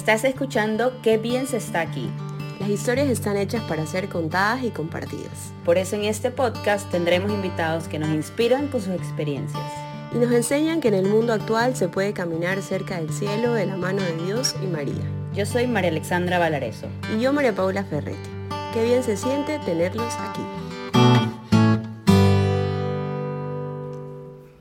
Estás 0.00 0.24
escuchando 0.24 0.94
Qué 1.02 1.18
bien 1.18 1.46
se 1.46 1.58
está 1.58 1.82
aquí. 1.82 2.10
Las 2.58 2.70
historias 2.70 3.10
están 3.10 3.36
hechas 3.36 3.62
para 3.64 3.84
ser 3.84 4.08
contadas 4.08 4.64
y 4.64 4.70
compartidas. 4.70 5.52
Por 5.62 5.76
eso 5.76 5.94
en 5.94 6.04
este 6.04 6.30
podcast 6.30 6.90
tendremos 6.90 7.30
invitados 7.30 7.86
que 7.86 7.98
nos 7.98 8.08
inspiran 8.08 8.68
con 8.68 8.80
sus 8.80 8.94
experiencias. 8.94 9.62
Y 10.14 10.16
nos 10.16 10.32
enseñan 10.32 10.80
que 10.80 10.88
en 10.88 10.94
el 10.94 11.06
mundo 11.06 11.34
actual 11.34 11.76
se 11.76 11.88
puede 11.88 12.14
caminar 12.14 12.62
cerca 12.62 12.96
del 12.96 13.12
cielo 13.12 13.52
de 13.52 13.66
la 13.66 13.76
mano 13.76 14.00
de 14.00 14.24
Dios 14.24 14.56
y 14.62 14.66
María. 14.66 15.04
Yo 15.34 15.44
soy 15.44 15.66
María 15.66 15.90
Alexandra 15.90 16.38
Valareso. 16.38 16.86
Y 17.14 17.20
yo 17.20 17.34
María 17.34 17.54
Paula 17.54 17.84
Ferretti. 17.84 18.30
Qué 18.72 18.82
bien 18.82 19.02
se 19.02 19.18
siente 19.18 19.58
tenerlos 19.66 20.14
aquí. 20.14 20.40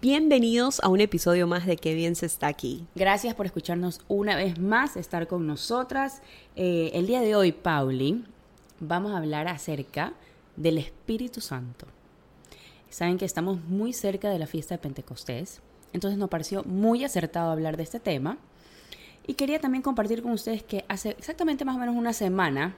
Bienvenidos 0.01 0.79
a 0.81 0.87
un 0.87 1.01
episodio 1.01 1.45
más 1.45 1.65
de 1.65 1.75
Qué 1.75 1.93
bien 1.93 2.15
se 2.15 2.25
está 2.25 2.47
aquí. 2.47 2.85
Gracias 2.95 3.35
por 3.35 3.45
escucharnos 3.45 3.99
una 4.07 4.37
vez 4.37 4.57
más, 4.57 4.95
estar 4.95 5.27
con 5.27 5.45
nosotras. 5.45 6.21
Eh, 6.55 6.91
el 6.93 7.05
día 7.05 7.19
de 7.19 7.35
hoy, 7.35 7.51
Pauli, 7.51 8.23
vamos 8.79 9.11
a 9.11 9.17
hablar 9.17 9.49
acerca 9.49 10.13
del 10.55 10.77
Espíritu 10.77 11.41
Santo. 11.41 11.85
Saben 12.89 13.17
que 13.17 13.25
estamos 13.25 13.61
muy 13.65 13.91
cerca 13.91 14.29
de 14.29 14.39
la 14.39 14.47
fiesta 14.47 14.75
de 14.75 14.77
Pentecostés, 14.77 15.59
entonces 15.91 16.17
nos 16.17 16.29
pareció 16.29 16.63
muy 16.63 17.03
acertado 17.03 17.51
hablar 17.51 17.75
de 17.75 17.83
este 17.83 17.99
tema. 17.99 18.37
Y 19.27 19.33
quería 19.33 19.59
también 19.59 19.81
compartir 19.81 20.21
con 20.21 20.31
ustedes 20.31 20.63
que 20.63 20.85
hace 20.87 21.09
exactamente 21.09 21.65
más 21.65 21.75
o 21.75 21.79
menos 21.79 21.97
una 21.97 22.13
semana 22.13 22.73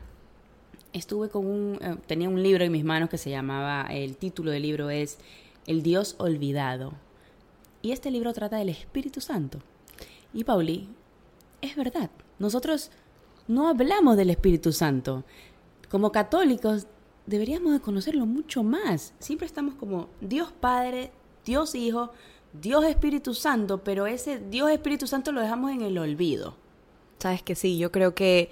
estuve 0.91 1.29
con 1.29 1.45
un, 1.45 1.77
eh, 1.81 1.97
tenía 2.07 2.29
un 2.29 2.41
libro 2.41 2.63
en 2.63 2.71
mis 2.71 2.83
manos 2.83 3.11
que 3.11 3.19
se 3.19 3.29
llamaba, 3.29 3.85
el 3.91 4.17
título 4.17 4.49
del 4.49 4.63
libro 4.63 4.89
es 4.89 5.19
El 5.67 5.83
Dios 5.83 6.15
Olvidado. 6.17 6.93
Y 7.81 7.91
este 7.91 8.11
libro 8.11 8.33
trata 8.33 8.57
del 8.57 8.69
Espíritu 8.69 9.21
Santo. 9.21 9.59
Y 10.33 10.43
Pauli, 10.43 10.87
es 11.61 11.75
verdad, 11.75 12.09
nosotros 12.39 12.91
no 13.47 13.67
hablamos 13.67 14.17
del 14.17 14.29
Espíritu 14.29 14.71
Santo. 14.71 15.23
Como 15.89 16.11
católicos 16.11 16.87
deberíamos 17.25 17.73
de 17.73 17.79
conocerlo 17.79 18.25
mucho 18.25 18.63
más. 18.63 19.13
Siempre 19.19 19.47
estamos 19.47 19.75
como 19.75 20.09
Dios 20.21 20.51
Padre, 20.51 21.11
Dios 21.45 21.75
Hijo, 21.75 22.11
Dios 22.53 22.85
Espíritu 22.85 23.33
Santo, 23.33 23.83
pero 23.83 24.07
ese 24.07 24.39
Dios 24.39 24.69
Espíritu 24.71 25.07
Santo 25.07 25.31
lo 25.31 25.41
dejamos 25.41 25.71
en 25.71 25.81
el 25.81 25.97
olvido. 25.97 26.55
Sabes 27.19 27.43
que 27.43 27.55
sí, 27.55 27.77
yo 27.77 27.91
creo 27.91 28.15
que 28.15 28.49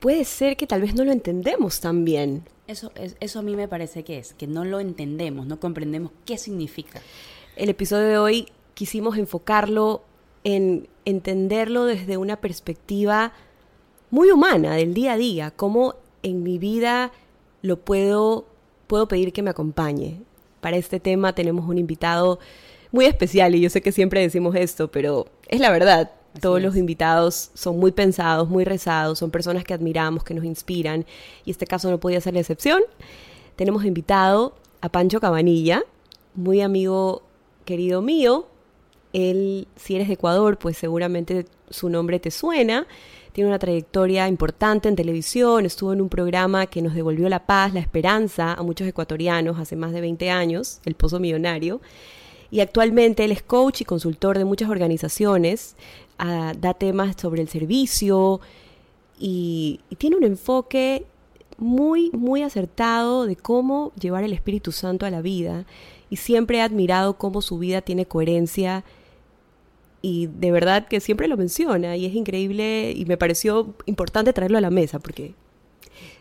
puede 0.00 0.24
ser 0.24 0.56
que 0.56 0.66
tal 0.66 0.80
vez 0.80 0.94
no 0.94 1.04
lo 1.04 1.12
entendemos 1.12 1.80
tan 1.80 2.04
bien. 2.04 2.44
Eso, 2.66 2.92
eso 2.94 3.38
a 3.38 3.42
mí 3.42 3.56
me 3.56 3.68
parece 3.68 4.04
que 4.04 4.18
es, 4.18 4.34
que 4.34 4.46
no 4.46 4.64
lo 4.64 4.80
entendemos, 4.80 5.46
no 5.46 5.58
comprendemos 5.58 6.12
qué 6.24 6.36
significa. 6.36 7.00
El 7.58 7.70
episodio 7.70 8.06
de 8.06 8.18
hoy 8.18 8.46
quisimos 8.74 9.18
enfocarlo 9.18 10.02
en 10.44 10.86
entenderlo 11.04 11.86
desde 11.86 12.16
una 12.16 12.36
perspectiva 12.36 13.32
muy 14.10 14.30
humana 14.30 14.76
del 14.76 14.94
día 14.94 15.14
a 15.14 15.16
día, 15.16 15.50
cómo 15.50 15.96
en 16.22 16.44
mi 16.44 16.58
vida 16.58 17.10
lo 17.62 17.80
puedo, 17.80 18.46
puedo 18.86 19.08
pedir 19.08 19.32
que 19.32 19.42
me 19.42 19.50
acompañe. 19.50 20.20
Para 20.60 20.76
este 20.76 21.00
tema 21.00 21.34
tenemos 21.34 21.68
un 21.68 21.78
invitado 21.78 22.38
muy 22.92 23.06
especial 23.06 23.56
y 23.56 23.60
yo 23.60 23.70
sé 23.70 23.82
que 23.82 23.90
siempre 23.90 24.20
decimos 24.20 24.54
esto, 24.54 24.92
pero 24.92 25.26
es 25.48 25.58
la 25.58 25.72
verdad. 25.72 26.12
Todos 26.40 26.62
los 26.62 26.76
invitados 26.76 27.50
son 27.54 27.80
muy 27.80 27.90
pensados, 27.90 28.48
muy 28.48 28.64
rezados, 28.64 29.18
son 29.18 29.32
personas 29.32 29.64
que 29.64 29.74
admiramos, 29.74 30.22
que 30.22 30.34
nos 30.34 30.44
inspiran 30.44 31.06
y 31.44 31.50
este 31.50 31.66
caso 31.66 31.90
no 31.90 31.98
podía 31.98 32.20
ser 32.20 32.34
la 32.34 32.40
excepción. 32.40 32.82
Tenemos 33.56 33.84
invitado 33.84 34.54
a 34.80 34.90
Pancho 34.90 35.18
Cabanilla, 35.18 35.82
muy 36.36 36.60
amigo 36.60 37.22
querido 37.68 38.00
mío. 38.00 38.46
Él, 39.12 39.68
si 39.76 39.94
eres 39.94 40.08
de 40.08 40.14
Ecuador, 40.14 40.58
pues 40.58 40.78
seguramente 40.78 41.44
su 41.68 41.90
nombre 41.90 42.18
te 42.18 42.30
suena. 42.30 42.86
Tiene 43.32 43.48
una 43.48 43.58
trayectoria 43.58 44.26
importante 44.26 44.88
en 44.88 44.96
televisión, 44.96 45.66
estuvo 45.66 45.92
en 45.92 46.00
un 46.00 46.08
programa 46.08 46.66
que 46.66 46.80
nos 46.80 46.94
devolvió 46.94 47.28
la 47.28 47.44
paz, 47.44 47.74
la 47.74 47.80
esperanza 47.80 48.54
a 48.54 48.62
muchos 48.62 48.88
ecuatorianos 48.88 49.58
hace 49.58 49.76
más 49.76 49.92
de 49.92 50.00
20 50.00 50.30
años, 50.30 50.80
El 50.86 50.94
Pozo 50.94 51.20
Millonario. 51.20 51.82
Y 52.50 52.60
actualmente 52.60 53.24
él 53.24 53.32
es 53.32 53.42
coach 53.42 53.82
y 53.82 53.84
consultor 53.84 54.38
de 54.38 54.46
muchas 54.46 54.70
organizaciones, 54.70 55.76
ah, 56.18 56.54
da 56.58 56.72
temas 56.72 57.16
sobre 57.20 57.42
el 57.42 57.48
servicio 57.50 58.40
y, 59.20 59.80
y 59.90 59.96
tiene 59.96 60.16
un 60.16 60.24
enfoque 60.24 61.04
muy, 61.58 62.10
muy 62.12 62.42
acertado 62.42 63.26
de 63.26 63.36
cómo 63.36 63.92
llevar 64.00 64.24
el 64.24 64.32
Espíritu 64.32 64.72
Santo 64.72 65.04
a 65.04 65.10
la 65.10 65.20
vida. 65.20 65.66
Y 66.10 66.16
siempre 66.16 66.58
he 66.58 66.62
admirado 66.62 67.18
cómo 67.18 67.42
su 67.42 67.58
vida 67.58 67.82
tiene 67.82 68.06
coherencia 68.06 68.84
y 70.00 70.28
de 70.28 70.52
verdad 70.52 70.86
que 70.86 71.00
siempre 71.00 71.28
lo 71.28 71.36
menciona 71.36 71.96
y 71.96 72.06
es 72.06 72.14
increíble 72.14 72.92
y 72.94 73.04
me 73.04 73.16
pareció 73.16 73.74
importante 73.86 74.32
traerlo 74.32 74.58
a 74.58 74.60
la 74.60 74.70
mesa 74.70 75.00
porque 75.00 75.34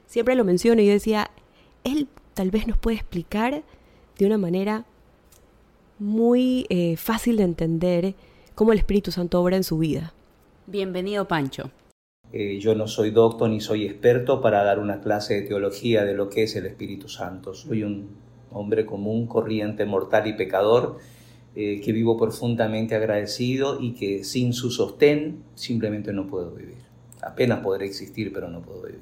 siempre 0.07 0.35
lo 0.35 0.43
menciona 0.43 0.81
y 0.81 0.87
yo 0.87 0.93
decía, 0.93 1.29
él 1.83 2.07
tal 2.33 2.51
vez 2.51 2.67
nos 2.67 2.77
puede 2.77 2.97
explicar 2.97 3.63
de 4.17 4.25
una 4.25 4.37
manera 4.37 4.85
muy 5.99 6.65
eh, 6.69 6.97
fácil 6.97 7.37
de 7.37 7.43
entender 7.43 8.15
cómo 8.55 8.71
el 8.71 8.79
Espíritu 8.79 9.11
Santo 9.11 9.41
obra 9.41 9.57
en 9.57 9.63
su 9.63 9.77
vida. 9.77 10.13
Bienvenido, 10.65 11.27
Pancho. 11.27 11.71
Eh, 12.33 12.59
yo 12.59 12.75
no 12.75 12.87
soy 12.87 13.11
doctor 13.11 13.49
ni 13.49 13.61
soy 13.61 13.85
experto 13.85 14.41
para 14.41 14.63
dar 14.63 14.79
una 14.79 14.99
clase 14.99 15.35
de 15.35 15.41
teología 15.43 16.03
de 16.03 16.13
lo 16.13 16.29
que 16.29 16.43
es 16.43 16.55
el 16.55 16.65
Espíritu 16.65 17.07
Santo. 17.07 17.53
Soy 17.53 17.83
un 17.83 18.09
hombre 18.51 18.85
común, 18.85 19.27
corriente, 19.27 19.85
mortal 19.85 20.27
y 20.27 20.33
pecador, 20.33 20.97
eh, 21.55 21.81
que 21.81 21.91
vivo 21.91 22.17
profundamente 22.17 22.95
agradecido 22.95 23.79
y 23.81 23.93
que 23.93 24.23
sin 24.23 24.53
su 24.53 24.69
sostén 24.69 25.43
simplemente 25.55 26.13
no 26.13 26.27
puedo 26.27 26.51
vivir. 26.51 26.77
Apenas 27.21 27.59
podré 27.61 27.85
existir, 27.85 28.31
pero 28.31 28.47
no 28.47 28.61
puedo 28.61 28.83
vivir. 28.83 29.01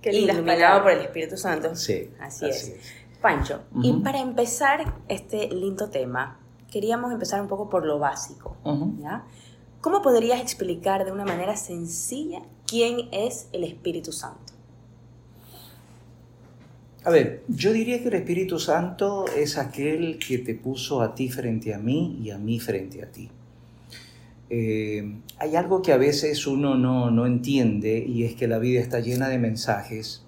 Qué 0.00 0.10
Iluminado 0.10 0.82
por 0.82 0.92
el 0.92 1.00
Espíritu 1.00 1.36
Santo. 1.36 1.74
Sí. 1.74 2.10
Así, 2.20 2.46
es. 2.46 2.76
Pancho, 3.20 3.62
y 3.82 3.92
para 3.94 4.20
empezar 4.20 4.94
este 5.08 5.48
lindo 5.48 5.90
tema, 5.90 6.38
queríamos 6.70 7.12
empezar 7.12 7.40
un 7.40 7.48
poco 7.48 7.68
por 7.68 7.84
lo 7.84 7.98
básico. 7.98 8.56
¿ya? 9.00 9.24
¿Cómo 9.80 10.02
podrías 10.02 10.40
explicar 10.40 11.04
de 11.04 11.12
una 11.12 11.24
manera 11.24 11.56
sencilla 11.56 12.42
quién 12.66 13.08
es 13.10 13.48
el 13.52 13.64
Espíritu 13.64 14.12
Santo? 14.12 14.52
A 17.04 17.10
ver, 17.10 17.44
yo 17.48 17.72
diría 17.72 18.02
que 18.02 18.08
el 18.08 18.14
Espíritu 18.14 18.58
Santo 18.58 19.24
es 19.36 19.56
aquel 19.56 20.18
que 20.18 20.38
te 20.38 20.54
puso 20.54 21.00
a 21.00 21.14
ti 21.14 21.28
frente 21.28 21.72
a 21.72 21.78
mí 21.78 22.18
y 22.22 22.30
a 22.30 22.38
mí 22.38 22.58
frente 22.58 23.02
a 23.02 23.10
ti. 23.10 23.30
Eh, 24.50 25.20
hay 25.38 25.56
algo 25.56 25.82
que 25.82 25.92
a 25.92 25.96
veces 25.96 26.46
uno 26.46 26.74
no, 26.74 27.10
no, 27.10 27.26
entiende 27.26 27.98
y 27.98 28.24
es 28.24 28.34
que 28.34 28.48
la 28.48 28.58
vida 28.58 28.80
está 28.80 29.00
llena 29.00 29.28
de 29.28 29.38
mensajes. 29.38 30.24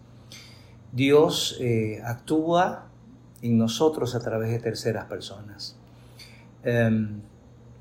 Dios 0.93 1.57
eh, 1.61 2.01
actúa 2.05 2.87
en 3.43 3.59
nosotros 3.59 4.15
a 4.15 4.21
través 4.21 4.51
de 4.51 4.59
terceras 4.59 5.07
personas. 5.07 5.77
Em, 6.63 7.21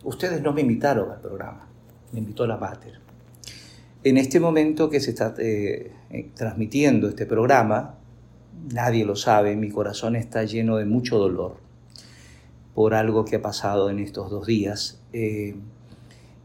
ustedes 0.04 0.42
no 0.42 0.54
me 0.54 0.62
invitaron 0.62 1.12
al 1.12 1.20
programa, 1.20 1.68
me 2.14 2.20
invitó 2.20 2.48
la 2.48 2.58
Mater. 2.58 3.00
En 4.04 4.18
este 4.18 4.40
momento 4.40 4.90
que 4.90 5.02
se 5.02 5.12
está 5.12 5.36
eh, 5.38 5.92
transmitiendo 6.36 7.10
este 7.10 7.26
programa, 7.26 7.96
nadie 8.72 9.06
lo 9.06 9.16
sabe, 9.16 9.56
mi 9.56 9.70
corazón 9.70 10.16
está 10.16 10.44
lleno 10.44 10.78
de 10.78 10.86
mucho 10.86 11.18
dolor 11.18 11.58
por 12.74 12.94
algo 12.94 13.26
que 13.26 13.38
ha 13.38 13.42
pasado 13.42 13.90
en 13.90 14.00
estos 14.00 14.30
dos 14.30 14.46
días. 14.48 15.02
Eh, 15.14 15.56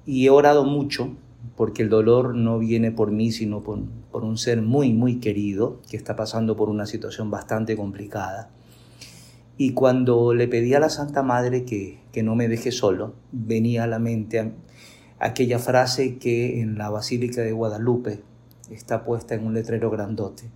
y 0.06 0.26
he 0.26 0.30
orado 0.30 0.64
mucho 0.64 1.14
porque 1.56 1.82
el 1.82 1.88
dolor 1.88 2.34
no 2.34 2.58
viene 2.58 2.90
por 2.90 3.10
mí, 3.10 3.30
sino 3.30 3.62
por, 3.62 3.78
un 4.12 4.38
ser 4.38 4.62
muy, 4.62 4.92
muy 4.92 5.20
querido 5.20 5.80
que 5.88 5.96
está 5.96 6.16
pasando 6.16 6.56
por 6.56 6.70
una 6.70 6.86
situación 6.86 7.30
bastante 7.30 7.76
complicada. 7.76 8.50
Y 9.56 9.74
cuando 9.74 10.34
le 10.34 10.48
pedí 10.48 10.74
a 10.74 10.80
la 10.80 10.88
Santa 10.88 11.22
Madre 11.22 11.64
que, 11.64 12.00
que 12.10 12.22
no 12.22 12.34
me 12.34 12.48
deje 12.48 12.72
solo, 12.72 13.14
venía 13.30 13.84
a 13.84 13.86
la 13.86 13.98
mente 13.98 14.52
aquella 15.20 15.58
frase 15.58 16.18
que 16.18 16.60
en 16.60 16.76
la 16.76 16.90
Basílica 16.90 17.42
de 17.42 17.52
Guadalupe 17.52 18.22
está 18.70 19.04
puesta 19.04 19.34
en 19.34 19.46
un 19.46 19.54
letrero 19.54 19.90
grandote 19.90 20.50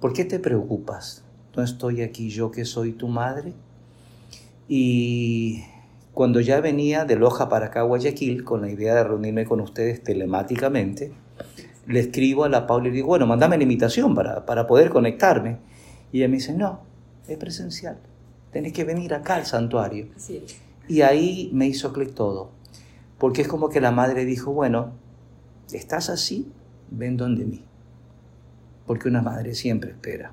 ¿Por 0.00 0.12
qué 0.12 0.24
te 0.24 0.38
preocupas? 0.38 1.24
¿No 1.56 1.64
estoy 1.64 2.02
aquí 2.02 2.30
yo 2.30 2.52
que 2.52 2.64
soy 2.64 2.92
tu 2.92 3.08
madre? 3.08 3.52
Y 4.68 5.64
cuando 6.14 6.40
ya 6.40 6.60
venía 6.60 7.04
de 7.04 7.16
Loja 7.16 7.48
para 7.48 7.66
acá, 7.66 7.82
Guayaquil, 7.82 8.44
con 8.44 8.60
la 8.60 8.70
idea 8.70 8.94
de 8.94 9.02
reunirme 9.02 9.44
con 9.44 9.60
ustedes 9.60 10.04
telemáticamente, 10.04 11.12
le 11.88 11.98
escribo 11.98 12.44
a 12.44 12.48
la 12.48 12.68
Paula 12.68 12.88
y 12.88 12.90
digo, 12.92 13.08
bueno, 13.08 13.26
mándame 13.26 13.56
la 13.56 13.64
invitación 13.64 14.14
para, 14.14 14.46
para 14.46 14.68
poder 14.68 14.90
conectarme. 14.90 15.58
Y 16.12 16.18
ella 16.18 16.28
me 16.28 16.36
dice, 16.36 16.54
no, 16.54 16.82
es 17.26 17.36
presencial. 17.36 17.98
Tenés 18.52 18.72
que 18.72 18.84
venir 18.84 19.14
acá 19.14 19.34
al 19.34 19.46
santuario. 19.46 20.10
Y 20.86 21.00
ahí 21.00 21.50
me 21.52 21.66
hizo 21.66 21.92
clic 21.92 22.14
todo. 22.14 22.52
Porque 23.18 23.42
es 23.42 23.48
como 23.48 23.68
que 23.68 23.80
la 23.80 23.90
madre 23.90 24.24
dijo, 24.24 24.52
bueno, 24.52 24.92
estás 25.72 26.08
así, 26.08 26.52
ven 26.88 27.16
donde 27.16 27.46
mí 27.46 27.67
porque 28.88 29.08
una 29.08 29.22
madre 29.22 29.54
siempre 29.54 29.90
espera. 29.90 30.32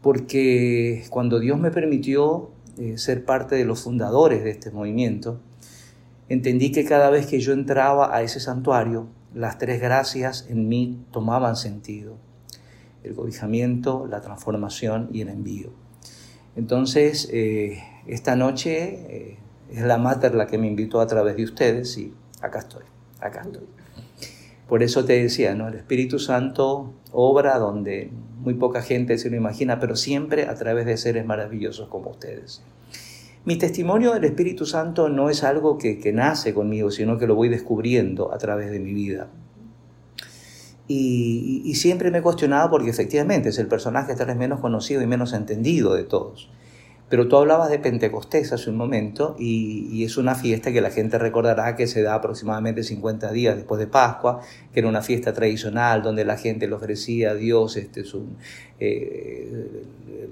Porque 0.00 1.04
cuando 1.10 1.40
Dios 1.40 1.58
me 1.58 1.70
permitió 1.70 2.52
eh, 2.78 2.96
ser 2.96 3.26
parte 3.26 3.56
de 3.56 3.66
los 3.66 3.82
fundadores 3.82 4.42
de 4.44 4.52
este 4.52 4.70
movimiento, 4.70 5.40
entendí 6.30 6.70
que 6.72 6.84
cada 6.86 7.10
vez 7.10 7.26
que 7.26 7.40
yo 7.40 7.52
entraba 7.52 8.16
a 8.16 8.22
ese 8.22 8.40
santuario, 8.40 9.08
las 9.34 9.58
tres 9.58 9.80
gracias 9.80 10.46
en 10.48 10.68
mí 10.68 11.04
tomaban 11.10 11.56
sentido. 11.56 12.16
El 13.02 13.14
cobijamiento, 13.14 14.06
la 14.06 14.20
transformación 14.20 15.10
y 15.12 15.22
el 15.22 15.28
envío. 15.28 15.70
Entonces, 16.54 17.28
eh, 17.32 17.82
esta 18.06 18.36
noche 18.36 19.06
eh, 19.08 19.38
es 19.72 19.82
la 19.82 19.98
Mater 19.98 20.34
la 20.34 20.46
que 20.46 20.56
me 20.56 20.68
invitó 20.68 21.00
a 21.00 21.06
través 21.06 21.36
de 21.36 21.44
ustedes 21.44 21.98
y 21.98 22.14
acá 22.40 22.60
estoy, 22.60 22.84
acá 23.20 23.42
estoy. 23.42 23.79
Por 24.70 24.84
eso 24.84 25.04
te 25.04 25.20
decía, 25.20 25.56
¿no? 25.56 25.66
El 25.66 25.74
Espíritu 25.74 26.20
Santo 26.20 26.94
obra 27.10 27.58
donde 27.58 28.12
muy 28.38 28.54
poca 28.54 28.82
gente 28.82 29.18
se 29.18 29.28
lo 29.28 29.34
imagina, 29.34 29.80
pero 29.80 29.96
siempre 29.96 30.46
a 30.46 30.54
través 30.54 30.86
de 30.86 30.96
seres 30.96 31.26
maravillosos 31.26 31.88
como 31.88 32.10
ustedes. 32.10 32.62
Mi 33.44 33.56
testimonio 33.56 34.12
del 34.12 34.22
Espíritu 34.22 34.66
Santo 34.66 35.08
no 35.08 35.28
es 35.28 35.42
algo 35.42 35.76
que, 35.76 36.12
nace 36.14 36.54
conmigo, 36.54 36.92
sino 36.92 37.18
que 37.18 37.26
lo 37.26 37.34
voy 37.34 37.48
descubriendo 37.48 38.32
a 38.32 38.38
través 38.38 38.70
de 38.70 38.78
mi 38.78 38.94
vida. 38.94 39.26
Y, 40.86 41.74
siempre 41.74 42.12
me 42.12 42.18
he 42.18 42.22
cuestionado 42.22 42.70
porque 42.70 42.90
efectivamente 42.90 43.48
es 43.48 43.58
el 43.58 43.66
personaje 43.66 44.14
tal 44.14 44.28
vez 44.28 44.36
menos 44.36 44.60
conocido 44.60 45.02
y 45.02 45.06
menos 45.08 45.32
entendido 45.32 45.94
de 45.94 46.04
todos. 46.04 46.48
Pero 47.10 47.26
tú 47.26 47.36
hablabas 47.36 47.70
de 47.70 47.80
Pentecostés 47.80 48.52
hace 48.52 48.70
un 48.70 48.76
momento 48.76 49.34
y, 49.36 50.04
es 50.04 50.16
una 50.16 50.36
fiesta 50.36 50.72
que 50.72 50.80
la 50.80 50.90
gente 50.90 51.18
recordará 51.18 51.74
que 51.74 51.88
se 51.88 52.02
da 52.02 52.14
aproximadamente 52.14 52.84
50 52.84 53.32
días 53.32 53.56
después 53.56 53.80
de 53.80 53.88
Pascua, 53.88 54.40
que 54.72 54.78
era 54.78 54.88
una 54.88 55.02
fiesta 55.02 55.32
tradicional 55.32 56.02
donde 56.02 56.24
la 56.24 56.38
gente 56.38 56.68
le 56.68 56.74
ofrecía 56.74 57.32
a 57.32 57.34
Dios 57.34 57.76
este, 57.76 58.04
su, 58.04 58.26
eh, 58.78 59.82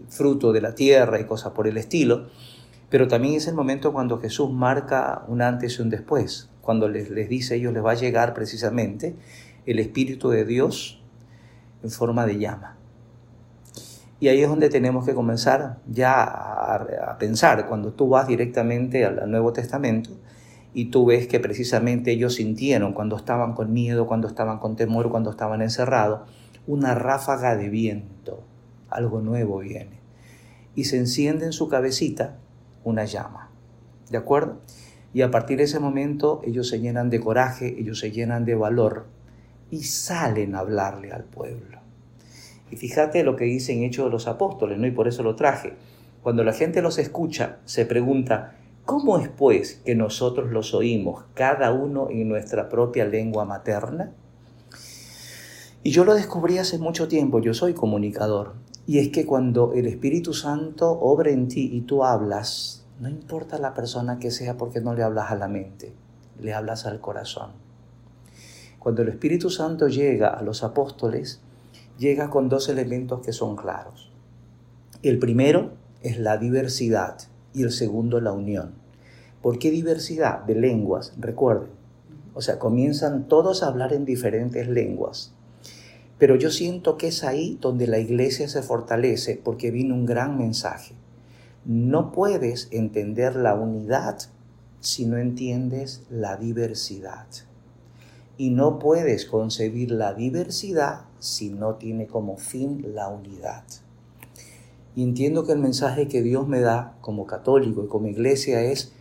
fruto 0.09 0.53
de 0.53 0.61
la 0.61 0.77
tierra 0.77 1.21
y 1.21 1.25
cosas 1.25 1.53
por 1.53 1.67
el 1.67 1.77
estilo. 1.77 2.29
Pero 2.89 3.09
también 3.09 3.35
es 3.35 3.49
el 3.49 3.55
momento 3.55 3.93
cuando 3.93 4.21
Jesús 4.21 4.49
marca 4.53 5.25
un 5.27 5.43
antes 5.43 5.81
y 5.81 5.83
un 5.83 5.91
después, 5.91 6.49
cuando 6.61 6.89
les, 6.89 7.11
les 7.11 7.29
dice 7.29 7.55
a 7.55 7.57
ellos 7.57 7.73
les 7.73 7.85
va 7.85 7.91
a 7.91 7.95
llegar 7.95 8.35
precisamente 8.35 9.17
el 9.67 9.81
Espíritu 9.81 10.31
de 10.31 10.45
Dios 10.45 11.03
en 11.83 11.91
forma 11.91 12.25
de 12.25 12.39
llama. 12.39 12.78
Y 14.21 14.29
ahí 14.29 14.43
es 14.43 14.49
donde 14.49 14.69
tenemos 14.69 15.07
que 15.07 15.15
comenzar 15.15 15.79
ya 15.87 16.23
a, 16.25 17.17
pensar, 17.19 17.67
cuando 17.69 17.93
tú 17.93 18.09
vas 18.09 18.27
directamente 18.27 19.05
al, 19.05 19.31
Nuevo 19.31 19.53
Testamento 19.53 20.11
y 20.75 20.87
tú 20.87 21.07
ves 21.07 21.29
que 21.29 21.39
precisamente 21.39 22.11
ellos 22.11 22.35
sintieron 22.35 22.93
cuando 22.93 23.17
estaban 23.17 23.55
con 23.55 23.73
miedo, 23.73 24.07
cuando 24.07 24.27
estaban 24.27 24.59
con 24.59 24.75
temor, 24.75 25.11
cuando 25.11 25.31
estaban 25.31 25.63
encerrados, 25.63 26.29
una 26.67 26.95
ráfaga 26.95 27.57
de 27.57 27.69
viento, 27.69 28.43
algo 28.91 29.21
nuevo 29.21 29.59
viene. 29.59 30.01
Y 30.75 30.85
se 30.85 30.99
enciende 30.99 31.47
en 31.47 31.53
su 31.53 31.69
cabecita 31.69 32.37
una 32.85 33.05
llama. 33.05 33.51
¿De 34.11 34.19
acuerdo? 34.19 34.61
Y 35.15 35.23
a 35.23 35.31
partir 35.31 35.59
de 35.59 35.65
ese 35.65 35.79
momento 35.79 36.41
ellos 36.45 36.69
se 36.69 36.81
llenan 36.81 37.09
de 37.09 37.21
coraje, 37.21 37.77
ellos 37.79 37.99
se 38.01 38.11
llenan 38.11 38.45
de 38.45 38.55
valor 38.55 39.07
y 39.71 39.85
salen 39.85 40.55
a 40.55 40.61
hablarle 40.61 41.13
al 41.13 41.25
pueblo. 41.25 41.78
Y 42.71 42.77
fíjate 42.77 43.23
lo 43.25 43.37
que 43.37 43.45
dicen 43.45 43.83
Hechos 43.83 44.07
de 44.07 44.11
los 44.11 44.27
Apóstoles, 44.27 44.79
¿no? 44.79 44.87
Y 44.87 44.91
por 44.91 45.09
eso 45.09 45.23
lo 45.23 45.37
traje. 45.37 45.75
Cuando 46.23 46.45
la 46.45 46.53
gente 46.53 46.83
los 46.83 46.99
escucha, 46.99 47.59
se 47.65 47.87
pregunta, 47.87 48.57
¿cómo 48.85 49.19
es 49.19 49.29
pues 49.29 49.81
que 49.85 49.95
nosotros 49.95 50.51
los 50.51 50.75
oímos, 50.75 51.25
cada 51.35 51.73
uno 51.73 52.09
en 52.11 52.29
nuestra 52.29 52.69
propia 52.69 53.05
lengua 53.05 53.45
materna? 53.45 54.13
Y 55.83 55.91
yo 55.91 56.05
lo 56.05 56.15
descubrí 56.15 56.59
hace 56.59 56.79
mucho 56.79 57.09
tiempo, 57.09 57.41
yo 57.41 57.55
soy 57.55 57.73
comunicador, 57.73 58.55
y 58.87 58.99
es 58.99 59.11
que 59.11 59.25
cuando 59.25 59.73
el 59.75 59.87
Espíritu 59.87 60.35
Santo 60.35 60.91
obra 60.91 61.31
en 61.31 61.49
ti 61.49 61.71
y 61.73 61.83
tú 61.83 62.05
hablas, 62.05 62.85
no 63.01 63.09
importa 63.09 63.59
la 63.59 63.75
persona 63.75 64.19
que 64.19 64.31
sea 64.31 64.57
porque 64.57 64.81
no 64.81 64.95
le 64.95 65.03
hablas 65.03 65.31
a 65.31 65.37
la 65.37 65.47
mente, 65.47 65.93
le 66.41 66.53
hablas 66.53 66.85
al 66.85 67.01
corazón. 67.01 67.53
Cuando 68.79 69.03
el 69.03 69.09
Espíritu 69.09 69.51
Santo 69.51 69.89
llega 69.89 70.29
a 70.29 70.43
los 70.43 70.65
apóstoles, 70.65 71.41
llega 71.99 72.31
con 72.31 72.49
dos 72.49 72.69
elementos 72.69 73.21
que 73.21 73.33
son 73.33 73.57
claros. 73.57 74.11
El 75.03 75.19
primero 75.19 75.73
es 76.03 76.19
la 76.19 76.39
diversidad 76.39 77.19
y 77.53 77.63
el 77.63 77.73
segundo 77.73 78.21
la 78.21 78.33
unión. 78.33 78.73
¿Por 79.43 79.59
qué 79.59 79.71
diversidad 79.71 80.45
de 80.45 80.55
lenguas? 80.55 81.13
Recuerden, 81.19 81.71
o 82.35 82.41
sea, 82.41 82.59
comienzan 82.59 83.29
todos 83.29 83.63
a 83.63 83.69
hablar 83.69 83.93
en 83.93 84.05
diferentes 84.05 84.69
lenguas 84.69 85.35
pero 86.19 86.35
yo 86.35 86.51
siento 86.51 86.97
que 86.97 87.09
es 87.09 87.25
ahí 87.25 87.57
donde 87.61 87.87
la 87.87 88.01
iglesia 88.01 88.49
se 88.49 88.63
fortalece 88.63 89.41
porque 89.43 89.71
vino 89.71 89.95
un 89.95 90.05
gran 90.05 90.37
mensaje. 90.37 90.95
No 91.65 92.13
puedes 92.13 92.69
entender 92.73 93.37
la 93.37 93.55
unidad 93.55 94.19
si 94.81 95.07
no 95.07 95.17
entiendes 95.17 96.03
la 96.11 96.37
diversidad. 96.37 97.27
Y 98.39 98.51
no 98.51 98.79
puedes 98.79 99.27
concebir 99.27 99.91
la 99.91 100.15
diversidad 100.15 101.03
si 101.19 101.51
no 101.51 101.75
tiene 101.75 102.07
como 102.07 102.39
fin 102.39 102.95
la 102.95 103.09
unidad. 103.09 103.65
Y 104.97 105.03
entiendo 105.03 105.45
que 105.45 105.53
el 105.53 105.59
mensaje 105.59 106.09
que 106.09 106.23
Dios 106.23 106.49
me 106.49 106.61
da 106.61 106.97
como 107.03 107.27
católico 107.27 107.85
y 107.85 107.89
como 107.89 108.09
iglesia 108.09 108.63
es, 108.63 108.93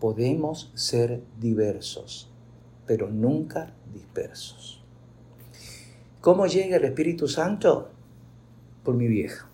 podemos 0.00 0.72
ser 0.74 1.22
diversos, 1.40 2.30
pero 2.86 3.10
nunca 3.10 3.74
dispersos. 3.92 4.82
¿Cómo 6.20 6.46
llega 6.46 6.76
el 6.76 6.84
Espíritu 6.84 7.28
Santo? 7.28 7.90
Por 8.82 8.94
mi 8.94 9.06
vieja. 9.06 9.48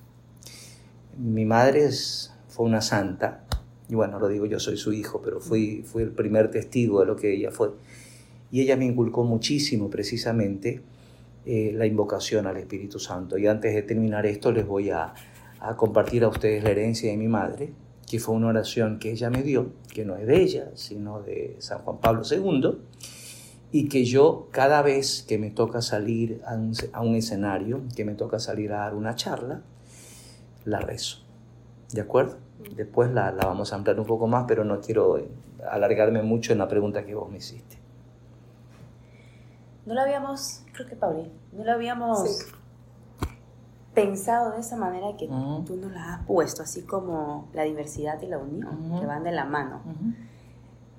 Mi 1.19 1.45
madre 1.45 1.91
fue 2.49 2.67
una 2.67 2.81
santa, 2.81 3.45
y 3.89 3.95
bueno, 3.95 4.19
lo 4.21 4.29
digo 4.29 4.47
yo, 4.47 4.61
soy 4.61 4.77
su 4.77 4.93
hijo, 4.93 5.21
pero 5.21 5.41
fui, 5.41 5.83
fui 5.83 6.05
el 6.05 6.13
primer 6.13 6.51
testigo 6.51 7.01
de 7.01 7.07
lo 7.07 7.17
que 7.17 7.35
ella 7.35 7.51
fue. 7.51 7.73
Y 8.51 8.61
ella 8.63 8.77
me 8.77 8.85
inculcó 8.85 9.25
muchísimo 9.25 9.89
precisamente 9.91 10.83
eh, 11.47 11.73
la 11.75 11.87
invocación 11.87 12.47
al 12.47 12.57
Espíritu 12.57 12.99
Santo. 12.99 13.39
Y 13.39 13.47
antes 13.47 13.75
de 13.75 13.83
terminar 13.83 14.27
esto, 14.27 14.53
les 14.53 14.67
voy 14.67 14.91
a, 14.91 15.15
compartir 15.77 16.25
a 16.25 16.29
ustedes 16.29 16.65
la 16.65 16.71
herencia 16.71 17.11
de 17.11 17.17
mi 17.17 17.29
madre, 17.29 17.73
que 18.09 18.19
fue 18.19 18.35
una 18.35 18.49
oración 18.49 18.99
que 18.99 19.13
ella 19.13 19.31
me 19.31 19.43
dio, 19.43 19.73
que 19.93 20.05
no 20.05 20.17
es 20.17 20.27
de 20.27 20.43
ella, 20.43 20.71
sino 20.75 21.21
de 21.21 21.57
San 21.59 21.81
Juan 21.81 21.99
Pablo 21.99 22.23
II 22.29 22.79
y 23.73 23.89
que 23.89 24.05
yo 24.05 24.49
cada 24.51 24.83
vez 24.83 25.25
que 25.27 25.39
me 25.39 25.51
toca 25.51 25.81
salir 25.81 26.43
a 26.45 27.01
un, 27.01 27.15
escenario, 27.15 27.83
que 27.95 28.05
me 28.05 28.15
toca 28.15 28.39
salir 28.39 28.73
a 28.73 28.79
dar 28.79 28.95
una 28.95 29.15
charla, 29.15 29.63
la 30.65 30.81
rezo. 30.81 31.19
¿De 31.93 32.01
acuerdo? 32.01 32.37
Después 32.75 33.11
la, 33.13 33.31
vamos 33.31 33.73
a 33.73 33.77
ampliar 33.77 33.99
un 34.01 34.07
poco 34.07 34.27
más, 34.27 34.45
pero 34.47 34.65
no 34.65 34.81
quiero 34.81 35.19
eh, 35.19 35.29
alargarme 35.71 36.23
mucho 36.23 36.53
en 36.53 36.59
la 36.59 36.69
pregunta 36.69 37.05
que 37.05 37.15
vos 37.15 37.31
me 37.31 37.39
hiciste. 37.39 37.80
No 39.87 39.95
lo 39.95 40.01
habíamos, 40.03 40.65
creo 40.73 40.87
que 40.87 40.97
Pauli, 40.97 41.31
no 41.53 41.65
lo 41.65 41.73
habíamos 41.73 42.47
pensado 43.95 44.53
de 44.53 44.61
esa 44.61 44.77
manera 44.77 45.17
que 45.19 45.27
tú 45.27 45.77
nos 45.77 45.93
la 45.93 46.15
has 46.15 46.27
puesto, 46.27 46.63
así 46.63 46.83
como 46.83 47.49
la 47.53 47.65
diversidad 47.65 48.21
y 48.23 48.27
la 48.27 48.39
unión, 48.39 48.99
que 49.01 49.07
van 49.07 49.25
de 49.25 49.33
la 49.33 49.45
mano. 49.45 49.83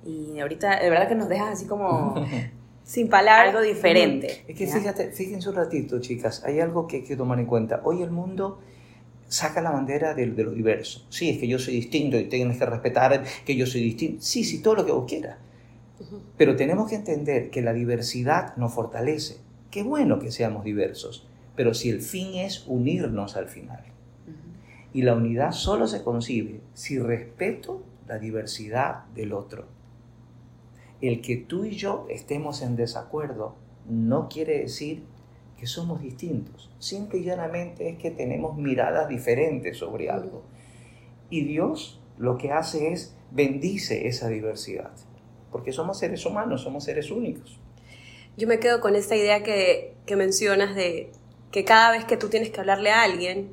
Y 0.04 0.40
ahorita, 0.40 0.80
de 0.80 0.90
verdad 0.90 1.08
que 1.08 1.14
nos 1.14 1.28
dejas 1.28 1.52
así 1.52 1.66
como 1.66 2.14
sin 2.84 3.08
palabras. 3.08 3.54
Algo 3.54 3.62
diferente. 3.62 4.44
Es 4.48 4.56
que 4.56 4.66
fíjate, 4.66 5.12
fíjense 5.12 5.48
un 5.48 5.54
ratito, 5.54 6.00
chicas, 6.00 6.42
hay 6.44 6.60
algo 6.60 6.86
que 6.86 6.98
hay 6.98 7.04
que 7.04 7.16
tomar 7.16 7.38
en 7.38 7.46
cuenta. 7.46 7.80
Hoy 7.84 8.02
el 8.02 8.10
mundo 8.10 8.58
saca 9.28 9.62
la 9.62 9.70
bandera 9.70 10.14
de, 10.14 10.26
lo 10.26 10.50
diverso. 10.50 11.06
Sí, 11.08 11.30
es 11.30 11.38
que 11.38 11.48
yo 11.48 11.58
soy 11.58 11.74
distinto 11.74 12.18
y 12.18 12.24
tienes 12.24 12.58
que 12.58 12.66
respetar 12.66 13.24
que 13.46 13.56
yo 13.56 13.66
soy 13.66 13.82
distinto. 13.82 14.22
Sí, 14.22 14.44
sí, 14.44 14.60
todo 14.60 14.74
lo 14.74 14.84
que 14.84 14.92
vos 14.92 15.04
quieras. 15.08 15.38
Pero 16.36 16.56
tenemos 16.56 16.90
que 16.90 16.96
entender 16.96 17.50
que 17.50 17.62
la 17.62 17.72
diversidad 17.72 18.56
nos 18.56 18.72
fortalece. 18.72 19.38
Qué 19.70 19.82
bueno 19.82 20.18
que 20.18 20.30
seamos 20.30 20.64
diversos, 20.64 21.26
pero 21.56 21.74
si 21.74 21.90
el 21.90 22.00
fin 22.00 22.34
es 22.34 22.64
unirnos 22.66 23.36
al 23.36 23.48
final. 23.48 23.84
Y 24.92 25.02
la 25.02 25.14
unidad 25.14 25.52
solo 25.52 25.86
se 25.86 26.02
concibe 26.02 26.60
si 26.74 26.98
respeto 26.98 27.82
la 28.06 28.18
diversidad 28.18 29.06
del 29.14 29.32
otro. 29.32 29.66
El 31.00 31.20
que 31.20 31.36
tú 31.36 31.64
y 31.64 31.70
yo 31.70 32.06
estemos 32.10 32.62
en 32.62 32.76
desacuerdo 32.76 33.56
no 33.88 34.28
quiere 34.28 34.58
decir 34.60 35.04
que 35.58 35.66
somos 35.66 36.02
distintos. 36.02 36.70
Simple 36.78 37.20
y 37.20 37.24
llanamente 37.24 37.88
es 37.88 37.98
que 37.98 38.10
tenemos 38.10 38.56
miradas 38.56 39.08
diferentes 39.08 39.78
sobre 39.78 40.10
algo. 40.10 40.42
Y 41.30 41.44
Dios 41.44 42.00
lo 42.18 42.36
que 42.36 42.52
hace 42.52 42.92
es 42.92 43.16
bendice 43.30 44.06
esa 44.06 44.28
diversidad. 44.28 44.92
Porque 45.52 45.72
somos 45.72 45.98
seres 45.98 46.26
humanos, 46.26 46.62
somos 46.62 46.84
seres 46.84 47.10
únicos. 47.10 47.58
Yo 48.36 48.48
me 48.48 48.58
quedo 48.58 48.80
con 48.80 48.96
esta 48.96 49.14
idea 49.14 49.42
que, 49.42 49.94
mencionas 50.16 50.74
de 50.74 51.12
que 51.50 51.64
cada 51.64 51.92
vez 51.92 52.04
que 52.04 52.16
tú 52.16 52.28
tienes 52.28 52.50
que 52.50 52.60
hablarle 52.60 52.90
a 52.90 53.02
alguien, 53.02 53.52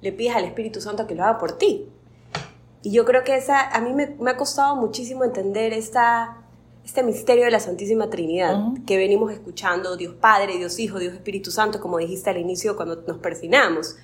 le 0.00 0.12
pides 0.12 0.34
al 0.34 0.44
Espíritu 0.44 0.80
Santo 0.80 1.06
que 1.06 1.14
lo 1.14 1.24
haga 1.24 1.38
por 1.38 1.58
ti. 1.58 1.86
Y 2.82 2.92
yo 2.92 3.04
creo 3.04 3.22
que 3.22 3.36
esa, 3.36 3.68
a 3.68 3.80
mí 3.80 3.92
me, 3.92 4.16
me 4.18 4.30
ha 4.30 4.36
costado 4.36 4.76
muchísimo 4.76 5.24
entender 5.24 5.72
esta 5.72 6.38
este 6.88 7.02
misterio 7.02 7.44
de 7.44 7.50
la 7.50 7.60
Santísima 7.60 8.08
Trinidad 8.08 8.56
que 8.86 8.96
venimos 8.96 9.30
escuchando, 9.30 9.98
Dios 9.98 10.14
Padre, 10.14 10.56
Dios 10.56 10.78
Hijo, 10.78 10.98
Dios 10.98 11.12
Espíritu 11.12 11.50
Santo, 11.50 11.80
como 11.80 11.98
dijiste 11.98 12.30
al 12.30 12.38
inicio 12.38 12.76
cuando 12.76 13.02
nos 13.06 13.18
persinamos. 13.18 13.96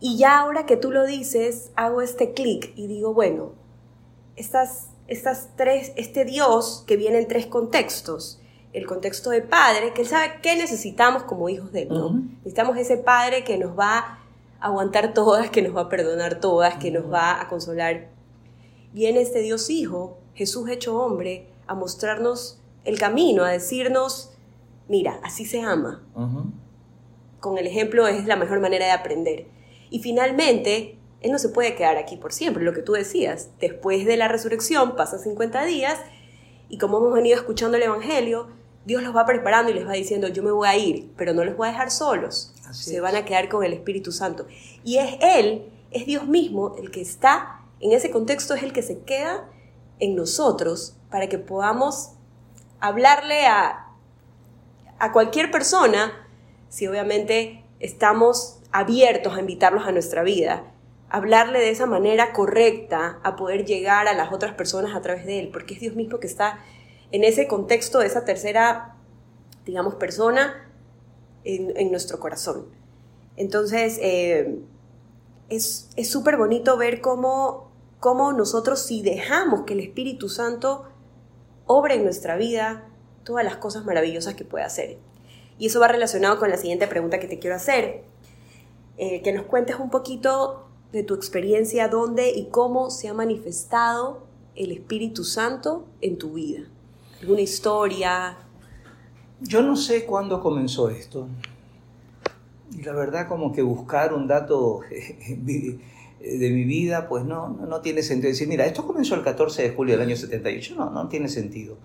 Y 0.00 0.16
ya 0.16 0.38
ahora 0.38 0.64
que 0.64 0.78
tú 0.78 0.90
lo 0.90 1.04
dices, 1.04 1.70
hago 1.76 2.00
este 2.00 2.32
clic 2.32 2.72
y 2.76 2.86
digo, 2.86 3.12
bueno, 3.12 3.52
estas, 4.36 4.86
estas 5.12 5.50
tres, 5.56 5.92
este 5.96 6.24
Dios 6.24 6.84
que 6.86 6.96
viene 6.96 7.18
en 7.18 7.28
tres 7.28 7.46
contextos, 7.46 8.40
el 8.72 8.86
contexto 8.86 9.30
de 9.30 9.42
padre, 9.42 9.92
que 9.92 10.02
él 10.02 10.08
sabe 10.08 10.40
qué 10.42 10.56
necesitamos 10.56 11.24
como 11.24 11.50
hijos 11.50 11.70
de 11.72 11.82
él, 11.82 11.88
¿no? 11.90 12.22
Necesitamos 12.38 12.78
ese 12.78 12.96
padre 12.96 13.44
que 13.44 13.58
nos 13.58 13.78
va 13.78 13.98
a 13.98 14.18
aguantar 14.60 15.12
todas, 15.12 15.50
que 15.50 15.60
nos 15.60 15.76
va 15.76 15.82
a 15.82 15.88
perdonar 15.90 16.40
todas, 16.40 16.76
que 16.78 16.90
nos 16.90 17.12
va 17.12 17.40
a 17.40 17.48
consolar. 17.48 18.08
Viene 18.94 19.20
este 19.20 19.40
Dios 19.40 19.68
Hijo, 19.68 20.16
Jesús 20.34 20.70
hecho 20.70 20.96
hombre, 20.96 21.48
a 21.66 21.74
mostrarnos 21.74 22.58
el 22.84 22.98
camino, 22.98 23.44
a 23.44 23.50
decirnos, 23.50 24.30
mira, 24.88 25.20
así 25.22 25.44
se 25.44 25.60
ama. 25.60 26.02
Con 27.40 27.58
el 27.58 27.66
ejemplo 27.66 28.06
es 28.08 28.24
la 28.24 28.36
mejor 28.36 28.60
manera 28.60 28.86
de 28.86 28.92
aprender. 28.92 29.46
Y 29.90 29.98
finalmente, 29.98 30.98
Él 31.22 31.32
no 31.32 31.38
se 31.38 31.48
puede 31.48 31.74
quedar 31.74 31.96
aquí 31.96 32.16
por 32.16 32.32
siempre, 32.32 32.64
lo 32.64 32.72
que 32.72 32.82
tú 32.82 32.92
decías. 32.92 33.50
Después 33.60 34.04
de 34.04 34.16
la 34.16 34.28
resurrección 34.28 34.96
pasan 34.96 35.20
50 35.20 35.64
días 35.64 35.98
y 36.68 36.78
como 36.78 36.98
hemos 36.98 37.14
venido 37.14 37.36
escuchando 37.36 37.76
el 37.76 37.84
Evangelio, 37.84 38.48
Dios 38.84 39.02
los 39.02 39.14
va 39.14 39.24
preparando 39.24 39.70
y 39.70 39.74
les 39.74 39.86
va 39.86 39.92
diciendo, 39.92 40.28
yo 40.28 40.42
me 40.42 40.50
voy 40.50 40.68
a 40.68 40.76
ir, 40.76 41.12
pero 41.16 41.32
no 41.32 41.44
les 41.44 41.56
voy 41.56 41.68
a 41.68 41.72
dejar 41.72 41.90
solos. 41.90 42.52
se 42.72 43.00
van 43.00 43.14
a 43.14 43.24
quedar 43.24 43.48
con 43.48 43.64
el 43.64 43.72
Espíritu 43.72 44.10
Santo. 44.10 44.46
Y 44.82 44.98
es 44.98 45.16
Él, 45.20 45.70
es 45.90 46.06
Dios 46.06 46.26
mismo 46.26 46.74
el 46.76 46.90
que 46.90 47.00
está 47.00 47.60
en 47.80 47.92
ese 47.92 48.10
contexto, 48.10 48.54
es 48.54 48.62
el 48.62 48.72
que 48.72 48.82
se 48.82 49.00
queda 49.00 49.48
en 50.00 50.16
nosotros 50.16 50.96
para 51.10 51.28
que 51.28 51.38
podamos 51.38 52.12
hablarle 52.80 53.46
a, 53.46 53.88
a 54.98 55.12
cualquier 55.12 55.50
persona 55.50 56.12
si 56.68 56.86
obviamente 56.86 57.62
estamos 57.78 58.58
abiertos 58.72 59.36
a 59.36 59.40
invitarlos 59.40 59.86
a 59.86 59.92
nuestra 59.92 60.22
vida, 60.22 60.71
hablarle 61.12 61.58
de 61.58 61.70
esa 61.70 61.84
manera 61.84 62.32
correcta, 62.32 63.20
a 63.22 63.36
poder 63.36 63.66
llegar 63.66 64.08
a 64.08 64.14
las 64.14 64.32
otras 64.32 64.54
personas 64.54 64.96
a 64.96 65.02
través 65.02 65.26
de 65.26 65.40
él, 65.40 65.50
porque 65.52 65.74
es 65.74 65.80
Dios 65.80 65.94
mismo 65.94 66.18
que 66.18 66.26
está 66.26 66.58
en 67.10 67.22
ese 67.22 67.46
contexto 67.46 67.98
de 67.98 68.06
esa 68.06 68.24
tercera, 68.24 68.96
digamos, 69.66 69.96
persona 69.96 70.70
en, 71.44 71.90
nuestro 71.90 72.18
corazón. 72.18 72.64
Entonces, 73.36 73.98
eh, 74.00 74.58
es 75.50 75.90
súper 76.04 76.38
bonito 76.38 76.78
ver 76.78 77.02
cómo, 77.02 77.70
cómo 78.00 78.32
nosotros, 78.32 78.80
si 78.80 79.02
dejamos 79.02 79.64
que 79.64 79.74
el 79.74 79.80
Espíritu 79.80 80.30
Santo 80.30 80.86
obre 81.66 81.96
en 81.96 82.04
nuestra 82.04 82.36
vida, 82.36 82.88
todas 83.22 83.44
las 83.44 83.56
cosas 83.58 83.84
maravillosas 83.84 84.34
que 84.34 84.46
puede 84.46 84.64
hacer. 84.64 84.96
Y 85.58 85.66
eso 85.66 85.78
va 85.78 85.88
relacionado 85.88 86.38
con 86.38 86.48
la 86.48 86.56
siguiente 86.56 86.86
pregunta 86.86 87.20
que 87.20 87.28
te 87.28 87.38
quiero 87.38 87.56
hacer. 87.56 88.02
Eh, 88.96 89.20
que 89.20 89.32
nos 89.34 89.44
cuentes 89.44 89.76
un 89.76 89.90
poquito 89.90 90.71
de 90.92 91.02
tu 91.02 91.14
experiencia, 91.14 91.88
dónde 91.88 92.30
y 92.30 92.48
cómo 92.50 92.90
se 92.90 93.08
ha 93.08 93.14
manifestado 93.14 94.26
el 94.54 94.72
Espíritu 94.72 95.24
Santo 95.24 95.86
en 96.00 96.18
tu 96.18 96.34
vida. 96.34 96.64
¿Alguna 97.20 97.40
historia? 97.40 98.36
Yo 99.40 99.62
no 99.62 99.76
sé 99.76 100.04
cuándo 100.04 100.40
comenzó 100.40 100.90
esto. 100.90 101.28
Y 102.76 102.82
la 102.82 102.92
verdad 102.92 103.28
como 103.28 103.52
que 103.52 103.62
buscar 103.62 104.12
un 104.12 104.26
dato 104.26 104.80
de 104.90 106.50
mi 106.50 106.64
vida, 106.64 107.08
pues 107.08 107.24
no, 107.24 107.48
no, 107.48 107.80
tiene 107.80 108.02
sentido. 108.02 108.30
Decir, 108.30 108.48
mira, 108.48 108.66
esto 108.66 108.86
comenzó 108.86 109.14
el 109.14 109.22
14 109.22 109.62
de 109.62 109.70
julio 109.70 109.94
del 109.96 110.06
año 110.06 110.16
78. 110.16 110.74
No, 110.76 110.90
no 110.90 111.08
tiene 111.08 111.28
sentido. 111.28 111.78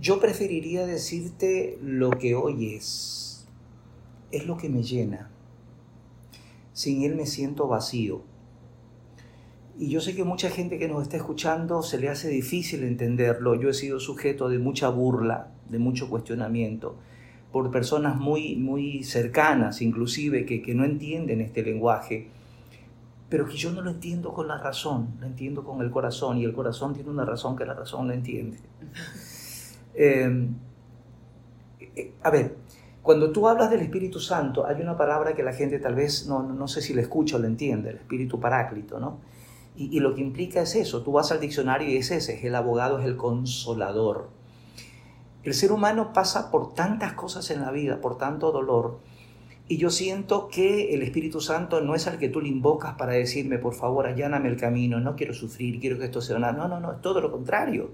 Yo 0.00 0.18
preferiría 0.18 0.86
decirte 0.86 1.78
lo 1.82 2.10
que 2.10 2.34
hoy 2.34 2.74
es. 2.74 3.46
Es 4.30 4.46
lo 4.46 4.56
que 4.56 4.68
me 4.68 4.82
llena. 4.82 5.31
Sin 6.72 7.02
Él 7.02 7.16
me 7.16 7.26
siento 7.26 7.68
vacío. 7.68 8.22
Y 9.78 9.88
yo 9.88 10.00
sé 10.00 10.14
que 10.14 10.24
mucha 10.24 10.50
gente 10.50 10.78
que 10.78 10.88
nos 10.88 11.02
está 11.02 11.16
escuchando 11.16 11.82
se 11.82 11.98
le 11.98 12.08
hace 12.08 12.28
difícil 12.28 12.84
entenderlo. 12.84 13.54
Yo 13.54 13.70
he 13.70 13.74
sido 13.74 14.00
sujeto 14.00 14.48
de 14.48 14.58
mucha 14.58 14.88
burla, 14.88 15.48
de 15.68 15.78
mucho 15.78 16.10
cuestionamiento, 16.10 16.96
por 17.50 17.70
personas 17.70 18.16
muy, 18.16 18.56
muy 18.56 19.02
cercanas, 19.02 19.82
inclusive, 19.82 20.44
que, 20.44 20.62
que 20.62 20.74
no 20.74 20.84
entienden 20.84 21.40
este 21.40 21.62
lenguaje. 21.62 22.28
Pero 23.28 23.46
que 23.46 23.56
yo 23.56 23.72
no 23.72 23.80
lo 23.80 23.90
entiendo 23.90 24.34
con 24.34 24.46
la 24.46 24.58
razón, 24.58 25.14
lo 25.18 25.26
entiendo 25.26 25.64
con 25.64 25.80
el 25.80 25.90
corazón. 25.90 26.36
Y 26.38 26.44
el 26.44 26.52
corazón 26.52 26.94
tiene 26.94 27.08
una 27.08 27.24
razón 27.24 27.56
que 27.56 27.64
la 27.64 27.74
razón 27.74 28.06
no 28.06 28.12
entiende. 28.12 28.58
Em, 29.94 30.54
eh, 31.96 32.12
a 32.22 32.30
ver, 32.30 32.56
cuando 33.02 33.32
tú 33.32 33.48
hablas 33.48 33.70
del 33.70 33.80
Espíritu 33.80 34.20
Santo, 34.20 34.66
hay 34.66 34.80
una 34.80 34.96
palabra 34.96 35.34
que 35.34 35.42
la 35.42 35.52
gente 35.52 35.78
tal 35.78 35.94
vez 35.94 36.26
no, 36.26 36.42
no 36.42 36.68
sé 36.68 36.80
si 36.80 36.94
la 36.94 37.02
escucha 37.02 37.36
o 37.36 37.38
la 37.38 37.48
entiende, 37.48 37.90
el 37.90 37.96
Espíritu 37.96 38.38
Paráclito, 38.38 39.00
¿no? 39.00 39.18
Y, 39.74 39.96
y, 39.96 40.00
lo 40.00 40.14
que 40.14 40.20
implica 40.20 40.60
es 40.60 40.76
eso, 40.76 41.02
tú 41.02 41.12
vas 41.12 41.32
al 41.32 41.40
diccionario 41.40 41.88
y 41.88 41.96
es 41.96 42.10
ese, 42.10 42.34
es 42.34 42.44
el 42.44 42.54
abogado, 42.54 42.98
es 42.98 43.06
el 43.06 43.16
consolador. 43.16 44.28
El 45.42 45.54
ser 45.54 45.72
humano 45.72 46.12
pasa 46.12 46.50
por 46.50 46.74
tantas 46.74 47.14
cosas 47.14 47.50
en 47.50 47.62
la 47.62 47.70
vida, 47.70 48.00
por 48.00 48.18
tanto 48.18 48.52
dolor, 48.52 49.00
y 49.68 49.78
yo 49.78 49.90
siento 49.90 50.48
que 50.48 50.94
el 50.94 51.02
Espíritu 51.02 51.40
Santo 51.40 51.80
no 51.80 51.94
es 51.94 52.06
al 52.06 52.18
que 52.18 52.28
tú 52.28 52.40
le 52.40 52.48
invocas 52.48 52.94
para 52.94 53.12
decirme, 53.12 53.58
por 53.58 53.74
favor, 53.74 54.06
alláname 54.06 54.48
el 54.48 54.56
camino, 54.56 55.00
no 55.00 55.16
quiero 55.16 55.32
sufrir, 55.32 55.80
quiero 55.80 55.98
que 55.98 56.04
esto 56.04 56.20
sea 56.20 56.38
nada. 56.38 56.52
No, 56.52 56.68
no, 56.68 56.78
no, 56.78 56.92
es 56.92 57.00
todo 57.00 57.20
lo 57.20 57.30
contrario. 57.32 57.92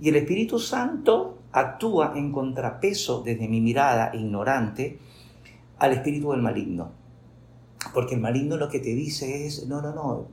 Y 0.00 0.08
el 0.08 0.16
Espíritu 0.16 0.58
Santo 0.58 1.38
actúa 1.52 2.12
en 2.16 2.32
contrapeso 2.32 3.22
desde 3.22 3.48
mi 3.48 3.60
mirada 3.60 4.10
ignorante 4.14 4.98
al 5.78 5.92
espíritu 5.92 6.32
del 6.32 6.42
maligno. 6.42 6.90
Porque 7.94 8.14
el 8.14 8.20
maligno 8.20 8.56
lo 8.56 8.68
que 8.68 8.80
te 8.80 8.94
dice 8.94 9.46
es, 9.46 9.66
no, 9.66 9.80
no, 9.80 9.94
no, 9.94 10.26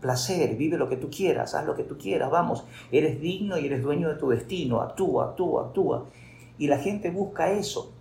placer, 0.00 0.56
vive 0.56 0.78
lo 0.78 0.88
que 0.88 0.96
tú 0.96 1.10
quieras, 1.10 1.54
haz 1.54 1.66
lo 1.66 1.74
que 1.74 1.82
tú 1.82 1.98
quieras, 1.98 2.30
vamos, 2.30 2.64
eres 2.92 3.20
digno 3.20 3.58
y 3.58 3.66
eres 3.66 3.82
dueño 3.82 4.08
de 4.08 4.14
tu 4.14 4.28
destino, 4.28 4.80
actúa, 4.80 5.30
actúa, 5.30 5.66
actúa. 5.66 6.06
Y 6.56 6.66
la 6.68 6.78
gente 6.78 7.10
busca 7.10 7.50
eso. 7.50 7.92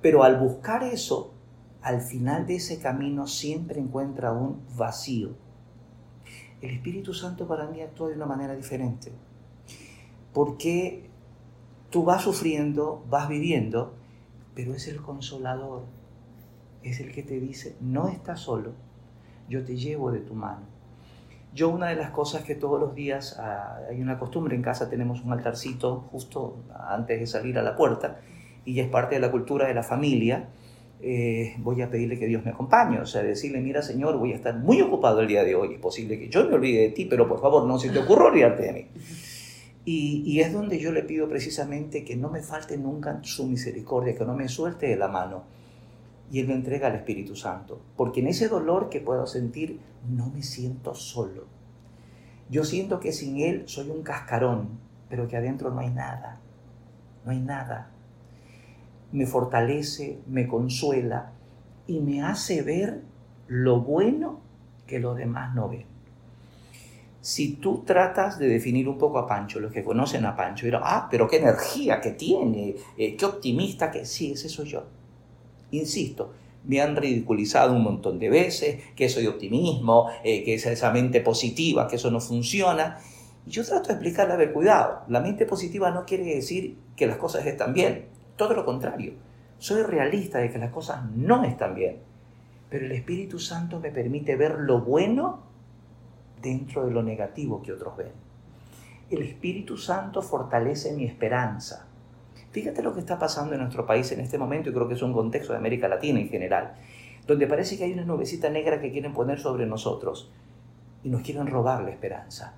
Pero 0.00 0.22
al 0.22 0.38
buscar 0.38 0.84
eso, 0.84 1.32
al 1.82 2.00
final 2.00 2.46
de 2.46 2.56
ese 2.56 2.78
camino 2.78 3.26
siempre 3.26 3.80
encuentra 3.80 4.32
un 4.32 4.62
vacío. 4.76 5.30
El 6.60 6.70
Espíritu 6.70 7.14
Santo 7.14 7.46
para 7.46 7.66
mí 7.66 7.80
actúa 7.80 8.08
de 8.08 8.14
una 8.14 8.26
manera 8.26 8.54
diferente 8.54 9.12
porque 10.38 11.02
tú 11.90 12.04
vas 12.04 12.22
sufriendo, 12.22 13.04
vas 13.10 13.28
viviendo, 13.28 13.96
pero 14.54 14.72
es 14.72 14.86
el 14.86 15.02
consolador, 15.02 15.82
es 16.84 17.00
el 17.00 17.10
que 17.10 17.24
te 17.24 17.40
dice, 17.40 17.74
no 17.80 18.06
estás 18.06 18.38
solo, 18.38 18.74
yo 19.48 19.64
te 19.64 19.76
llevo 19.76 20.12
de 20.12 20.20
tu 20.20 20.34
mano. 20.34 20.60
Yo 21.52 21.70
una 21.70 21.88
de 21.88 21.96
las 21.96 22.10
cosas 22.10 22.44
que 22.44 22.54
todos 22.54 22.78
los 22.78 22.94
días, 22.94 23.36
ah, 23.40 23.80
hay 23.90 24.00
una 24.00 24.16
costumbre 24.20 24.54
en 24.54 24.62
casa, 24.62 24.88
tenemos 24.88 25.24
un 25.24 25.32
altarcito 25.32 26.06
justo 26.12 26.58
antes 26.88 27.18
de 27.18 27.26
salir 27.26 27.58
a 27.58 27.62
la 27.64 27.74
puerta, 27.74 28.20
y 28.64 28.78
es 28.78 28.86
parte 28.86 29.16
de 29.16 29.20
la 29.20 29.32
cultura 29.32 29.66
de 29.66 29.74
la 29.74 29.82
familia, 29.82 30.50
eh, 31.00 31.56
voy 31.58 31.82
a 31.82 31.90
pedirle 31.90 32.16
que 32.16 32.28
Dios 32.28 32.44
me 32.44 32.52
acompañe, 32.52 33.00
o 33.00 33.06
sea, 33.06 33.24
decirle, 33.24 33.60
mira 33.60 33.82
Señor, 33.82 34.16
voy 34.18 34.34
a 34.34 34.36
estar 34.36 34.56
muy 34.56 34.80
ocupado 34.82 35.18
el 35.20 35.26
día 35.26 35.42
de 35.42 35.56
hoy, 35.56 35.74
es 35.74 35.80
posible 35.80 36.16
que 36.16 36.28
yo 36.28 36.48
me 36.48 36.54
olvide 36.54 36.82
de 36.82 36.90
ti, 36.90 37.06
pero 37.06 37.26
por 37.26 37.40
favor 37.40 37.66
no 37.66 37.76
se 37.76 37.90
te 37.90 37.98
ocurra 37.98 38.26
olvidarte 38.26 38.62
de 38.62 38.72
mí. 38.72 38.86
Y, 39.90 40.40
es 40.42 40.52
donde 40.52 40.78
yo 40.78 40.92
le 40.92 41.02
pido 41.02 41.30
precisamente 41.30 42.04
que 42.04 42.14
no 42.14 42.28
me 42.28 42.42
falte 42.42 42.76
nunca 42.76 43.20
su 43.22 43.46
misericordia, 43.46 44.14
que 44.14 44.26
no 44.26 44.34
me 44.34 44.46
suelte 44.46 44.86
de 44.86 44.96
la 44.96 45.08
mano. 45.08 45.44
Y 46.30 46.40
Él 46.40 46.46
me 46.46 46.52
entrega 46.52 46.88
al 46.88 46.96
Espíritu 46.96 47.34
Santo. 47.34 47.80
Porque 47.96 48.20
en 48.20 48.26
ese 48.26 48.48
dolor 48.48 48.90
que 48.90 49.00
puedo 49.00 49.26
sentir, 49.26 49.80
no 50.06 50.28
me 50.28 50.42
siento 50.42 50.94
solo. 50.94 51.46
Yo 52.50 52.64
siento 52.64 53.00
que 53.00 53.12
sin 53.12 53.40
Él 53.40 53.62
soy 53.64 53.88
un 53.88 54.02
cascarón, 54.02 54.78
pero 55.08 55.26
que 55.26 55.38
adentro 55.38 55.70
no 55.70 55.80
hay 55.80 55.88
nada. 55.88 56.38
No 57.24 57.30
hay 57.30 57.40
nada. 57.40 57.90
Me 59.10 59.24
fortalece, 59.24 60.20
me 60.26 60.46
consuela 60.46 61.32
y 61.86 62.00
me 62.00 62.20
hace 62.20 62.60
ver 62.60 63.04
lo 63.46 63.80
bueno 63.80 64.42
que 64.86 64.98
los 64.98 65.16
demás 65.16 65.54
no 65.54 65.70
ven 65.70 65.87
si 67.28 67.56
tú 67.56 67.84
tratas 67.84 68.38
de 68.38 68.48
definir 68.48 68.88
un 68.88 68.96
poco 68.96 69.18
a 69.18 69.26
Pancho, 69.26 69.60
los 69.60 69.70
que 69.70 69.84
conocen 69.84 70.24
a 70.24 70.34
Pancho, 70.34 70.64
dirán, 70.64 70.80
ah, 70.82 71.08
pero 71.10 71.28
qué 71.28 71.36
energía 71.36 72.00
que 72.00 72.12
tiene, 72.12 72.74
eh, 72.96 73.16
qué 73.16 73.24
optimista 73.26 73.90
que 73.90 74.06
sí, 74.06 74.32
ese 74.32 74.48
soy 74.48 74.70
yo. 74.70 74.84
Insisto, 75.72 76.32
me 76.64 76.80
han 76.80 76.96
ridiculizado 76.96 77.74
un 77.74 77.82
montón 77.82 78.18
de 78.18 78.30
veces, 78.30 78.82
que 78.96 79.10
soy 79.10 79.26
optimismo, 79.26 80.08
eh, 80.24 80.42
que 80.42 80.54
es 80.54 80.64
esa 80.64 80.90
mente 80.90 81.20
positiva, 81.20 81.86
que 81.86 81.96
eso 81.96 82.10
no 82.10 82.18
funciona. 82.18 82.98
Y 83.44 83.50
yo 83.50 83.62
trato 83.62 83.88
de 83.88 83.94
explicarle, 83.96 84.32
a 84.32 84.38
ver, 84.38 84.54
cuidado, 84.54 85.02
la 85.08 85.20
mente 85.20 85.44
positiva 85.44 85.90
no 85.90 86.06
quiere 86.06 86.24
decir 86.24 86.78
que 86.96 87.06
las 87.06 87.18
cosas 87.18 87.44
están 87.44 87.74
bien, 87.74 88.06
todo 88.36 88.54
lo 88.54 88.64
contrario. 88.64 89.12
Soy 89.58 89.82
realista 89.82 90.38
de 90.38 90.50
que 90.50 90.56
las 90.56 90.70
cosas 90.70 91.04
no 91.14 91.44
están 91.44 91.74
bien, 91.74 91.98
pero 92.70 92.86
el 92.86 92.92
Espíritu 92.92 93.38
Santo 93.38 93.80
me 93.80 93.90
permite 93.90 94.34
ver 94.34 94.60
lo 94.60 94.80
bueno 94.80 95.47
dentro 96.40 96.84
de 96.86 96.92
lo 96.92 97.02
negativo 97.02 97.62
que 97.62 97.72
otros 97.72 97.96
ven. 97.96 98.12
El 99.10 99.22
Espíritu 99.22 99.76
Santo 99.76 100.20
fortalece 100.22 100.92
mi 100.92 101.04
esperanza. 101.04 101.86
Fíjate 102.50 102.82
lo 102.82 102.92
que 102.92 103.00
está 103.00 103.18
pasando 103.18 103.54
en 103.54 103.60
nuestro 103.60 103.86
país 103.86 104.10
en 104.12 104.20
este 104.20 104.38
momento 104.38 104.70
y 104.70 104.72
creo 104.72 104.88
que 104.88 104.94
es 104.94 105.02
un 105.02 105.12
contexto 105.12 105.52
de 105.52 105.58
América 105.58 105.88
Latina 105.88 106.20
en 106.20 106.28
general, 106.28 106.74
donde 107.26 107.46
parece 107.46 107.76
que 107.76 107.84
hay 107.84 107.92
una 107.92 108.04
nubecita 108.04 108.50
negra 108.50 108.80
que 108.80 108.90
quieren 108.90 109.12
poner 109.12 109.38
sobre 109.38 109.66
nosotros 109.66 110.30
y 111.02 111.08
nos 111.08 111.22
quieren 111.22 111.46
robar 111.46 111.82
la 111.82 111.90
esperanza. 111.90 112.54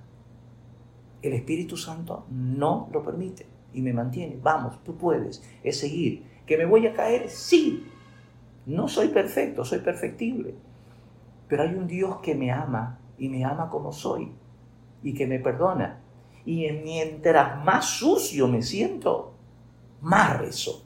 El 1.21 1.33
Espíritu 1.33 1.77
Santo 1.77 2.25
no 2.29 2.89
lo 2.91 3.03
permite. 3.03 3.45
y 3.73 3.81
me 3.81 3.93
mantiene. 3.93 4.37
Vamos, 4.41 4.83
tú 4.83 4.97
puedes. 4.97 5.41
Es 5.63 5.79
seguir. 5.79 6.25
¿Que 6.45 6.57
me 6.57 6.65
voy 6.65 6.87
a 6.87 6.93
caer? 6.93 7.29
Sí. 7.29 7.87
No 8.65 8.89
soy 8.89 9.07
perfecto, 9.09 9.63
soy 9.63 9.79
perfectible. 9.79 10.55
Pero 11.47 11.63
hay 11.63 11.75
un 11.75 11.87
Dios 11.87 12.17
que 12.21 12.35
me 12.35 12.51
ama 12.51 12.99
y 13.21 13.29
me 13.29 13.45
ama 13.45 13.69
como 13.69 13.91
soy 13.91 14.31
y 15.03 15.13
que 15.13 15.27
me 15.27 15.37
perdona. 15.37 16.01
Y 16.43 16.67
mientras 16.71 17.63
más 17.63 17.85
sucio 17.85 18.47
me 18.47 18.63
siento, 18.63 19.33
más 20.01 20.39
rezo 20.39 20.83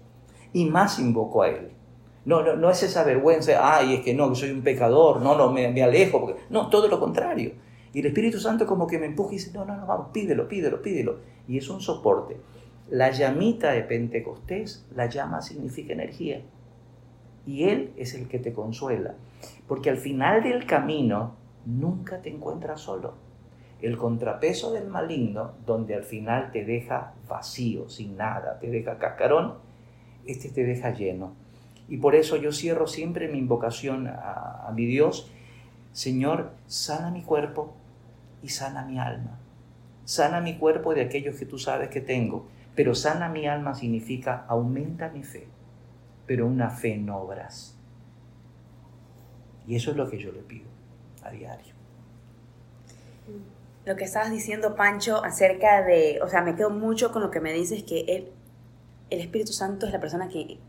y 0.52 0.66
más 0.66 1.00
invoco 1.00 1.44
a 1.44 1.48
Él. 1.48 1.72
No, 2.26 2.44
no, 2.44 2.58
no 2.58 2.70
es 2.70 2.84
esa 2.84 3.06
vergüenza, 3.06 3.78
ay, 3.78 3.94
es 3.96 4.00
que 4.02 4.14
no, 4.14 4.28
que 4.28 4.36
soy 4.36 4.52
un 4.52 4.64
pecador, 4.64 5.22
no, 5.22 5.38
no, 5.38 5.50
me, 5.50 5.72
me 5.72 5.82
alejo. 5.82 6.20
Porque... 6.20 6.42
No, 6.50 6.70
todo 6.70 6.90
lo 6.90 7.00
contrario. 7.00 7.54
Y 7.94 8.02
el 8.02 8.08
Espíritu 8.08 8.38
Santo 8.38 8.68
como 8.68 8.86
que 8.86 9.00
me 9.00 9.06
empuja 9.06 9.32
y 9.32 9.38
dice, 9.38 9.52
no, 9.54 9.64
no, 9.64 9.78
no, 9.78 9.86
vamos, 9.86 10.08
pídelo, 10.12 10.50
pídelo, 10.50 10.82
pídelo. 10.82 11.20
Y 11.48 11.58
es 11.58 11.70
un 11.70 11.80
soporte. 11.80 12.36
La 12.90 13.12
llamita 13.12 13.72
de 13.72 13.84
Pentecostés, 13.84 14.86
la 14.94 15.06
llama 15.06 15.42
significa 15.42 15.94
energía. 15.94 16.42
Y 17.46 17.64
Él 17.64 17.94
es 17.96 18.14
el 18.14 18.28
que 18.28 18.40
te 18.40 18.52
consuela. 18.52 19.16
Porque 19.70 19.90
al 19.90 19.98
final 19.98 20.44
del 20.44 20.66
camino 20.66 21.45
nunca 21.66 22.22
te 22.22 22.30
encuentras 22.30 22.82
solo. 22.82 23.16
El 23.82 23.98
contrapeso 23.98 24.72
del 24.72 24.88
maligno, 24.88 25.52
donde 25.66 25.96
al 25.96 26.04
final 26.04 26.52
te 26.52 26.64
deja 26.64 27.14
vacío, 27.28 27.90
sin 27.90 28.18
nada, 28.18 28.58
te 28.60 28.70
deja 28.70 28.98
cascarón, 28.98 29.56
este 30.26 30.50
te 30.50 30.64
deja 30.64 30.92
lleno 30.92 31.34
y 31.88 31.98
por 31.98 32.16
eso 32.16 32.38
yo 32.38 32.52
cierro 32.52 32.88
siempre 32.88 33.28
mi 33.28 33.38
invocación 33.38 34.08
a, 34.08 34.72
mi 34.76 34.86
Dios. 34.86 35.32
Señor, 35.92 36.52
sana 36.68 37.12
mi 37.12 37.22
cuerpo 37.22 37.76
y 38.42 38.50
sana 38.50 38.84
mi 38.86 39.00
alma. 39.00 39.40
Sana 40.04 40.42
mi 40.42 40.58
cuerpo 40.58 40.94
de 40.94 41.02
aquellos 41.02 41.36
que 41.36 41.46
tú 41.46 41.58
sabes 41.58 41.90
que 41.90 42.02
tengo, 42.02 42.48
pero 42.76 42.96
sana 42.96 43.30
mi 43.30 43.48
alma 43.48 43.76
significa 43.76 44.46
aumenta 44.48 45.10
mi 45.10 45.24
fe, 45.24 45.48
pero 46.26 46.48
una 46.48 46.70
fe 46.70 46.96
en 46.96 47.10
obras. 47.10 47.78
Y 49.68 49.76
eso 49.76 49.92
es 49.92 49.98
lo 49.98 50.10
que 50.10 50.18
yo 50.18 50.32
le 50.32 50.42
pido 50.42 50.75
a 51.26 51.32
diario. 51.32 51.74
Lo 53.86 53.96
que 53.96 54.04
estabas 54.04 54.32
diciendo, 54.32 54.76
Pancho, 54.76 55.24
acerca 55.24 55.84
de, 55.84 56.20
o 56.24 56.28
sea, 56.28 56.42
me 56.42 56.56
quedo 56.56 56.70
mucho 56.70 57.12
con 57.12 57.22
lo 57.22 57.30
que 57.30 57.40
me 57.40 57.54
dices, 57.54 57.84
que 57.84 58.02
él, 58.08 58.32
el 59.10 59.20
Espíritu 59.20 59.54
Santo 59.54 59.86
es 59.86 59.92
la 59.92 60.00
persona 60.00 60.28
que 60.28 60.60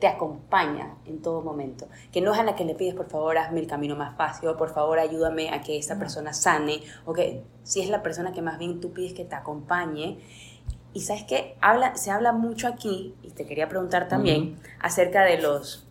te 0.00 0.08
acompaña 0.08 0.96
en 1.06 1.22
todo 1.22 1.40
momento, 1.40 1.86
que 2.12 2.20
no 2.20 2.32
es 2.32 2.38
a 2.38 2.42
la 2.42 2.56
que 2.56 2.64
le 2.64 2.74
pides, 2.74 2.94
por 2.94 3.08
favor, 3.08 3.38
hazme 3.38 3.60
el 3.60 3.68
camino 3.68 3.94
más 3.94 4.16
fácil, 4.16 4.48
o 4.48 4.56
por 4.56 4.74
favor, 4.74 4.98
ayúdame 4.98 5.50
a 5.50 5.62
que 5.62 5.78
esta 5.78 5.98
persona 5.98 6.32
sane, 6.32 6.82
o 7.04 7.12
que 7.12 7.44
si 7.62 7.80
es 7.80 7.88
la 7.90 8.02
persona 8.02 8.32
que 8.32 8.42
más 8.42 8.58
bien 8.58 8.80
tú 8.80 8.92
pides 8.92 9.14
que 9.14 9.24
te 9.24 9.36
acompañe. 9.36 10.18
Y 10.92 11.00
sabes 11.00 11.24
que 11.24 11.56
habla, 11.60 11.96
se 11.96 12.10
habla 12.10 12.32
mucho 12.32 12.66
aquí, 12.68 13.14
y 13.22 13.30
te 13.30 13.46
quería 13.46 13.68
preguntar 13.68 14.08
también, 14.08 14.58
acerca 14.80 15.22
de 15.24 15.40
los, 15.40 15.86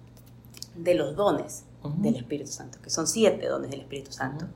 de 0.75 0.96
los 0.96 1.15
dones 1.15 1.65
del 1.98 2.16
Espíritu 2.16 2.52
Santo, 2.52 2.80
que 2.82 2.90
son 2.90 3.08
siete 3.08 3.48
dones 3.48 3.70
del 3.70 3.82
Espíritu 3.82 4.12
Santo. 4.12 4.48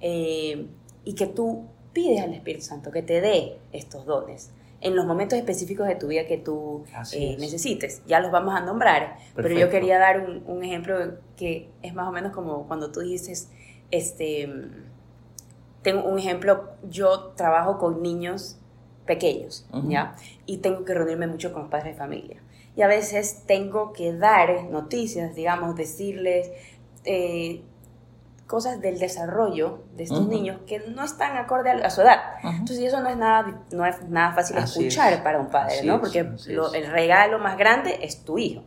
Eh, 0.00 0.66
y 1.04 1.14
que 1.14 1.26
tú 1.26 1.66
pides 1.92 2.22
al 2.22 2.34
Espíritu 2.34 2.64
Santo 2.64 2.90
que 2.90 3.02
te 3.02 3.20
dé 3.20 3.58
estos 3.72 4.06
dones 4.06 4.50
en 4.80 4.96
los 4.96 5.06
momentos 5.06 5.38
específicos 5.38 5.86
de 5.86 5.94
tu 5.94 6.08
vida 6.08 6.26
que 6.26 6.38
tú 6.38 6.84
eh, 7.12 7.36
necesites. 7.38 8.02
Ya 8.06 8.20
los 8.20 8.30
vamos 8.30 8.54
a 8.54 8.60
nombrar, 8.60 9.16
pero 9.34 9.50
yo 9.50 9.68
quería 9.68 9.98
dar 9.98 10.26
un, 10.46 10.64
ejemplo 10.64 11.18
que 11.36 11.68
es 11.82 11.94
más 11.94 12.08
o 12.08 12.12
menos 12.12 12.32
como 12.32 12.66
cuando 12.66 12.90
tú 12.90 13.00
dices, 13.00 13.50
este, 13.90 14.48
tengo 15.82 16.04
un 16.04 16.18
ejemplo, 16.18 16.70
yo 16.88 17.32
trabajo 17.36 17.78
con 17.78 18.02
niños 18.02 18.56
pequeños, 19.06 19.66
¿ya? 19.88 20.16
Y 20.46 20.58
tengo 20.58 20.84
que 20.84 20.94
reunirme 20.94 21.26
mucho 21.26 21.52
con 21.52 21.62
los 21.62 21.70
padres 21.70 21.94
de 21.94 21.98
familia. 21.98 22.40
Y 22.76 22.82
a 22.82 22.86
veces 22.86 23.42
tengo 23.46 23.92
que 23.92 24.12
dar 24.12 24.64
noticias, 24.64 25.34
digamos, 25.34 25.76
decirles, 25.76 26.50
eh, 27.04 27.62
cosas 28.50 28.80
del 28.80 28.98
desarrollo 28.98 29.84
de 29.96 30.02
estos 30.02 30.26
niños 30.26 30.58
que 30.66 30.80
no 30.80 31.04
están 31.04 31.36
acorde 31.36 31.70
a, 31.70 31.88
su 31.88 32.00
edad. 32.00 32.18
Entonces, 32.42 32.80
eso 32.80 33.00
no 33.00 33.08
es 33.08 33.16
nada, 33.16 33.62
no 33.70 33.86
es 33.86 34.02
nada 34.08 34.34
fácil 34.34 34.58
escuchar 34.58 35.22
para 35.22 35.38
un 35.38 35.50
padre, 35.50 35.84
¿no? 35.84 36.00
Porque 36.00 36.18
el 36.18 36.90
regalo 36.90 37.38
más 37.38 37.56
grande 37.56 38.00
es 38.02 38.24
tu 38.24 38.38
hijo. 38.38 38.64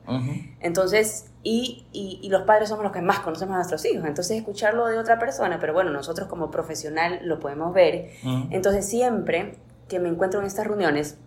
Entonces, 0.61 1.31
y, 1.43 1.85
y, 1.91 2.29
los 2.29 2.43
padres 2.43 2.69
somos 2.69 2.85
los 2.85 2.93
que 2.93 3.01
más 3.01 3.19
conocemos 3.19 3.55
a 3.55 3.57
nuestros 3.57 3.83
hijos. 3.83 4.05
Entonces, 4.07 4.37
escucharlo 4.37 4.85
de 4.85 4.97
otra 4.97 5.19
persona, 5.19 5.57
pero 5.59 5.73
bueno, 5.73 5.91
nosotros 5.91 6.29
como 6.29 6.49
profesional 6.49 7.19
lo 7.23 7.41
podemos 7.41 7.73
ver. 7.73 8.11
Entonces, 8.51 8.87
siempre 8.87 9.57
que 9.89 9.99
me 9.99 10.07
encuentro 10.07 10.39
en 10.39 10.45
estas 10.45 10.65
reuniones, 10.65 11.17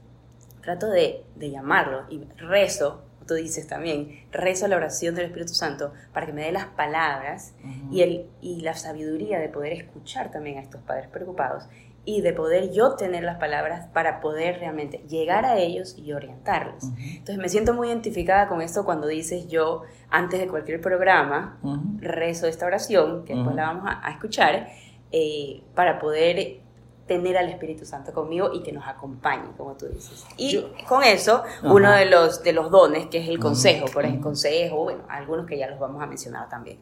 trato 0.66 0.90
de, 0.90 1.24
de 1.36 1.50
llamarlo 1.50 2.04
y 2.10 2.22
rezo 2.36 3.06
tú 3.26 3.34
dices 3.34 3.66
también, 3.66 4.24
rezo 4.30 4.68
la 4.68 4.76
oración 4.76 5.14
del 5.14 5.26
Espíritu 5.26 5.54
Santo 5.54 5.92
para 6.12 6.26
que 6.26 6.32
me 6.32 6.44
dé 6.44 6.52
las 6.52 6.66
palabras 6.66 7.54
y, 7.90 8.02
el, 8.02 8.26
y 8.40 8.60
la 8.60 8.74
sabiduría 8.74 9.38
de 9.38 9.48
poder 9.48 9.72
escuchar 9.72 10.30
también 10.30 10.58
a 10.58 10.62
estos 10.62 10.80
padres 10.82 11.08
preocupados 11.08 11.64
y 12.04 12.20
de 12.20 12.32
poder 12.32 12.70
yo 12.70 12.94
tener 12.94 13.24
las 13.24 13.38
palabras 13.38 13.88
para 13.88 14.20
poder 14.20 14.60
realmente 14.60 14.98
llegar 15.08 15.44
a 15.44 15.58
ellos 15.58 15.96
y 15.98 16.12
orientarlos. 16.12 16.84
Entonces 16.98 17.38
me 17.38 17.48
siento 17.48 17.74
muy 17.74 17.88
identificada 17.88 18.48
con 18.48 18.62
esto 18.62 18.84
cuando 18.84 19.08
dices 19.08 19.48
yo, 19.48 19.82
antes 20.08 20.38
de 20.38 20.46
cualquier 20.46 20.80
programa, 20.80 21.58
rezo 21.98 22.46
esta 22.46 22.64
oración, 22.64 23.24
que 23.24 23.34
después 23.34 23.56
la 23.56 23.72
vamos 23.72 23.92
a, 24.00 24.08
escuchar, 24.12 24.68
eh, 25.10 25.64
para 25.74 25.98
poder 25.98 26.60
tener 27.06 27.36
al 27.36 27.48
Espíritu 27.48 27.84
Santo 27.84 28.12
conmigo 28.12 28.50
y 28.52 28.62
que 28.62 28.72
nos 28.72 28.86
acompañe, 28.86 29.50
como 29.56 29.74
tú 29.74 29.86
dices. 29.86 30.26
Y 30.36 30.60
con 30.88 31.04
eso, 31.04 31.42
uno 31.62 31.92
de 31.92 32.06
los, 32.06 32.42
de 32.42 32.52
los 32.52 32.70
dones, 32.70 33.06
que 33.06 33.18
es 33.18 33.28
el 33.28 33.38
consejo, 33.38 33.86
por 33.86 34.04
ejemplo, 34.04 34.24
consejo, 34.24 34.84
bueno, 34.84 35.04
algunos 35.08 35.46
que 35.46 35.56
ya 35.56 35.68
los 35.68 35.78
vamos 35.78 36.02
a 36.02 36.06
mencionar 36.06 36.48
también. 36.48 36.78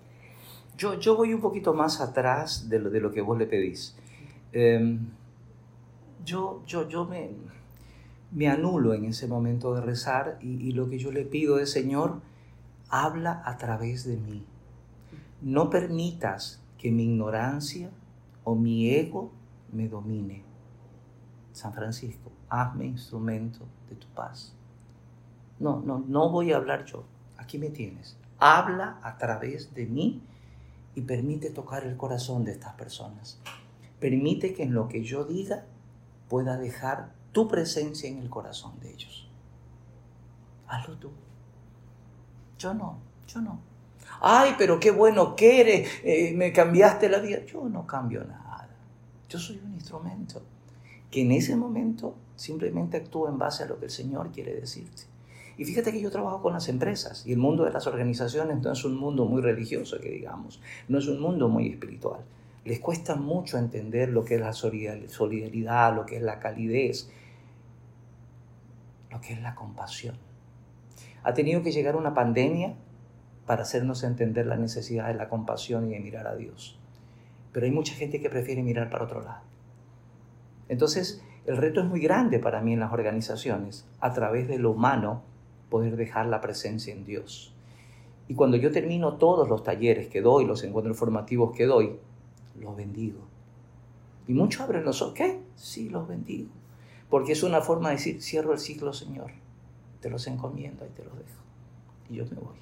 Yo, 0.76 0.98
yo 0.98 1.16
voy 1.16 1.34
un 1.34 1.40
poquito 1.40 1.74
más 1.74 2.00
atrás 2.00 2.68
de 2.68 2.78
lo, 2.78 2.90
de 2.90 3.00
lo 3.00 3.12
que 3.12 3.20
vos 3.20 3.38
le 3.38 3.46
pedís. 3.46 3.96
Em, 4.52 5.08
yo, 6.24 6.62
yo, 6.66 6.88
yo 6.88 7.04
me, 7.04 7.30
me 8.32 8.48
anulo 8.48 8.94
en 8.94 9.04
ese 9.04 9.26
momento 9.26 9.74
de 9.74 9.82
rezar 9.82 10.38
y, 10.40 10.68
y 10.68 10.72
lo 10.72 10.88
que 10.88 10.98
yo 10.98 11.12
le 11.12 11.24
pido 11.24 11.58
es, 11.58 11.70
Señor, 11.70 12.22
habla 12.88 13.42
a 13.44 13.58
través 13.58 14.04
de 14.04 14.16
mí. 14.16 14.42
No 15.42 15.68
permitas 15.68 16.62
que 16.78 16.90
mi 16.90 17.04
ignorancia 17.04 17.90
o 18.42 18.54
mi 18.54 18.90
ego 18.90 19.32
me 19.74 19.88
domine. 19.88 20.44
San 21.52 21.72
Francisco, 21.72 22.32
hazme 22.48 22.87
instrumento 22.87 23.60
de 23.88 23.96
tu 23.96 24.06
paz. 24.08 24.54
No, 25.58 25.80
no, 25.80 26.02
no 26.06 26.30
voy 26.30 26.52
a 26.52 26.56
hablar 26.56 26.84
yo. 26.84 27.04
Aquí 27.37 27.58
me 27.58 27.70
tienes. 27.70 28.16
Habla 28.38 28.98
a 29.02 29.16
través 29.18 29.74
de 29.74 29.87
mí 29.87 30.22
y 30.94 31.02
permite 31.02 31.50
tocar 31.50 31.84
el 31.84 31.96
corazón 31.96 32.44
de 32.44 32.52
estas 32.52 32.74
personas. 32.74 33.38
Permite 34.00 34.52
que 34.52 34.64
en 34.64 34.74
lo 34.74 34.88
que 34.88 35.02
yo 35.02 35.24
diga 35.24 35.64
pueda 36.28 36.56
dejar 36.56 37.12
tu 37.32 37.48
presencia 37.48 38.08
en 38.08 38.18
el 38.18 38.30
corazón 38.30 38.78
de 38.80 38.92
ellos. 38.92 39.28
Hazlo 40.66 40.96
tú. 40.96 41.10
Yo 42.58 42.74
no, 42.74 42.98
yo 43.26 43.40
no. 43.40 43.60
Ay, 44.20 44.54
pero 44.56 44.78
qué 44.80 44.90
bueno 44.90 45.37
que 45.37 45.60
eres, 45.60 45.88
eh, 46.02 46.32
me 46.34 46.52
cambiaste 46.52 47.08
la 47.08 47.18
vida. 47.18 47.44
Yo 47.44 47.68
no 47.68 47.87
cambio 47.87 48.24
nada. 48.24 48.43
Yo 49.34 49.40
soy 49.40 49.60
un 49.66 49.74
instrumento 49.74 50.42
que 51.10 51.22
en 51.22 51.32
ese 51.32 51.56
momento 51.56 52.14
simplemente 52.36 52.98
actúa 52.98 53.30
en 53.30 53.36
base 53.36 53.64
a 53.64 53.66
lo 53.66 53.80
que 53.80 53.86
el 53.86 53.90
Señor 53.90 54.30
quiere 54.30 54.54
decirte. 54.54 55.02
Y 55.58 55.64
fíjate 55.64 55.90
que 55.90 56.00
yo 56.00 56.08
trabajo 56.12 56.40
con 56.40 56.52
las 56.52 56.68
empresas 56.68 57.26
y 57.26 57.32
el 57.32 57.38
mundo 57.38 57.64
de 57.64 57.72
las 57.72 57.88
organizaciones 57.88 58.62
no 58.62 58.70
es 58.70 58.84
un 58.84 58.94
mundo 58.94 59.24
muy 59.24 59.42
religioso, 59.42 59.98
que 59.98 60.08
digamos, 60.08 60.60
no 60.86 61.00
es 61.00 61.08
un 61.08 61.20
mundo 61.20 61.48
muy 61.48 61.66
espiritual. 61.66 62.20
Les 62.64 62.78
cuesta 62.78 63.16
mucho 63.16 63.58
entender 63.58 64.10
lo 64.10 64.24
que 64.24 64.36
es 64.36 64.40
la 64.40 64.52
solidaridad, 64.52 65.96
lo 65.96 66.06
que 66.06 66.18
es 66.18 66.22
la 66.22 66.38
calidez, 66.38 67.10
lo 69.10 69.20
que 69.20 69.32
es 69.32 69.42
la 69.42 69.56
compasión. 69.56 70.14
Ha 71.24 71.34
tenido 71.34 71.60
que 71.64 71.72
llegar 71.72 71.96
una 71.96 72.14
pandemia 72.14 72.76
para 73.46 73.62
hacernos 73.62 74.04
entender 74.04 74.46
la 74.46 74.56
necesidad 74.56 75.08
de 75.08 75.14
la 75.14 75.28
compasión 75.28 75.88
y 75.88 75.94
de 75.94 75.98
mirar 75.98 76.28
a 76.28 76.36
Dios 76.36 76.78
pero 77.54 77.66
hay 77.66 77.72
mucha 77.72 77.94
gente 77.94 78.20
que 78.20 78.28
prefiere 78.28 78.64
mirar 78.64 78.90
para 78.90 79.04
otro 79.04 79.22
lado. 79.22 79.40
Entonces, 80.68 81.22
el 81.46 81.56
reto 81.56 81.80
es 81.80 81.86
muy 81.86 82.00
grande 82.00 82.40
para 82.40 82.60
mí 82.60 82.72
en 82.72 82.80
las 82.80 82.92
organizaciones, 82.92 83.86
a 84.00 84.12
través 84.12 84.48
de 84.48 84.58
lo 84.58 84.72
humano, 84.72 85.22
poder 85.70 85.96
dejar 85.96 86.26
la 86.26 86.40
presencia 86.40 86.92
en 86.92 87.04
Dios. 87.04 87.54
Y 88.26 88.34
cuando 88.34 88.56
yo 88.56 88.72
termino 88.72 89.18
todos 89.18 89.48
los 89.48 89.62
talleres 89.62 90.08
que 90.08 90.20
doy, 90.20 90.46
los 90.46 90.64
encuentros 90.64 90.96
formativos 90.98 91.56
que 91.56 91.66
doy, 91.66 91.96
los 92.60 92.76
bendigo. 92.76 93.20
Y 94.26 94.32
muchos 94.32 94.62
abren 94.62 94.84
los 94.84 95.00
ojos, 95.00 95.14
¿qué? 95.14 95.40
Sí, 95.54 95.88
los 95.90 96.08
bendigo. 96.08 96.48
Porque 97.08 97.32
es 97.32 97.44
una 97.44 97.60
forma 97.60 97.90
de 97.90 97.96
decir, 97.96 98.20
cierro 98.20 98.52
el 98.52 98.58
ciclo, 98.58 98.92
Señor, 98.92 99.30
te 100.00 100.10
los 100.10 100.26
encomiendo 100.26 100.84
y 100.84 100.88
te 100.88 101.04
los 101.04 101.16
dejo. 101.16 101.40
Y 102.10 102.16
yo 102.16 102.24
me 102.24 102.40
voy. 102.40 102.56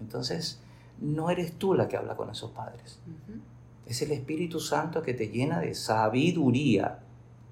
Entonces, 0.00 0.60
no 1.00 1.30
eres 1.30 1.58
tú 1.58 1.74
la 1.74 1.88
que 1.88 1.96
habla 1.96 2.16
con 2.16 2.30
esos 2.30 2.50
padres. 2.50 3.00
Es 3.86 4.02
el 4.02 4.12
Espíritu 4.12 4.60
Santo 4.60 5.02
que 5.02 5.14
te 5.14 5.28
llena 5.28 5.60
de 5.60 5.74
sabiduría 5.74 6.98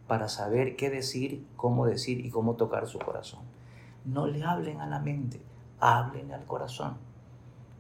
para 0.07 0.29
saber 0.29 0.77
qué 0.77 0.91
decir, 0.91 1.47
cómo 1.57 1.87
decir 1.87 2.25
y 2.25 2.31
cómo 2.31 2.55
tocar 2.55 2.87
su 2.87 2.99
corazón. 2.99 3.41
No 4.05 4.27
le 4.27 4.45
hablen 4.45 4.81
a 4.81 4.87
la 4.87 4.99
mente, 4.99 5.41
hablen 5.81 6.33
al 6.33 6.45
corazón. 6.45 6.97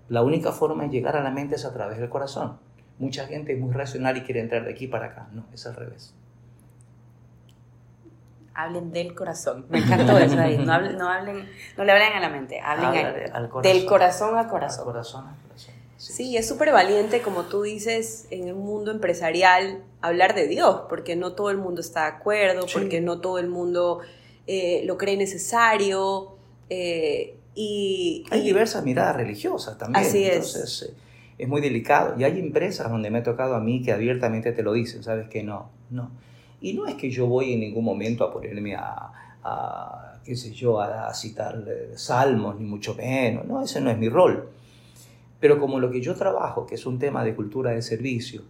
La 0.08 0.22
única 0.22 0.52
forma 0.52 0.84
de 0.84 0.90
llegar 0.90 1.16
a 1.16 1.22
la 1.22 1.30
mente 1.30 1.56
es 1.56 1.64
a 1.64 1.72
través 1.72 1.98
del 1.98 2.08
corazón. 2.08 2.58
Mucha 2.98 3.26
gente 3.26 3.54
es 3.54 3.60
muy 3.60 3.72
racional 3.72 4.16
y 4.16 4.22
quiere 4.22 4.40
entrar 4.40 4.64
de 4.64 4.70
aquí 4.70 4.86
para 4.86 5.06
acá. 5.06 5.28
No, 5.32 5.44
es 5.52 5.66
al 5.66 5.74
revés. 5.74 6.14
Hablen 8.54 8.92
del 8.92 9.14
corazón. 9.14 9.66
Me 9.68 9.78
encantó 9.78 10.16
eso. 10.16 10.36
No, 10.36 10.72
hablen, 10.72 10.96
no, 10.96 11.08
hablen, 11.08 11.48
no 11.76 11.84
le 11.84 11.92
hablen 11.92 12.12
a 12.12 12.20
la 12.20 12.28
mente, 12.28 12.60
hablen 12.60 13.32
al, 13.32 13.48
corazón, 13.48 13.62
del 13.62 13.86
corazón 13.86 14.38
a 14.38 14.48
corazón. 14.48 15.24
Sí, 16.12 16.36
es 16.36 16.46
súper 16.46 16.70
valiente, 16.70 17.22
como 17.22 17.44
tú 17.44 17.62
dices, 17.62 18.26
en 18.30 18.48
el 18.48 18.54
mundo 18.54 18.90
empresarial 18.90 19.82
hablar 20.02 20.34
de 20.34 20.46
Dios, 20.46 20.82
porque 20.88 21.16
no 21.16 21.32
todo 21.32 21.50
el 21.50 21.56
mundo 21.56 21.80
está 21.80 22.02
de 22.02 22.08
acuerdo, 22.08 22.66
porque 22.72 23.00
no 23.00 23.20
todo 23.20 23.38
el 23.38 23.48
mundo 23.48 24.00
eh, 24.46 24.82
lo 24.84 24.98
cree 24.98 25.16
necesario. 25.16 26.36
Eh, 26.68 27.36
y, 27.54 28.24
hay 28.30 28.42
diversas 28.42 28.84
miradas 28.84 29.16
religiosas 29.16 29.78
también. 29.78 30.04
Así 30.04 30.24
Entonces, 30.24 30.62
es. 30.62 30.82
Eh, 30.82 30.94
es 31.38 31.48
muy 31.48 31.62
delicado. 31.62 32.14
Y 32.18 32.24
hay 32.24 32.38
empresas 32.38 32.90
donde 32.90 33.10
me 33.10 33.20
ha 33.20 33.22
tocado 33.22 33.54
a 33.54 33.60
mí 33.60 33.82
que 33.82 33.92
abiertamente 33.92 34.52
te 34.52 34.62
lo 34.62 34.74
dicen, 34.74 35.02
¿sabes? 35.02 35.28
Que 35.28 35.42
no, 35.42 35.70
no. 35.90 36.10
Y 36.60 36.74
no 36.74 36.86
es 36.86 36.96
que 36.96 37.10
yo 37.10 37.26
voy 37.26 37.54
en 37.54 37.60
ningún 37.60 37.84
momento 37.84 38.24
a 38.24 38.32
ponerme 38.32 38.76
a, 38.76 39.38
a 39.42 40.20
qué 40.22 40.36
sé 40.36 40.52
yo, 40.52 40.80
a, 40.80 41.12
citar 41.14 41.64
salmos, 41.96 42.60
ni 42.60 42.66
mucho 42.66 42.94
menos, 42.94 43.46
no, 43.46 43.62
ese 43.62 43.80
no 43.80 43.90
es 43.90 43.98
mi 43.98 44.08
rol. 44.08 44.50
Pero 45.44 45.60
como 45.60 45.78
lo 45.78 45.90
que 45.90 46.00
yo 46.00 46.14
trabajo, 46.14 46.64
que 46.64 46.74
es 46.74 46.86
un 46.86 46.98
tema 46.98 47.22
de 47.22 47.34
cultura 47.34 47.72
de 47.72 47.82
servicio, 47.82 48.40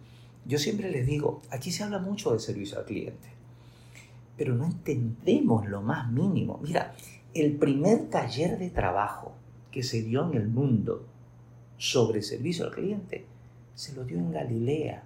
yo 0.45 0.57
siempre 0.57 0.89
les 0.89 1.05
digo, 1.05 1.41
aquí 1.51 1.69
se 1.69 1.83
habla 1.83 1.99
mucho 1.99 2.31
de 2.31 2.39
servicio 2.39 2.79
al 2.79 2.85
cliente, 2.85 3.27
pero 4.37 4.55
no 4.55 4.63
entendemos 4.63 5.67
lo 5.67 5.81
más 5.81 6.09
mínimo. 6.09 6.57
Mira, 6.63 6.95
el 7.33 7.57
primer 7.57 8.09
taller 8.09 8.57
de 8.57 8.69
trabajo 8.69 9.33
que 9.71 9.83
se 9.83 10.03
dio 10.03 10.25
en 10.31 10.37
el 10.37 10.47
mundo 10.47 11.05
sobre 11.77 12.21
servicio 12.21 12.63
al 12.63 12.71
cliente 12.71 13.25
se 13.73 13.93
lo 13.93 14.05
dio 14.05 14.17
en 14.17 14.31
Galilea, 14.31 15.03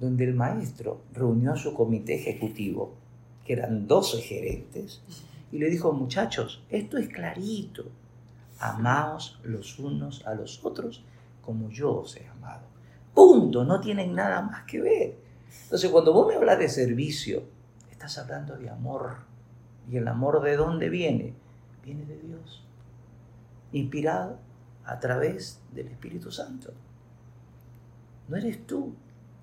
donde 0.00 0.24
el 0.24 0.34
maestro 0.34 1.02
reunió 1.12 1.52
a 1.52 1.56
su 1.56 1.74
comité 1.74 2.16
ejecutivo, 2.16 2.92
que 3.44 3.52
eran 3.52 3.86
12 3.86 4.20
gerentes, 4.20 5.00
y 5.52 5.58
le 5.58 5.70
dijo, 5.70 5.92
muchachos, 5.92 6.64
esto 6.70 6.98
es 6.98 7.06
clarito, 7.06 7.84
amaos 8.58 9.40
los 9.42 9.78
unos 9.78 10.26
a 10.26 10.34
los 10.34 10.64
otros 10.64 11.04
como 11.42 11.70
yo 11.70 12.00
os 12.00 12.16
he 12.16 12.26
amado. 12.26 12.66
Punto, 13.14 13.64
no 13.64 13.80
tienen 13.80 14.14
nada 14.14 14.42
más 14.42 14.64
que 14.64 14.80
ver. 14.80 15.18
Entonces, 15.64 15.90
cuando 15.90 16.12
vos 16.12 16.26
me 16.26 16.34
hablas 16.34 16.58
de 16.58 16.68
servicio, 16.68 17.44
estás 17.90 18.18
hablando 18.18 18.56
de 18.56 18.68
amor. 18.68 19.18
¿Y 19.88 19.96
el 19.96 20.08
amor 20.08 20.42
de 20.42 20.56
dónde 20.56 20.88
viene? 20.90 21.34
Viene 21.84 22.04
de 22.04 22.18
Dios. 22.18 22.64
Inspirado 23.72 24.38
a 24.84 24.98
través 24.98 25.60
del 25.72 25.88
Espíritu 25.88 26.30
Santo. 26.30 26.72
No 28.28 28.36
eres 28.36 28.66
tú, 28.66 28.94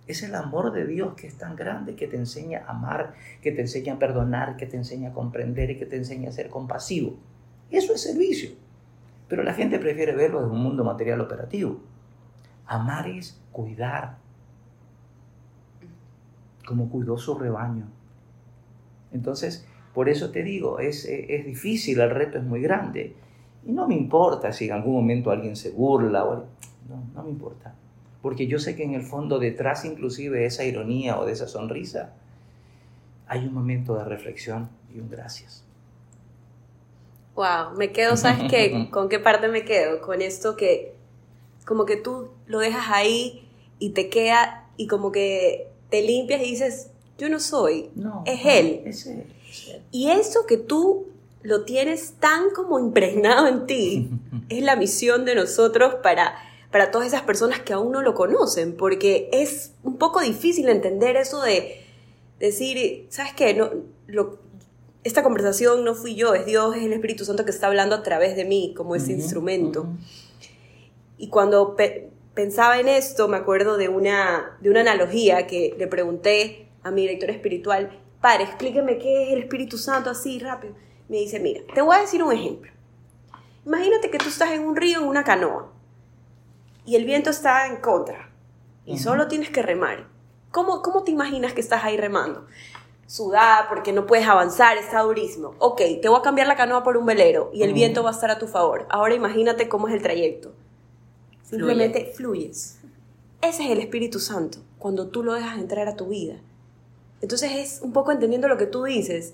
es 0.07 0.23
el 0.23 0.35
amor 0.35 0.73
de 0.73 0.85
Dios 0.85 1.13
que 1.15 1.27
es 1.27 1.37
tan 1.37 1.55
grande 1.55 1.95
que 1.95 2.07
te 2.07 2.17
enseña 2.17 2.65
a 2.65 2.71
amar, 2.71 3.13
que 3.41 3.51
te 3.51 3.61
enseña 3.61 3.93
a 3.93 3.99
perdonar, 3.99 4.57
que 4.57 4.65
te 4.65 4.75
enseña 4.75 5.09
a 5.09 5.13
comprender 5.13 5.71
y 5.71 5.79
que 5.79 5.85
te 5.85 5.95
enseña 5.95 6.29
a 6.29 6.33
ser 6.33 6.49
compasivo. 6.49 7.17
Eso 7.69 7.93
es 7.93 8.01
servicio. 8.01 8.51
Pero 9.33 9.41
la 9.41 9.55
gente 9.55 9.79
prefiere 9.79 10.13
verlo 10.13 10.41
desde 10.41 10.53
un 10.53 10.61
mundo 10.61 10.83
material 10.83 11.19
operativo. 11.19 11.79
Amar 12.67 13.07
es 13.07 13.41
cuidar, 13.51 14.19
como 16.67 16.87
cuidó 16.87 17.17
su 17.17 17.33
rebaño. 17.33 17.87
Entonces, 19.11 19.67
por 19.95 20.07
eso 20.07 20.29
te 20.29 20.43
digo, 20.43 20.77
es, 20.77 21.05
es 21.05 21.47
difícil, 21.47 21.99
el 21.99 22.11
reto 22.11 22.37
es 22.37 22.43
muy 22.43 22.61
grande. 22.61 23.15
Y 23.65 23.71
no 23.71 23.87
me 23.87 23.95
importa 23.95 24.53
si 24.53 24.65
en 24.65 24.73
algún 24.73 24.93
momento 24.93 25.31
alguien 25.31 25.55
se 25.55 25.71
burla, 25.71 26.25
o... 26.25 26.35
no, 26.87 27.03
no 27.15 27.23
me 27.23 27.31
importa. 27.31 27.73
Porque 28.21 28.45
yo 28.45 28.59
sé 28.59 28.75
que 28.75 28.83
en 28.83 28.93
el 28.93 29.01
fondo, 29.01 29.39
detrás 29.39 29.83
inclusive 29.83 30.41
de 30.41 30.45
esa 30.45 30.63
ironía 30.63 31.19
o 31.19 31.25
de 31.25 31.31
esa 31.31 31.47
sonrisa, 31.47 32.13
hay 33.25 33.47
un 33.47 33.53
momento 33.55 33.95
de 33.95 34.05
reflexión 34.05 34.69
y 34.93 34.99
un 34.99 35.09
gracias. 35.09 35.65
Wow, 37.35 37.75
me 37.77 37.91
quedo, 37.91 38.15
¿sabes 38.17 38.49
qué? 38.49 38.87
¿Con 38.91 39.09
qué 39.09 39.19
parte 39.19 39.47
me 39.47 39.65
quedo? 39.65 40.01
Con 40.01 40.21
esto 40.21 40.55
que 40.55 40.93
como 41.65 41.85
que 41.85 41.95
tú 41.95 42.29
lo 42.45 42.59
dejas 42.59 42.87
ahí 42.89 43.47
y 43.79 43.91
te 43.91 44.09
queda 44.09 44.69
y 44.77 44.87
como 44.87 45.11
que 45.11 45.69
te 45.89 46.01
limpias 46.01 46.41
y 46.41 46.45
dices, 46.45 46.89
yo 47.17 47.29
no 47.29 47.39
soy, 47.39 47.89
no, 47.95 48.23
es, 48.25 48.41
él. 48.45 48.81
es 48.85 49.05
él. 49.05 49.25
Y 49.91 50.09
eso 50.09 50.45
que 50.45 50.57
tú 50.57 51.07
lo 51.43 51.65
tienes 51.65 52.13
tan 52.19 52.49
como 52.51 52.79
impregnado 52.79 53.47
en 53.47 53.65
ti. 53.65 54.09
es 54.49 54.63
la 54.63 54.75
misión 54.75 55.25
de 55.25 55.35
nosotros 55.35 55.95
para, 56.01 56.35
para 56.71 56.91
todas 56.91 57.07
esas 57.07 57.21
personas 57.21 57.59
que 57.59 57.73
aún 57.73 57.91
no 57.91 58.01
lo 58.01 58.13
conocen, 58.15 58.75
porque 58.75 59.29
es 59.31 59.73
un 59.83 59.97
poco 59.97 60.21
difícil 60.21 60.69
entender 60.69 61.15
eso 61.17 61.41
de 61.41 61.83
decir, 62.39 63.07
¿sabes 63.09 63.33
qué? 63.33 63.53
No, 63.53 63.69
lo, 64.07 64.39
esta 65.03 65.23
conversación 65.23 65.83
no 65.83 65.95
fui 65.95 66.15
yo, 66.15 66.33
es 66.33 66.45
Dios, 66.45 66.75
es 66.75 66.83
el 66.83 66.93
Espíritu 66.93 67.25
Santo 67.25 67.45
que 67.45 67.51
está 67.51 67.67
hablando 67.67 67.95
a 67.95 68.03
través 68.03 68.35
de 68.35 68.45
mí 68.45 68.73
como 68.75 68.95
ese 68.95 69.11
instrumento. 69.11 69.87
Y 71.17 71.29
cuando 71.29 71.75
pensaba 72.33 72.79
en 72.79 72.87
esto, 72.87 73.27
me 73.27 73.37
acuerdo 73.37 73.77
de 73.77 73.89
una, 73.89 74.57
de 74.61 74.69
una 74.69 74.81
analogía 74.81 75.47
que 75.47 75.75
le 75.77 75.87
pregunté 75.87 76.67
a 76.83 76.91
mi 76.91 77.01
director 77.01 77.29
espiritual, 77.29 77.99
padre, 78.21 78.43
explíqueme 78.43 78.97
qué 78.97 79.23
es 79.23 79.33
el 79.33 79.39
Espíritu 79.39 79.77
Santo 79.77 80.09
así 80.09 80.39
rápido 80.39 80.73
me 81.13 81.17
dice, 81.17 81.39
mira, 81.39 81.61
te 81.73 81.81
voy 81.81 81.95
a 81.95 82.01
decir 82.01 82.23
un 82.23 82.33
ejemplo. 82.33 82.71
Imagínate 83.65 84.09
que 84.09 84.17
tú 84.17 84.29
estás 84.29 84.51
en 84.51 84.63
un 84.63 84.75
río 84.75 84.99
en 84.99 85.07
una 85.07 85.23
canoa 85.23 85.71
y 86.85 86.95
el 86.95 87.05
viento 87.05 87.29
está 87.29 87.67
en 87.67 87.77
contra 87.77 88.31
y 88.85 88.97
solo 88.97 89.27
tienes 89.27 89.49
que 89.49 89.61
remar. 89.61 90.07
¿Cómo, 90.51 90.81
¿Cómo 90.81 91.03
te 91.03 91.11
imaginas 91.11 91.53
que 91.53 91.61
estás 91.61 91.83
ahí 91.83 91.97
remando? 91.97 92.45
Sudada 93.05 93.67
porque 93.69 93.91
no 93.91 94.05
puedes 94.05 94.27
avanzar, 94.27 94.77
está 94.77 95.01
durísimo. 95.01 95.55
Ok, 95.59 95.81
te 96.01 96.09
voy 96.09 96.19
a 96.19 96.23
cambiar 96.23 96.47
la 96.47 96.55
canoa 96.55 96.83
por 96.83 96.97
un 96.97 97.05
velero 97.05 97.51
y 97.53 97.63
el 97.63 97.73
viento 97.73 98.03
va 98.03 98.09
a 98.09 98.13
estar 98.13 98.31
a 98.31 98.39
tu 98.39 98.47
favor. 98.47 98.87
Ahora 98.89 99.13
imagínate 99.13 99.69
cómo 99.69 99.87
es 99.87 99.93
el 99.93 100.01
trayecto. 100.01 100.53
Simplemente 101.43 102.11
fluyes. 102.15 102.79
Ese 103.41 103.65
es 103.65 103.71
el 103.71 103.79
Espíritu 103.79 104.19
Santo, 104.19 104.59
cuando 104.79 105.09
tú 105.09 105.21
lo 105.23 105.33
dejas 105.33 105.57
entrar 105.57 105.87
a 105.87 105.95
tu 105.95 106.07
vida. 106.07 106.35
Entonces 107.21 107.51
es 107.51 107.81
un 107.81 107.93
poco 107.93 108.11
entendiendo 108.11 108.47
lo 108.47 108.57
que 108.57 108.65
tú 108.65 108.83
dices 108.83 109.33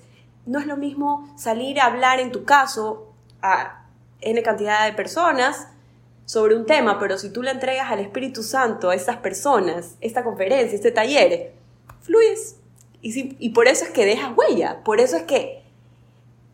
no 0.49 0.59
es 0.59 0.65
lo 0.65 0.77
mismo 0.77 1.31
salir 1.37 1.79
a 1.79 1.85
hablar 1.85 2.19
en 2.19 2.31
tu 2.31 2.43
caso 2.43 3.13
a 3.41 3.85
N 4.21 4.41
cantidad 4.41 4.85
de 4.85 4.93
personas 4.93 5.67
sobre 6.25 6.55
un 6.55 6.65
tema, 6.65 6.99
pero 6.99 7.17
si 7.17 7.31
tú 7.31 7.43
le 7.43 7.51
entregas 7.51 7.91
al 7.91 7.99
Espíritu 7.99 8.43
Santo 8.43 8.89
a 8.89 8.95
esas 8.95 9.17
personas, 9.17 9.95
esta 10.01 10.23
conferencia, 10.23 10.75
este 10.75 10.91
taller, 10.91 11.53
fluyes. 12.01 12.55
Y, 13.01 13.35
y 13.39 13.49
por 13.49 13.67
eso 13.67 13.85
es 13.85 13.91
que 13.91 14.05
dejas 14.05 14.33
huella, 14.35 14.83
por 14.83 14.99
eso 14.99 15.17
es 15.17 15.23
que 15.23 15.63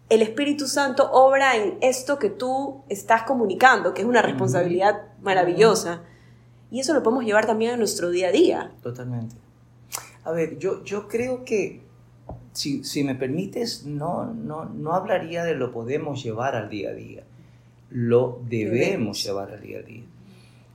el 0.10 0.22
Espíritu 0.22 0.68
Santo 0.68 1.10
obra 1.12 1.56
en 1.56 1.78
esto 1.82 2.20
que 2.20 2.30
tú 2.30 2.84
estás 2.90 3.24
comunicando, 3.24 3.94
que 3.94 4.02
es 4.02 4.08
una 4.08 4.22
responsabilidad 4.22 5.02
maravillosa. 5.22 6.04
Y 6.70 6.80
eso 6.80 6.94
lo 6.94 7.02
podemos 7.02 7.26
llevar 7.26 7.46
también 7.46 7.72
a 7.72 7.78
nuestro 7.78 8.10
día 8.10 8.28
a 8.28 8.32
día. 8.32 8.72
Totalmente. 8.84 9.36
A 10.24 10.32
ver, 10.32 10.58
yo, 10.60 10.84
yo 10.84 11.08
creo 11.08 11.44
que 11.44 11.82
si, 12.54 13.04
me 13.04 13.16
permites, 13.16 13.86
no, 13.86 14.26
no, 14.26 14.66
no 14.66 14.94
hablaría 14.94 15.44
de 15.44 15.56
lo 15.56 15.72
podemos 15.72 16.24
llevar 16.24 16.56
al 16.56 16.70
día 16.70 16.90
a 16.90 16.94
día, 16.94 17.24
lo 17.90 18.42
debemos 18.48 19.24
llevar 19.24 19.52
al 19.52 19.62
día 19.62 19.80
a 19.80 19.82
día. 19.82 20.04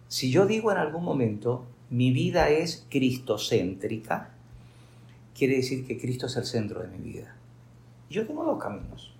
Si 0.09 0.31
yo 0.31 0.47
digo 0.47 0.71
en 0.73 0.79
algún 0.79 1.05
momento, 1.05 1.65
mi 1.89 2.13
vida 2.13 2.51
es 2.51 2.87
cristocéntrica, 2.91 4.35
quiere 5.41 5.57
decir 5.57 5.87
que 5.87 5.99
Cristo 5.99 6.27
es 6.27 6.37
el 6.37 6.45
centro 6.45 6.83
de 6.83 6.89
mi 6.89 6.99
vida. 6.99 7.35
Yo 8.11 8.27
tengo 8.27 8.45
dos 8.45 8.63
caminos. 8.63 9.17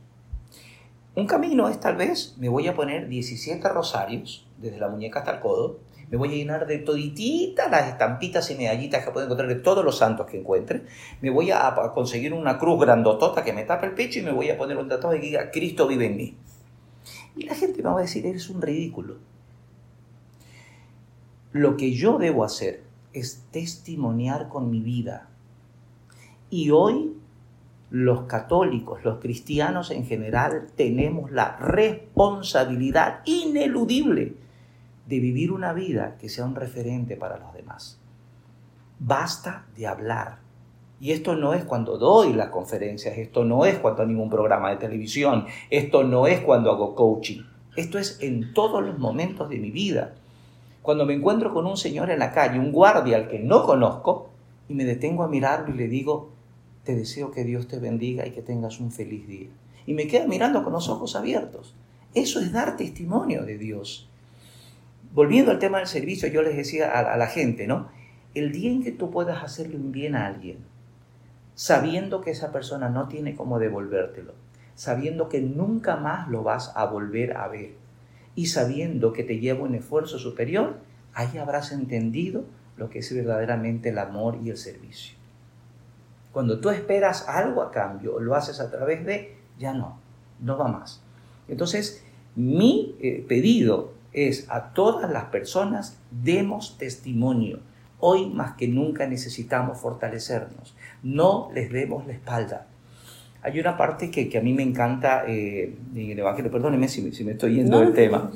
Un 1.15 1.27
camino 1.27 1.67
es 1.67 1.81
tal 1.81 1.97
vez, 1.97 2.37
me 2.37 2.51
voy 2.51 2.69
a 2.69 2.75
poner 2.75 3.09
17 3.09 3.67
rosarios, 3.71 4.47
desde 4.59 4.79
la 4.79 4.91
muñeca 4.91 5.21
hasta 5.21 5.33
el 5.33 5.41
codo, 5.41 5.79
me 6.11 6.19
voy 6.19 6.29
a 6.29 6.37
llenar 6.37 6.67
de 6.67 6.77
todititas 6.77 7.71
las 7.71 7.89
estampitas 7.89 8.51
y 8.51 8.55
medallitas 8.55 9.03
que 9.03 9.13
puedo 9.13 9.25
encontrar 9.25 9.49
de 9.49 9.55
todos 9.55 9.83
los 9.83 9.97
santos 9.97 10.27
que 10.27 10.39
encuentre. 10.39 10.85
Me 11.23 11.31
voy 11.31 11.53
a, 11.53 11.75
conseguir 11.95 12.35
una 12.35 12.59
cruz 12.59 12.79
grandotota 12.79 13.43
que 13.43 13.55
me 13.55 13.65
tape 13.65 13.87
el 13.87 13.95
pecho 13.95 14.19
y 14.19 14.23
me 14.23 14.33
voy 14.33 14.51
a 14.51 14.59
poner 14.59 14.77
un 14.77 14.91
tatuaje 14.91 15.21
que 15.21 15.27
diga, 15.27 15.51
Cristo 15.51 15.87
vive 15.87 16.05
en 16.05 16.17
mí. 16.19 16.37
Y 17.35 17.45
la 17.45 17.55
gente 17.55 17.83
me 17.83 17.89
va 17.89 17.99
a 17.99 18.03
decir, 18.03 18.27
eres 18.27 18.51
un 18.51 18.61
ridículo. 18.61 19.17
Lo 21.53 21.79
que 21.79 21.93
yo 21.95 22.19
debo 22.19 22.45
hacer 22.45 22.83
es 23.15 23.47
testimoniar 23.53 24.51
con 24.51 24.71
mi 24.71 24.81
vida. 24.81 25.30
Y 26.51 26.71
hoy 26.71 27.17
los 27.91 28.23
católicos, 28.23 29.05
los 29.05 29.19
cristianos 29.19 29.91
en 29.91 30.07
general, 30.07 30.69
tenemos 30.77 31.31
la 31.31 31.57
responsabilidad 31.57 33.21
ineludible 33.25 34.35
de 35.07 35.19
vivir 35.19 35.51
una 35.51 35.73
vida 35.73 36.17
que 36.19 36.29
sea 36.29 36.45
un 36.45 36.55
referente 36.55 37.17
para 37.17 37.39
los 37.39 37.53
demás. 37.53 37.99
Basta 38.99 39.67
de 39.77 39.87
hablar, 39.87 40.39
Y 41.03 41.13
esto 41.13 41.35
no 41.35 41.55
es 41.55 41.65
cuando 41.65 41.97
doy 41.97 42.35
las 42.35 42.51
conferencias, 42.51 43.17
esto 43.17 43.43
no 43.43 43.65
es 43.65 43.79
cuando 43.79 44.03
hago 44.03 44.23
un 44.23 44.29
programa 44.29 44.69
de 44.69 44.77
televisión, 44.77 45.47
esto 45.71 46.05
no 46.05 46.27
es 46.27 46.41
cuando 46.41 46.71
hago 46.71 46.95
coaching. 46.95 47.41
Esto 47.75 47.99
es 47.99 48.19
en 48.21 48.53
todos 48.53 48.85
los 48.85 48.99
momentos 48.99 49.49
de 49.49 49.57
mi 49.57 49.71
vida. 49.71 50.13
Cuando 50.83 51.07
me 51.07 51.15
encuentro 51.15 51.55
con 51.55 51.65
un 51.67 51.79
señor 51.79 52.11
en 52.11 52.19
la 52.19 52.33
calle, 52.33 52.59
un 52.59 52.71
guardia 52.71 53.17
al 53.17 53.29
que 53.29 53.39
no 53.39 53.65
conozco, 53.65 54.29
y 54.69 54.75
me 54.75 54.85
detengo 54.85 55.23
a 55.23 55.29
mirarlo 55.29 55.75
y 55.75 55.79
le 55.79 55.89
digo, 55.89 56.33
deseo 56.95 57.31
que 57.31 57.45
Dios 57.45 57.69
te 57.69 57.79
bendiga 57.79 58.27
y 58.27 58.31
que 58.31 58.43
tengas 58.43 58.81
un 58.81 58.93
feliz 58.93 59.27
día. 59.27 59.49
Y 59.87 59.95
me 59.95 60.07
queda 60.07 60.27
mirando 60.27 60.63
con 60.63 60.73
los 60.73 60.89
ojos 60.89 61.17
abiertos. 61.17 61.75
Eso 62.15 62.41
es 62.41 62.53
dar 62.53 62.77
testimonio 62.77 63.45
de 63.45 63.59
Dios. 63.59 64.09
Volviendo 65.13 65.51
al 65.51 65.59
tema 65.59 65.79
del 65.79 65.87
servicio, 65.87 66.29
yo 66.29 66.43
les 66.43 66.57
decía 66.57 66.91
a, 66.91 67.17
la 67.17 67.27
gente, 67.27 67.67
¿no? 67.67 67.89
El 68.35 68.53
día 68.53 68.71
en 68.71 68.83
que 68.83 68.93
tú 68.93 69.11
puedas 69.11 69.43
hacerle 69.43 69.77
un 69.77 69.91
bien 69.91 70.15
a 70.15 70.27
alguien, 70.27 70.59
sabiendo 71.55 72.21
que 72.21 72.31
esa 72.31 72.53
persona 72.53 72.89
no 72.89 73.09
tiene 73.09 73.35
cómo 73.35 73.59
devolvértelo, 73.59 74.35
sabiendo 74.75 75.29
que 75.29 75.41
nunca 75.41 75.97
más 75.97 76.29
lo 76.29 76.43
vas 76.43 76.73
a 76.77 76.85
volver 76.87 77.37
a 77.37 77.49
ver 77.49 77.75
y 78.35 78.47
sabiendo 78.47 79.13
que 79.13 79.25
te 79.25 79.39
lleva 79.39 79.65
un 79.65 79.75
esfuerzo 79.75 80.19
superior, 80.19 80.79
ahí 81.15 81.39
habrás 81.39 81.73
entendido 81.73 82.45
lo 82.77 82.89
que 82.89 83.01
es 83.01 83.15
verdaderamente 83.15 83.91
el 83.91 83.99
amor 83.99 84.39
y 84.43 84.51
el 84.51 84.57
servicio. 84.57 85.20
Cuando 86.33 86.61
tú 86.61 86.71
esperas 86.71 87.29
algo 87.29 87.63
a 87.63 87.71
cambio 87.71 88.21
lo 88.21 88.35
haces 88.35 88.61
a 88.61 88.71
través 88.71 89.05
de, 89.05 89.37
ya 89.59 89.75
no, 89.75 89.99
no 90.41 90.57
va 90.57 90.69
más. 90.69 91.03
Entonces, 91.49 92.05
mi 92.37 92.97
eh, 93.01 93.25
pedido 93.29 93.93
es 94.13 94.47
a 94.51 94.73
todas 94.73 95.11
las 95.11 95.25
personas, 95.27 95.99
demos 96.11 96.79
testimonio. 96.79 97.61
Hoy 97.99 98.31
más 98.31 98.57
que 98.57 98.69
nunca 98.69 99.07
necesitamos 99.07 99.79
fortalecernos. 99.79 100.75
No 101.03 101.51
les 101.55 101.71
demos 101.71 102.07
la 102.07 102.13
espalda. 102.13 102.67
Hay 103.43 103.59
una 103.59 103.77
parte 103.77 104.11
que, 104.11 104.37
a 104.37 104.43
mí 104.43 104.53
me 104.53 104.63
encanta 104.63 105.25
eh, 105.27 105.75
en 105.95 106.11
el 106.11 106.19
Evangelio, 106.19 106.51
perdóneme 106.51 106.89
si, 106.89 107.03
me 107.03 107.33
estoy 107.33 107.57
yendo 107.57 107.81
del 107.81 107.95
tema, 107.95 108.31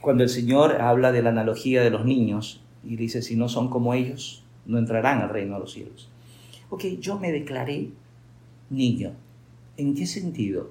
cuando 0.00 0.22
el 0.22 0.28
Señor 0.28 0.82
habla 0.82 1.12
de 1.12 1.22
la 1.22 1.30
analogía 1.30 1.82
de 1.82 1.88
los 1.90 2.04
niños 2.04 2.62
y 2.82 2.96
dice, 2.96 3.22
si 3.22 3.36
no 3.36 3.48
son 3.48 3.70
como 3.70 3.94
ellos, 3.94 4.44
no 4.66 4.78
entrarán 4.78 5.22
al 5.22 5.30
reino 5.30 5.54
de 5.54 5.60
los 5.60 5.72
cielos. 5.72 6.10
Ok, 6.74 6.86
yo 6.98 7.20
me 7.20 7.30
declaré 7.30 7.90
niño. 8.68 9.12
¿En 9.76 9.94
qué 9.94 10.06
sentido? 10.06 10.70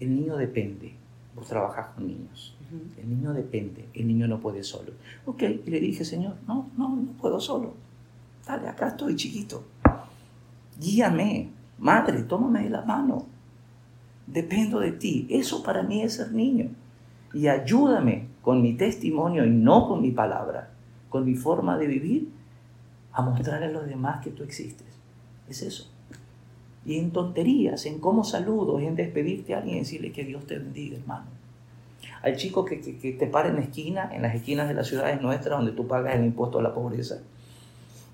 El 0.00 0.16
niño 0.16 0.38
depende. 0.38 0.94
Vos 1.36 1.46
trabajás 1.46 1.88
con 1.88 2.06
niños. 2.06 2.56
El 2.96 3.10
niño 3.10 3.34
depende. 3.34 3.84
El 3.92 4.06
niño 4.06 4.26
no 4.26 4.40
puede 4.40 4.62
solo. 4.62 4.92
Ok, 5.26 5.42
y 5.42 5.70
le 5.70 5.80
dije, 5.80 6.02
Señor, 6.02 6.36
no, 6.48 6.70
no, 6.78 6.96
no 6.96 7.12
puedo 7.20 7.38
solo. 7.40 7.74
Dale, 8.46 8.68
acá 8.68 8.88
estoy 8.88 9.16
chiquito. 9.16 9.64
Guíame 10.80 11.50
Madre, 11.76 12.22
tómame 12.22 12.62
de 12.62 12.70
la 12.70 12.80
mano. 12.80 13.26
Dependo 14.26 14.80
de 14.80 14.92
ti. 14.92 15.26
Eso 15.28 15.62
para 15.62 15.82
mí 15.82 16.00
es 16.00 16.14
ser 16.14 16.32
niño. 16.32 16.70
Y 17.34 17.48
ayúdame 17.48 18.28
con 18.40 18.62
mi 18.62 18.78
testimonio 18.78 19.44
y 19.44 19.50
no 19.50 19.88
con 19.88 20.00
mi 20.00 20.10
palabra, 20.10 20.70
con 21.10 21.26
mi 21.26 21.34
forma 21.34 21.76
de 21.76 21.86
vivir, 21.86 22.30
a 23.12 23.20
mostrarle 23.20 23.66
a 23.66 23.72
los 23.72 23.86
demás 23.86 24.24
que 24.24 24.30
tú 24.30 24.42
existes. 24.42 24.93
Es 25.48 25.62
eso. 25.62 25.90
Y 26.86 26.98
en 26.98 27.10
tonterías, 27.12 27.86
en 27.86 27.98
cómo 27.98 28.24
saludo, 28.24 28.78
en 28.78 28.94
despedirte 28.94 29.54
a 29.54 29.58
alguien 29.58 29.76
y 29.76 29.80
decirle 29.80 30.12
que 30.12 30.24
Dios 30.24 30.46
te 30.46 30.58
bendiga, 30.58 30.98
hermano. 30.98 31.26
Al 32.22 32.36
chico 32.36 32.64
que, 32.64 32.80
que, 32.80 33.12
te 33.12 33.26
para 33.26 33.48
en 33.48 33.56
la 33.56 33.62
esquina, 33.62 34.10
en 34.12 34.22
las 34.22 34.34
esquinas 34.34 34.68
de 34.68 34.74
las 34.74 34.86
ciudades 34.86 35.20
nuestras 35.20 35.58
donde 35.58 35.72
tú 35.72 35.86
pagas 35.86 36.14
el 36.16 36.24
impuesto 36.24 36.58
a 36.58 36.62
la 36.62 36.74
pobreza, 36.74 37.20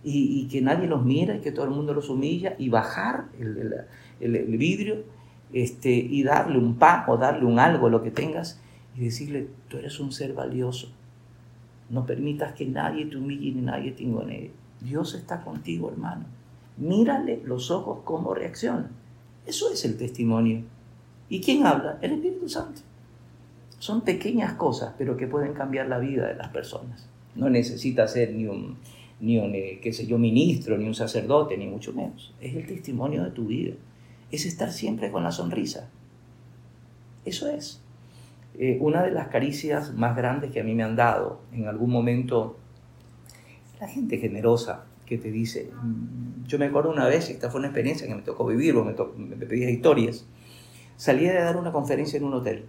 y, 0.03 0.49
que 0.49 0.63
nadie 0.63 0.87
los 0.87 1.05
mira 1.05 1.37
y 1.37 1.41
que 1.41 1.53
todo 1.53 1.67
el 1.67 1.73
mundo 1.73 1.93
los 1.93 2.09
humilla 2.09 2.55
y 2.59 2.71
bajar 2.71 3.27
el, 3.39 3.85
el, 4.21 4.57
vidrio 4.57 5.05
este, 5.53 5.91
y 5.91 6.23
darle 6.23 6.59
un 6.59 6.77
pan 6.77 7.05
o 7.07 7.19
darle 7.19 7.45
un 7.45 7.59
algo, 7.59 7.91
lo 7.91 8.03
que 8.03 8.11
tengas, 8.11 8.61
y 8.97 9.05
decirle, 9.05 9.49
tú 9.69 9.77
eres 9.77 10.01
un 10.01 10.13
ser 10.13 10.33
valioso. 10.33 10.91
No 11.91 12.07
permitas 12.07 12.53
que 12.53 12.67
nadie 12.67 13.07
te 13.07 13.17
humille 13.17 13.53
ni 13.53 13.63
nadie 13.63 13.93
te 13.93 14.05
ingonee. 14.05 14.53
Dios 14.81 15.15
está 15.15 15.43
contigo, 15.43 15.91
hermano. 15.91 16.25
Mírale 16.81 17.43
los 17.45 17.71
ojos 17.71 18.01
cómo 18.05 18.33
reacciona. 18.33 18.91
Eso 19.47 19.71
es 19.71 19.85
el 19.85 19.99
testimonio. 19.99 20.63
¿Y 21.29 21.43
quién 21.43 21.67
habla? 21.67 21.99
El 22.01 22.13
Espíritu 22.13 22.49
Santo. 22.49 22.81
Son 23.79 24.01
pequeñas 24.01 24.55
cosas, 24.55 24.95
pero 24.97 25.15
que 25.17 25.27
pueden 25.27 25.53
cambiar 25.53 25.89
la 25.89 25.99
vida 25.99 26.27
de 26.27 26.35
las 26.35 26.49
personas. 26.49 27.07
No 27.35 27.51
necesita 27.51 28.09
ser 28.09 28.33
ni 28.33 28.47
un, 28.47 28.79
ni 29.21 29.39
un, 29.39 29.55
eh, 29.55 29.79
qué 29.83 29.93
sé 29.93 30.07
yo, 30.07 30.19
ministro, 30.19 30.79
ni 30.79 30.87
un 30.87 30.95
sacerdote, 30.95 31.59
ni 31.59 31.67
mucho 31.67 31.93
menos. 31.93 32.35
Es 32.41 32.57
el 32.57 32.67
testimonio 32.67 33.25
de 33.25 33.31
tu 33.31 33.45
vida. 33.45 33.75
Es 34.31 34.47
estar 34.47 34.73
siempre 34.73 35.11
con 35.11 35.23
la 35.23 35.33
sonrisa. 35.33 35.91
Eso 37.27 37.47
es. 37.47 37.83
Eh, 38.59 38.79
una 38.81 39.03
de 39.03 39.11
las 39.11 39.29
caricias 39.29 39.93
más 39.93 40.17
grandes 40.17 40.51
que 40.51 40.61
a 40.61 40.65
mí 40.65 40.75
me 40.75 40.83
han 40.83 40.97
dado 40.97 41.43
en 41.53 41.69
algún 41.69 41.91
momento, 41.91 42.57
la 43.79 43.87
gente 43.87 44.17
generosa 44.17 44.87
que 45.11 45.19
te 45.19 45.33
dice, 45.33 45.73
mm, 45.75 46.47
yo 46.47 46.57
me 46.57 46.67
acuerdo 46.67 46.89
una 46.89 47.05
vez, 47.09 47.29
esta 47.31 47.51
fue 47.51 47.59
una 47.59 47.67
experiencia 47.67 48.07
que 48.07 48.15
me 48.15 48.23
tocó 48.23 48.47
vivir, 48.47 48.77
me, 48.77 48.95
me 49.17 49.45
pedías 49.45 49.73
historias, 49.73 50.25
salía 50.97 51.33
de 51.33 51.41
dar 51.41 51.57
una 51.57 51.73
conferencia 51.73 52.17
en 52.17 52.25
un 52.25 52.35
hotel. 52.35 52.65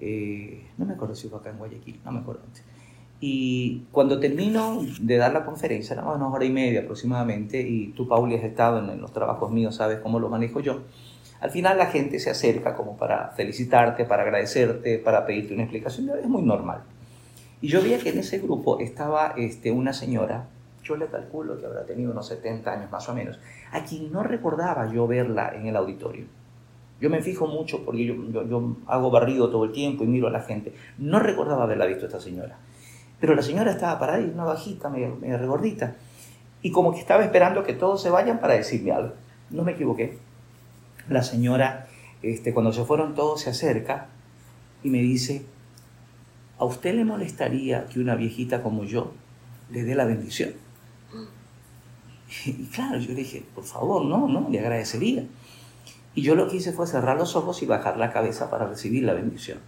Eh, 0.00 0.66
no 0.78 0.86
me 0.86 0.94
acuerdo 0.94 1.16
si 1.16 1.28
fue 1.28 1.40
acá 1.40 1.50
en 1.50 1.58
Guayaquil, 1.58 1.98
no 2.04 2.12
me 2.12 2.20
acuerdo. 2.20 2.42
Y 3.18 3.82
cuando 3.90 4.20
termino 4.20 4.82
de 5.00 5.16
dar 5.16 5.32
la 5.32 5.44
conferencia, 5.44 5.94
era 5.94 6.04
una 6.04 6.28
hora 6.28 6.44
y 6.44 6.50
media 6.50 6.82
aproximadamente, 6.82 7.60
y 7.60 7.88
tú, 7.88 8.06
Pauli, 8.06 8.36
has 8.36 8.44
estado 8.44 8.78
en, 8.78 9.00
los 9.00 9.12
trabajos 9.12 9.50
míos, 9.50 9.74
sabes 9.74 9.98
cómo 9.98 10.20
lo 10.20 10.28
manejo 10.28 10.60
yo. 10.60 10.82
Al 11.40 11.50
final 11.50 11.76
la 11.76 11.86
gente 11.86 12.20
se 12.20 12.30
acerca 12.30 12.76
como 12.76 12.96
para 12.96 13.30
felicitarte, 13.30 14.04
para 14.04 14.22
agradecerte, 14.22 14.98
para 14.98 15.26
pedirte 15.26 15.54
una 15.54 15.64
explicación. 15.64 16.08
Es 16.16 16.28
muy 16.28 16.42
normal. 16.42 16.84
Y 17.60 17.66
yo 17.66 17.82
veía 17.82 17.98
que 17.98 18.10
en 18.10 18.18
ese 18.18 18.38
grupo 18.38 18.78
estaba 18.78 19.34
este, 19.36 19.72
una 19.72 19.92
señora, 19.92 20.46
yo 20.82 20.96
le 20.96 21.06
calculo 21.06 21.58
que 21.58 21.66
habrá 21.66 21.84
tenido 21.84 22.10
unos 22.10 22.26
70 22.26 22.72
años 22.72 22.90
más 22.90 23.08
o 23.08 23.14
menos, 23.14 23.38
a 23.72 23.84
quien 23.84 24.12
no 24.12 24.22
recordaba 24.22 24.92
yo 24.92 25.06
verla 25.06 25.52
en 25.54 25.66
el 25.66 25.76
auditorio. 25.76 26.26
Yo 27.00 27.10
me 27.10 27.20
fijo 27.20 27.48
mucho 27.48 27.84
porque 27.84 28.04
yo, 28.04 28.14
yo, 28.30 28.46
yo 28.46 28.76
hago 28.86 29.10
barrido 29.10 29.50
todo 29.50 29.64
el 29.64 29.72
tiempo 29.72 30.04
y 30.04 30.06
miro 30.06 30.28
a 30.28 30.30
la 30.30 30.42
gente. 30.42 30.72
No 30.98 31.18
recordaba 31.18 31.64
haberla 31.64 31.86
visto 31.86 32.06
esta 32.06 32.20
señora. 32.20 32.58
Pero 33.22 33.34
la 33.34 33.42
señora 33.42 33.72
estaba 33.72 33.98
parada 33.98 34.18
ahí, 34.18 34.30
una 34.32 34.44
bajita, 34.44 34.88
medio, 34.88 35.16
regordita. 35.20 35.96
Y 36.62 36.70
como 36.70 36.92
que 36.92 37.00
estaba 37.00 37.24
esperando 37.24 37.64
que 37.64 37.72
todos 37.72 38.00
se 38.00 38.10
vayan 38.10 38.40
para 38.40 38.54
decirme 38.54 38.92
algo. 38.92 39.14
No 39.50 39.64
me 39.64 39.72
equivoqué. 39.72 40.18
La 41.08 41.22
señora, 41.24 41.88
este, 42.22 42.54
cuando 42.54 42.72
se 42.72 42.84
fueron 42.84 43.16
todos, 43.16 43.40
se 43.40 43.50
acerca 43.50 44.08
y 44.84 44.90
me 44.90 44.98
dice, 44.98 45.44
¿a 46.58 46.64
usted 46.64 46.94
le 46.94 47.04
molestaría 47.04 47.86
que 47.86 47.98
una 47.98 48.14
viejita 48.14 48.62
como 48.62 48.84
yo 48.84 49.12
le 49.70 49.82
dé 49.82 49.96
la 49.96 50.04
bendición? 50.04 50.54
Y 52.46 52.52
claro, 52.74 52.98
yo 52.98 53.08
le 53.08 53.16
dije, 53.16 53.44
por 53.54 53.64
favor, 53.64 54.04
no, 54.04 54.28
no, 54.28 54.48
le 54.48 54.60
agradecería. 54.60 55.24
Y 56.14 56.22
yo 56.22 56.34
lo 56.34 56.48
que 56.48 56.56
hice 56.56 56.72
fue 56.72 56.86
cerrar 56.86 57.16
los 57.16 57.36
ojos 57.36 57.62
y 57.62 57.66
bajar 57.66 57.96
la 57.96 58.12
cabeza 58.12 58.50
para 58.50 58.66
recibir 58.66 59.04
la 59.04 59.14
bendición. 59.14 59.58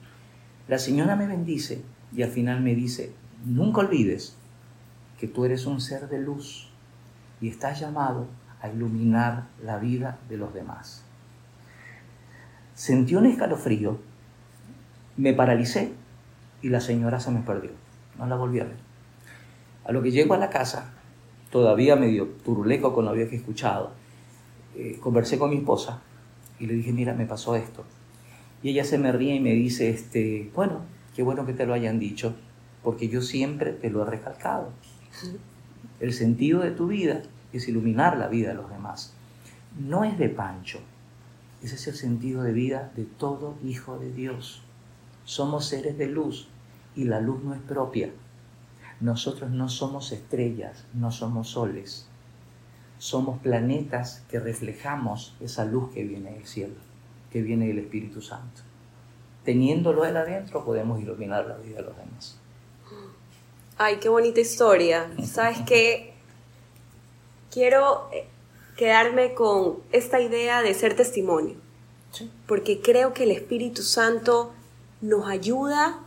La 0.68 0.78
señora 0.78 1.16
me 1.16 1.26
bendice 1.26 1.82
y 2.14 2.22
al 2.22 2.30
final 2.30 2.60
me 2.60 2.74
dice, 2.74 3.12
Nunca 3.44 3.82
olvides 3.82 4.34
que 5.20 5.28
tú 5.28 5.44
eres 5.44 5.66
un 5.66 5.78
ser 5.82 6.08
de 6.08 6.18
luz 6.18 6.70
y 7.42 7.48
estás 7.48 7.78
llamado 7.78 8.26
a 8.62 8.70
iluminar 8.70 9.48
la 9.62 9.76
vida 9.76 10.18
de 10.30 10.38
los 10.38 10.54
demás. 10.54 11.04
Sentí 12.74 13.16
un 13.16 13.26
escalofrío, 13.26 13.98
me 15.18 15.34
paralicé 15.34 15.92
y 16.62 16.70
la 16.70 16.80
señora 16.80 17.20
se 17.20 17.30
me 17.30 17.40
perdió. 17.40 17.72
No 18.18 18.26
la 18.26 18.36
volví 18.36 18.60
a 18.60 18.64
ver. 18.64 18.76
A 19.84 19.92
lo 19.92 20.02
que 20.02 20.10
llego 20.10 20.32
a 20.32 20.38
la 20.38 20.48
casa, 20.48 20.94
todavía 21.54 21.94
medio 21.94 22.26
turuleco 22.44 22.92
con 22.92 23.04
lo 23.04 23.12
que 23.12 23.22
escuchado, 23.22 23.92
eh, 24.74 24.98
conversé 25.00 25.38
con 25.38 25.50
mi 25.50 25.58
esposa 25.58 26.02
y 26.58 26.66
le 26.66 26.74
dije, 26.74 26.92
mira, 26.92 27.14
me 27.14 27.26
pasó 27.26 27.54
esto. 27.54 27.84
Y 28.60 28.70
ella 28.70 28.82
se 28.82 28.98
me 28.98 29.12
ríe 29.12 29.36
y 29.36 29.40
me 29.40 29.52
dice, 29.52 29.88
este, 29.88 30.50
bueno, 30.52 30.80
qué 31.14 31.22
bueno 31.22 31.46
que 31.46 31.52
te 31.52 31.64
lo 31.64 31.72
hayan 31.72 32.00
dicho, 32.00 32.34
porque 32.82 33.08
yo 33.08 33.22
siempre 33.22 33.70
te 33.70 33.88
lo 33.88 34.02
he 34.02 34.04
recalcado. 34.04 34.70
El 36.00 36.12
sentido 36.12 36.58
de 36.58 36.72
tu 36.72 36.88
vida 36.88 37.22
es 37.52 37.68
iluminar 37.68 38.16
la 38.16 38.26
vida 38.26 38.48
de 38.48 38.56
los 38.56 38.68
demás. 38.68 39.14
No 39.78 40.02
es 40.02 40.18
de 40.18 40.30
Pancho, 40.30 40.80
ese 41.62 41.76
es 41.76 41.86
el 41.86 41.94
sentido 41.94 42.42
de 42.42 42.50
vida 42.50 42.90
de 42.96 43.04
todo 43.04 43.54
hijo 43.64 43.96
de 44.00 44.10
Dios. 44.10 44.62
Somos 45.24 45.66
seres 45.66 45.96
de 45.98 46.08
luz 46.08 46.48
y 46.96 47.04
la 47.04 47.20
luz 47.20 47.44
no 47.44 47.54
es 47.54 47.60
propia. 47.60 48.10
Nosotros 49.04 49.50
no 49.50 49.68
somos 49.68 50.12
estrellas, 50.12 50.86
no 50.94 51.12
somos 51.12 51.50
soles. 51.50 52.06
Somos 52.96 53.38
planetas 53.42 54.22
que 54.30 54.40
reflejamos 54.40 55.36
esa 55.40 55.66
luz 55.66 55.92
que 55.92 56.04
viene 56.04 56.32
del 56.32 56.46
cielo, 56.46 56.76
que 57.30 57.42
viene 57.42 57.66
del 57.66 57.80
Espíritu 57.80 58.22
Santo. 58.22 58.62
Teniéndolo 59.44 60.06
él 60.06 60.16
adentro 60.16 60.64
podemos 60.64 61.02
iluminar 61.02 61.44
la 61.44 61.56
vida 61.58 61.76
de 61.76 61.82
los 61.82 61.96
demás. 61.98 62.38
Ay, 63.76 63.98
qué 63.98 64.08
bonita 64.08 64.40
historia. 64.40 65.10
¿Sabes 65.22 65.58
qué? 65.66 66.14
Quiero, 67.50 68.08
eh, 68.10 68.26
quedarme 68.78 69.34
con 69.34 69.80
esta 69.92 70.18
idea 70.18 70.62
de 70.62 70.72
ser 70.72 70.96
testimonio, 70.96 71.56
porque 72.46 72.80
creo 72.80 73.12
que 73.12 73.24
el 73.24 73.32
Espíritu 73.32 73.82
Santo 73.82 74.54
nos 75.02 75.28
ayuda 75.28 75.98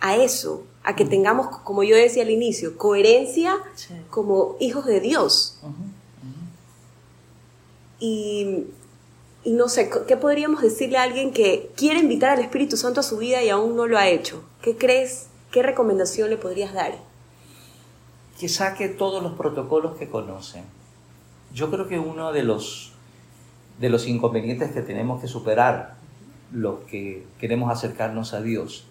a 0.00 0.16
eso, 0.16 0.66
a 0.84 0.94
que 0.94 1.06
tengamos, 1.06 1.48
como 1.64 1.82
yo 1.82 1.96
decía 1.96 2.22
al 2.22 2.30
inicio, 2.30 2.76
coherencia 2.76 3.56
como 4.10 4.56
hijos 4.60 4.84
de 4.84 5.00
Dios. 5.00 5.58
Y, 7.98 8.66
y, 9.44 9.52
no 9.52 9.68
sé, 9.68 9.90
¿qué 10.06 10.16
podríamos 10.18 10.60
decirle 10.60 10.98
a 10.98 11.04
alguien 11.04 11.32
que 11.32 11.70
quiere 11.74 12.00
invitar 12.00 12.36
al 12.36 12.44
Espíritu 12.44 12.76
Santo 12.76 13.00
a 13.00 13.02
su 13.02 13.16
vida 13.16 13.42
y 13.42 13.48
aún 13.48 13.76
no 13.76 13.86
lo 13.86 13.96
ha 13.96 14.08
hecho? 14.08 14.44
¿Qué 14.60 14.76
crees? 14.76 15.28
¿Qué 15.50 15.62
recomendación 15.62 16.28
le 16.28 16.36
podrías 16.36 16.74
dar? 16.74 16.98
Que 18.38 18.50
saque 18.50 18.88
todos 18.88 19.22
los 19.22 19.32
protocolos 19.32 19.96
que 19.96 20.10
conocen. 20.10 20.64
Yo 21.54 21.70
creo 21.70 21.88
que 21.88 21.98
uno 21.98 22.32
de 22.32 22.42
los, 22.42 22.92
de 23.80 23.88
los 23.88 24.06
inconvenientes 24.06 24.72
que 24.72 24.82
tenemos 24.82 25.22
que 25.22 25.28
superar 25.28 25.94
los 26.52 26.80
que 26.80 27.24
queremos 27.38 27.70
acercarnos 27.72 28.34
a 28.34 28.42
Dios 28.42 28.86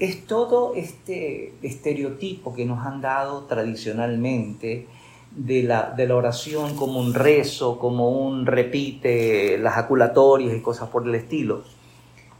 es 0.00 0.26
todo 0.26 0.74
este 0.74 1.52
estereotipo 1.62 2.54
que 2.54 2.64
nos 2.64 2.84
han 2.86 3.02
dado 3.02 3.44
tradicionalmente 3.44 4.88
de 5.30 5.62
la, 5.62 5.90
de 5.90 6.08
la 6.08 6.16
oración 6.16 6.74
como 6.74 6.98
un 6.98 7.12
rezo, 7.12 7.78
como 7.78 8.08
un 8.08 8.46
repite 8.46 9.58
las 9.58 9.76
aculatorias 9.76 10.56
y 10.56 10.62
cosas 10.62 10.88
por 10.88 11.06
el 11.06 11.14
estilo. 11.14 11.64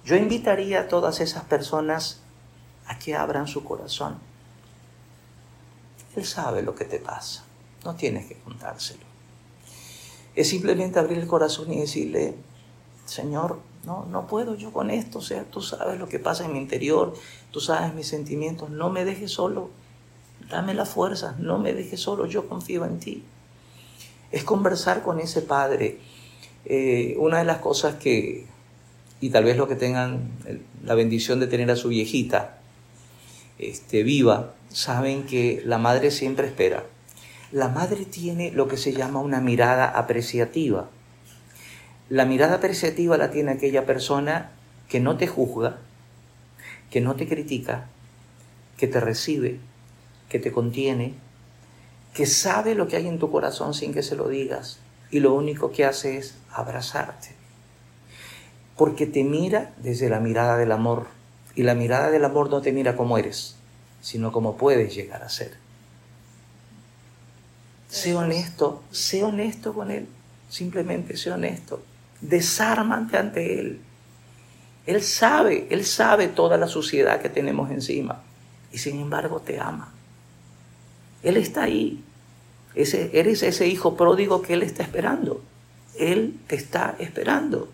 Yo 0.06 0.16
invitaría 0.16 0.80
a 0.80 0.88
todas 0.88 1.20
esas 1.20 1.44
personas 1.44 2.22
a 2.86 2.98
que 2.98 3.14
abran 3.14 3.46
su 3.46 3.62
corazón. 3.62 4.18
Él 6.16 6.24
sabe 6.24 6.62
lo 6.62 6.74
que 6.74 6.86
te 6.86 6.98
pasa, 6.98 7.44
no 7.84 7.94
tienes 7.94 8.24
que 8.26 8.36
contárselo. 8.36 9.04
Es 10.34 10.48
simplemente 10.48 10.98
abrir 10.98 11.18
el 11.18 11.26
corazón 11.26 11.70
y 11.74 11.80
decirle, 11.80 12.36
Señor, 13.04 13.60
no, 13.84 14.04
no 14.06 14.26
puedo 14.26 14.54
yo 14.54 14.72
con 14.72 14.90
esto, 14.90 15.20
o 15.20 15.22
sea, 15.22 15.44
tú 15.44 15.62
sabes 15.62 15.98
lo 15.98 16.08
que 16.08 16.18
pasa 16.18 16.44
en 16.44 16.52
mi 16.52 16.58
interior, 16.58 17.14
tú 17.50 17.60
sabes 17.60 17.94
mis 17.94 18.06
sentimientos, 18.06 18.70
no 18.70 18.90
me 18.90 19.04
dejes 19.04 19.30
solo, 19.30 19.70
dame 20.50 20.74
la 20.74 20.84
fuerza, 20.84 21.34
no 21.38 21.58
me 21.58 21.72
dejes 21.72 22.00
solo, 22.00 22.26
yo 22.26 22.48
confío 22.48 22.84
en 22.84 22.98
ti. 22.98 23.24
Es 24.30 24.44
conversar 24.44 25.02
con 25.02 25.18
ese 25.18 25.42
Padre. 25.42 25.98
Eh, 26.64 27.16
una 27.18 27.38
de 27.38 27.44
las 27.44 27.58
cosas 27.58 27.96
que, 27.96 28.46
y 29.20 29.30
tal 29.30 29.44
vez 29.44 29.56
lo 29.56 29.66
que 29.66 29.76
tengan 29.76 30.30
la 30.84 30.94
bendición 30.94 31.40
de 31.40 31.46
tener 31.46 31.70
a 31.70 31.76
su 31.76 31.88
viejita 31.88 32.58
este, 33.58 34.02
viva, 34.02 34.54
saben 34.68 35.24
que 35.24 35.62
la 35.64 35.78
madre 35.78 36.10
siempre 36.10 36.46
espera. 36.46 36.84
La 37.52 37.68
madre 37.68 38.04
tiene 38.04 38.52
lo 38.52 38.68
que 38.68 38.76
se 38.76 38.92
llama 38.92 39.20
una 39.20 39.40
mirada 39.40 39.86
apreciativa. 39.86 40.88
La 42.10 42.24
mirada 42.24 42.56
apreciativa 42.56 43.16
la 43.16 43.30
tiene 43.30 43.52
aquella 43.52 43.86
persona 43.86 44.50
que 44.88 44.98
no 44.98 45.16
te 45.16 45.28
juzga, 45.28 45.78
que 46.90 47.00
no 47.00 47.14
te 47.14 47.28
critica, 47.28 47.86
que 48.76 48.88
te 48.88 48.98
recibe, 48.98 49.60
que 50.28 50.40
te 50.40 50.50
contiene, 50.50 51.14
que 52.12 52.26
sabe 52.26 52.74
lo 52.74 52.88
que 52.88 52.96
hay 52.96 53.06
en 53.06 53.20
tu 53.20 53.30
corazón 53.30 53.74
sin 53.74 53.94
que 53.94 54.02
se 54.02 54.16
lo 54.16 54.26
digas 54.26 54.80
y 55.12 55.20
lo 55.20 55.32
único 55.34 55.70
que 55.70 55.84
hace 55.84 56.18
es 56.18 56.34
abrazarte. 56.50 57.28
Porque 58.76 59.06
te 59.06 59.22
mira 59.22 59.72
desde 59.76 60.10
la 60.10 60.18
mirada 60.18 60.56
del 60.56 60.72
amor 60.72 61.06
y 61.54 61.62
la 61.62 61.76
mirada 61.76 62.10
del 62.10 62.24
amor 62.24 62.50
no 62.50 62.60
te 62.60 62.72
mira 62.72 62.96
como 62.96 63.18
eres, 63.18 63.54
sino 64.02 64.32
como 64.32 64.56
puedes 64.56 64.96
llegar 64.96 65.22
a 65.22 65.28
ser. 65.28 65.52
Sé 67.88 68.16
honesto, 68.16 68.82
sé 68.90 69.22
honesto 69.22 69.72
con 69.72 69.92
él, 69.92 70.08
simplemente 70.48 71.16
sé 71.16 71.30
honesto 71.30 71.84
desármate 72.20 73.16
ante 73.16 73.60
Él. 73.60 73.80
Él 74.86 75.02
sabe, 75.02 75.66
Él 75.70 75.84
sabe 75.84 76.28
toda 76.28 76.56
la 76.56 76.66
suciedad 76.66 77.20
que 77.20 77.28
tenemos 77.28 77.70
encima 77.70 78.22
y 78.72 78.78
sin 78.78 79.00
embargo 79.00 79.40
te 79.40 79.60
ama. 79.60 79.92
Él 81.22 81.36
está 81.36 81.64
ahí. 81.64 82.02
Ese, 82.74 83.10
eres 83.18 83.42
ese 83.42 83.66
hijo 83.66 83.96
pródigo 83.96 84.42
que 84.42 84.54
Él 84.54 84.62
está 84.62 84.82
esperando. 84.82 85.42
Él 85.98 86.38
te 86.46 86.56
está 86.56 86.96
esperando. 86.98 87.68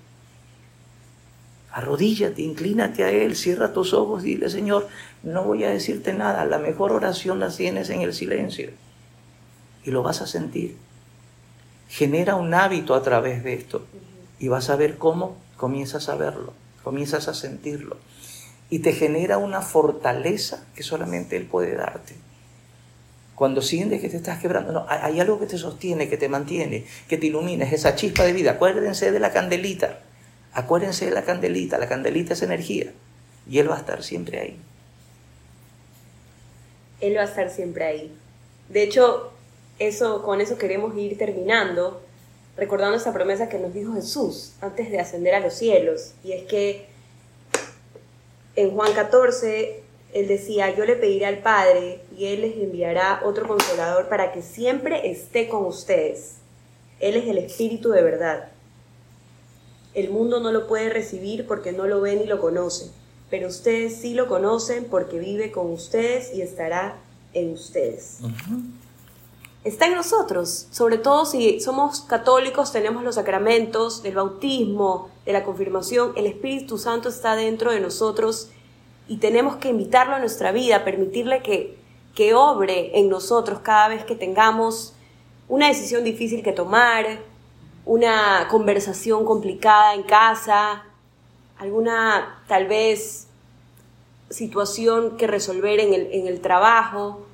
Arrodíllate, 1.70 2.42
inclínate 2.42 3.04
a 3.04 3.10
Él, 3.10 3.36
cierra 3.36 3.72
tus 3.72 3.92
ojos 3.92 4.24
y 4.24 4.28
dile, 4.28 4.48
Señor, 4.48 4.88
no 5.22 5.44
voy 5.44 5.64
a 5.64 5.70
decirte 5.70 6.14
nada, 6.14 6.46
la 6.46 6.58
mejor 6.58 6.92
oración 6.92 7.38
la 7.38 7.50
tienes 7.50 7.90
en 7.90 8.00
el 8.00 8.14
silencio. 8.14 8.70
Y 9.84 9.90
lo 9.90 10.02
vas 10.02 10.22
a 10.22 10.26
sentir. 10.26 10.76
Genera 11.88 12.34
un 12.34 12.52
hábito 12.54 12.94
a 12.94 13.02
través 13.02 13.44
de 13.44 13.54
esto 13.54 13.86
y 14.38 14.48
vas 14.48 14.70
a 14.70 14.76
ver 14.76 14.98
cómo 14.98 15.36
comienzas 15.56 16.08
a 16.08 16.16
verlo, 16.16 16.52
comienzas 16.82 17.28
a 17.28 17.34
sentirlo 17.34 17.96
y 18.68 18.80
te 18.80 18.92
genera 18.92 19.38
una 19.38 19.62
fortaleza 19.62 20.64
que 20.74 20.82
solamente 20.82 21.36
Él 21.36 21.46
puede 21.46 21.74
darte. 21.74 22.14
Cuando 23.34 23.60
sientes 23.60 24.00
que 24.00 24.08
te 24.08 24.16
estás 24.16 24.40
quebrando, 24.40 24.72
no, 24.72 24.86
hay 24.88 25.20
algo 25.20 25.38
que 25.38 25.46
te 25.46 25.58
sostiene, 25.58 26.08
que 26.08 26.16
te 26.16 26.28
mantiene, 26.28 26.86
que 27.08 27.18
te 27.18 27.26
ilumina, 27.26 27.66
es 27.66 27.74
esa 27.74 27.94
chispa 27.94 28.24
de 28.24 28.32
vida. 28.32 28.52
Acuérdense 28.52 29.12
de 29.12 29.20
la 29.20 29.32
candelita, 29.32 30.00
acuérdense 30.52 31.04
de 31.04 31.10
la 31.10 31.22
candelita, 31.22 31.78
la 31.78 31.88
candelita 31.88 32.32
es 32.32 32.42
energía 32.42 32.92
y 33.48 33.58
Él 33.58 33.70
va 33.70 33.76
a 33.76 33.78
estar 33.78 34.02
siempre 34.02 34.40
ahí. 34.40 34.56
Él 37.00 37.16
va 37.16 37.22
a 37.22 37.26
estar 37.26 37.50
siempre 37.50 37.84
ahí. 37.84 38.12
De 38.70 38.82
hecho, 38.82 39.32
eso, 39.78 40.22
con 40.22 40.40
eso 40.40 40.56
queremos 40.56 40.96
ir 40.96 41.18
terminando 41.18 42.02
recordando 42.56 42.96
esa 42.96 43.12
promesa 43.12 43.48
que 43.48 43.58
nos 43.58 43.74
dijo 43.74 43.94
Jesús 43.94 44.52
antes 44.60 44.90
de 44.90 45.00
ascender 45.00 45.34
a 45.34 45.40
los 45.40 45.54
cielos, 45.54 46.12
y 46.24 46.32
es 46.32 46.44
que 46.44 46.86
en 48.56 48.70
Juan 48.70 48.92
14 48.94 49.82
él 50.16 50.28
decía, 50.28 50.74
yo 50.74 50.86
le 50.86 50.96
pediré 50.96 51.26
al 51.26 51.38
Padre 51.40 52.00
y 52.16 52.26
Él 52.26 52.40
les 52.40 52.56
enviará 52.56 53.20
otro 53.22 53.46
consolador 53.46 54.08
para 54.08 54.32
que 54.32 54.40
siempre 54.40 55.10
esté 55.10 55.46
con 55.46 55.66
ustedes. 55.66 56.36
Él 57.00 57.16
es 57.16 57.28
el 57.28 57.36
Espíritu 57.36 57.90
de 57.90 58.02
verdad. 58.02 58.48
El 59.92 60.08
mundo 60.08 60.40
no 60.40 60.52
lo 60.52 60.66
puede 60.66 60.88
recibir 60.88 61.46
porque 61.46 61.72
no 61.72 61.86
lo 61.86 62.00
ve 62.00 62.16
ni 62.16 62.24
lo 62.24 62.40
conoce, 62.40 62.90
pero 63.28 63.48
ustedes 63.48 63.96
sí 63.96 64.14
lo 64.14 64.26
conocen 64.26 64.84
porque 64.84 65.18
vive 65.18 65.52
con 65.52 65.70
ustedes 65.70 66.32
y 66.34 66.40
estará 66.40 66.96
en 67.34 67.52
ustedes 67.52 68.20
está 69.66 69.86
en 69.86 69.94
nosotros, 69.94 70.68
sobre 70.70 70.96
todo 70.96 71.26
si 71.26 71.58
somos 71.58 72.00
católicos, 72.02 72.70
tenemos 72.70 73.02
los 73.02 73.16
sacramentos 73.16 74.00
del 74.00 74.14
bautismo, 74.14 75.10
de 75.24 75.32
la 75.32 75.42
confirmación, 75.42 76.12
el 76.14 76.26
Espíritu 76.26 76.78
Santo 76.78 77.08
está 77.08 77.34
dentro 77.34 77.72
de 77.72 77.80
nosotros 77.80 78.48
y 79.08 79.16
tenemos 79.16 79.56
que 79.56 79.68
invitarlo 79.68 80.14
a 80.14 80.20
nuestra 80.20 80.52
vida, 80.52 80.84
permitirle 80.84 81.42
que, 81.42 81.76
que 82.14 82.32
obre 82.34 82.96
en 82.96 83.08
nosotros 83.08 83.58
cada 83.58 83.88
vez 83.88 84.04
que 84.04 84.14
tengamos 84.14 84.94
una 85.48 85.66
decisión 85.66 86.04
difícil 86.04 86.44
que 86.44 86.52
tomar, 86.52 87.18
una 87.84 88.46
conversación 88.48 89.24
complicada 89.24 89.94
en 89.94 90.04
casa, 90.04 90.84
alguna 91.58 92.40
tal 92.46 92.68
vez 92.68 93.26
situación 94.30 95.16
que 95.16 95.26
resolver 95.26 95.80
en 95.80 95.92
el, 95.92 96.08
en 96.12 96.28
el 96.28 96.40
trabajo 96.40 97.25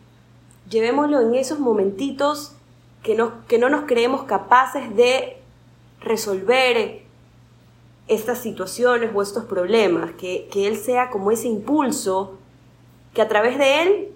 llevémoslo 0.68 1.20
en 1.20 1.34
esos 1.34 1.58
momentitos 1.58 2.54
que 3.02 3.14
no, 3.14 3.46
que 3.46 3.58
no 3.58 3.68
nos 3.68 3.84
creemos 3.86 4.24
capaces 4.24 4.94
de 4.94 5.36
resolver 6.00 7.02
estas 8.08 8.38
situaciones 8.38 9.10
o 9.14 9.22
estos 9.22 9.44
problemas, 9.44 10.12
que, 10.12 10.48
Él 10.54 10.76
sea 10.76 11.10
como 11.10 11.30
ese 11.30 11.48
impulso 11.48 12.38
que 13.14 13.22
a 13.22 13.28
través 13.28 13.58
de 13.58 13.82
Él 13.82 14.08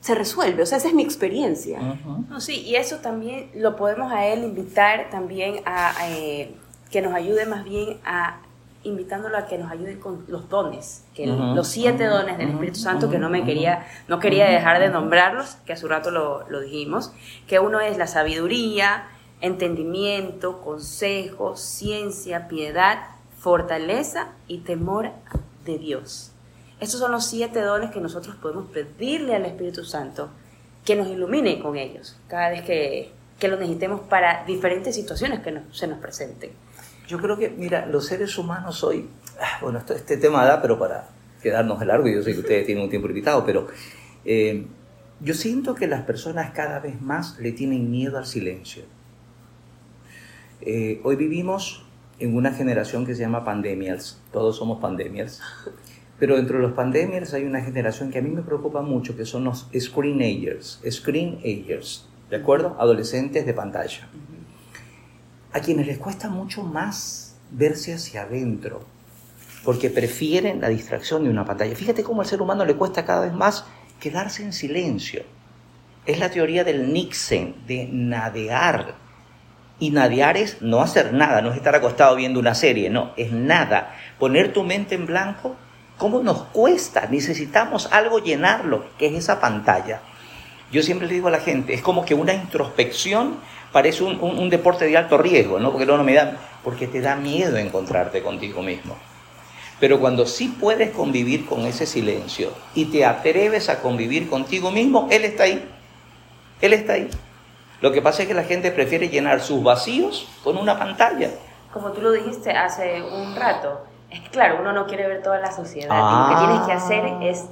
se 0.00 0.14
resuelve. 0.14 0.62
O 0.62 0.66
sea, 0.66 0.78
esa 0.78 0.88
es 0.88 0.94
mi 0.94 1.02
experiencia. 1.02 1.98
no, 2.28 2.40
sí, 2.40 2.60
y 2.62 2.76
eso 2.76 2.98
también 2.98 3.50
lo 3.54 3.76
podemos 3.76 4.10
a 4.12 4.26
Él 4.26 4.44
invitar 4.44 5.10
también 5.10 5.60
a, 5.64 5.94
eh, 6.08 6.54
que 6.90 7.02
nos 7.02 7.14
ayude 7.14 7.46
más 7.46 7.64
bien 7.64 7.98
a 8.04 8.40
invitándolo 8.84 9.36
a 9.36 9.46
que 9.46 9.58
nos 9.58 9.70
ayude 9.70 9.98
con 9.98 10.24
los 10.28 10.48
dones, 10.48 11.04
que 11.14 11.26
los 11.26 11.68
siete 11.68 12.06
dones 12.06 12.38
del 12.38 12.50
Espíritu 12.50 12.78
Santo, 12.78 13.08
que 13.10 13.18
no 13.18 13.30
me 13.30 13.44
quería, 13.44 13.86
no 14.08 14.18
quería 14.18 14.46
dejar 14.46 14.80
de 14.80 14.88
nombrarlos, 14.88 15.56
que 15.66 15.72
hace 15.72 15.84
un 15.84 15.90
rato 15.90 16.10
lo, 16.10 16.48
lo 16.48 16.60
dijimos, 16.60 17.12
que 17.46 17.58
uno 17.58 17.80
es 17.80 17.98
la 17.98 18.06
sabiduría, 18.06 19.04
entendimiento, 19.40 20.60
consejo, 20.62 21.56
ciencia, 21.56 22.48
piedad, 22.48 22.98
fortaleza 23.38 24.28
y 24.48 24.58
temor 24.58 25.10
de 25.64 25.78
Dios. 25.78 26.32
Estos 26.80 27.00
son 27.00 27.12
los 27.12 27.26
siete 27.26 27.60
dones 27.60 27.90
que 27.90 28.00
nosotros 28.00 28.36
podemos 28.36 28.66
pedirle 28.70 29.36
al 29.36 29.44
Espíritu 29.44 29.84
Santo 29.84 30.30
que 30.84 30.96
nos 30.96 31.06
ilumine 31.06 31.60
con 31.60 31.76
ellos 31.76 32.16
cada 32.28 32.50
vez 32.50 32.62
que, 32.62 33.12
que 33.38 33.48
lo 33.48 33.56
necesitemos 33.56 34.00
para 34.00 34.44
diferentes 34.44 34.94
situaciones 34.94 35.40
que 35.40 35.60
se 35.72 35.86
nos 35.86 35.98
presenten. 35.98 36.50
Yo 37.08 37.18
creo 37.18 37.36
que, 37.36 37.50
mira, 37.50 37.86
los 37.86 38.06
seres 38.06 38.38
humanos 38.38 38.82
hoy, 38.84 39.08
ah, 39.40 39.58
bueno, 39.60 39.78
este 39.78 40.16
tema 40.16 40.44
da, 40.44 40.62
pero 40.62 40.78
para 40.78 41.08
quedarnos 41.42 41.80
de 41.80 41.86
largo, 41.86 42.08
y 42.08 42.14
yo 42.14 42.22
sé 42.22 42.32
que 42.32 42.40
ustedes 42.40 42.66
tienen 42.66 42.84
un 42.84 42.90
tiempo 42.90 43.08
limitado, 43.08 43.44
pero 43.44 43.66
eh, 44.24 44.66
yo 45.20 45.34
siento 45.34 45.74
que 45.74 45.86
las 45.86 46.02
personas 46.02 46.52
cada 46.52 46.78
vez 46.80 47.00
más 47.00 47.38
le 47.38 47.52
tienen 47.52 47.90
miedo 47.90 48.18
al 48.18 48.26
silencio. 48.26 48.84
Eh, 50.60 51.00
hoy 51.02 51.16
vivimos 51.16 51.84
en 52.20 52.36
una 52.36 52.52
generación 52.52 53.04
que 53.04 53.14
se 53.14 53.22
llama 53.22 53.44
pandemias, 53.44 54.20
todos 54.32 54.56
somos 54.56 54.80
pandemias, 54.80 55.40
pero 56.20 56.36
dentro 56.36 56.58
de 56.58 56.62
los 56.62 56.72
pandemias 56.72 57.34
hay 57.34 57.44
una 57.44 57.60
generación 57.62 58.12
que 58.12 58.18
a 58.18 58.22
mí 58.22 58.30
me 58.30 58.42
preocupa 58.42 58.80
mucho, 58.80 59.16
que 59.16 59.24
son 59.24 59.42
los 59.42 59.68
screenagers, 59.76 60.80
screenagers, 60.88 62.08
¿de 62.30 62.36
acuerdo? 62.36 62.76
Adolescentes 62.78 63.44
de 63.44 63.54
pantalla, 63.54 64.08
a 65.52 65.60
quienes 65.60 65.86
les 65.86 65.98
cuesta 65.98 66.28
mucho 66.28 66.62
más 66.62 67.36
verse 67.50 67.94
hacia 67.94 68.22
adentro, 68.22 68.84
porque 69.64 69.90
prefieren 69.90 70.60
la 70.60 70.68
distracción 70.68 71.24
de 71.24 71.30
una 71.30 71.44
pantalla. 71.44 71.76
Fíjate 71.76 72.02
cómo 72.02 72.22
al 72.22 72.26
ser 72.26 72.40
humano 72.40 72.64
le 72.64 72.76
cuesta 72.76 73.04
cada 73.04 73.22
vez 73.22 73.32
más 73.32 73.64
quedarse 74.00 74.42
en 74.42 74.52
silencio. 74.52 75.22
Es 76.06 76.18
la 76.18 76.30
teoría 76.30 76.64
del 76.64 76.92
Nixon, 76.92 77.54
de 77.66 77.88
nadear. 77.92 78.94
Y 79.78 79.90
nadear 79.90 80.36
es 80.36 80.62
no 80.62 80.80
hacer 80.80 81.12
nada, 81.12 81.42
no 81.42 81.50
es 81.50 81.56
estar 81.56 81.74
acostado 81.74 82.16
viendo 82.16 82.40
una 82.40 82.54
serie, 82.54 82.90
no, 82.90 83.12
es 83.16 83.32
nada. 83.32 83.94
Poner 84.18 84.52
tu 84.52 84.64
mente 84.64 84.94
en 84.94 85.06
blanco, 85.06 85.56
¿cómo 85.98 86.22
nos 86.22 86.44
cuesta? 86.44 87.06
Necesitamos 87.10 87.88
algo 87.92 88.18
llenarlo, 88.18 88.86
que 88.98 89.06
es 89.06 89.14
esa 89.14 89.40
pantalla. 89.40 90.00
Yo 90.72 90.82
siempre 90.82 91.06
le 91.06 91.14
digo 91.14 91.28
a 91.28 91.30
la 91.30 91.40
gente, 91.40 91.74
es 91.74 91.82
como 91.82 92.04
que 92.04 92.14
una 92.14 92.32
introspección 92.32 93.36
parece 93.72 94.02
un, 94.04 94.48
deporte 94.48 94.86
de 94.86 94.96
alto 94.96 95.18
riesgo, 95.18 95.60
¿no? 95.60 95.70
Porque 95.70 95.86
no 95.86 96.02
me 96.02 96.14
da, 96.14 96.36
porque 96.64 96.86
te 96.86 97.02
da 97.02 97.14
miedo 97.14 97.58
encontrarte 97.58 98.22
contigo 98.22 98.62
mismo. 98.62 98.96
Pero 99.78 100.00
cuando 100.00 100.26
sí 100.26 100.56
puedes 100.58 100.90
convivir 100.90 101.44
con 101.44 101.66
ese 101.66 101.84
silencio 101.86 102.52
y 102.74 102.86
te 102.86 103.04
atreves 103.04 103.68
a 103.68 103.80
convivir 103.80 104.30
contigo 104.30 104.70
mismo, 104.70 105.08
Él 105.10 105.24
está 105.24 105.44
ahí. 105.44 105.68
Él 106.60 106.72
está 106.72 106.94
ahí. 106.94 107.10
Lo 107.82 107.92
que 107.92 108.00
pasa 108.00 108.22
es 108.22 108.28
que 108.28 108.34
la 108.34 108.44
gente 108.44 108.70
prefiere 108.70 109.08
llenar 109.08 109.40
sus 109.40 109.62
vacíos 109.62 110.28
con 110.42 110.56
una 110.56 110.78
pantalla. 110.78 111.30
Como 111.72 111.90
tú 111.92 112.00
lo 112.00 112.12
dijiste 112.12 112.52
hace 112.52 113.02
un 113.02 113.34
rato, 113.34 113.80
es 114.08 114.20
que 114.20 114.28
claro, 114.30 114.58
uno 114.60 114.72
no 114.72 114.86
quiere 114.86 115.06
ver 115.08 115.22
toda 115.22 115.38
la 115.38 115.50
sociedad. 115.52 115.88
lo 115.88 116.34
que 116.34 116.46
tienes 116.46 116.66
que 116.66 116.72
hacer 116.72 117.04
ah. 117.04 117.24
es 117.24 117.46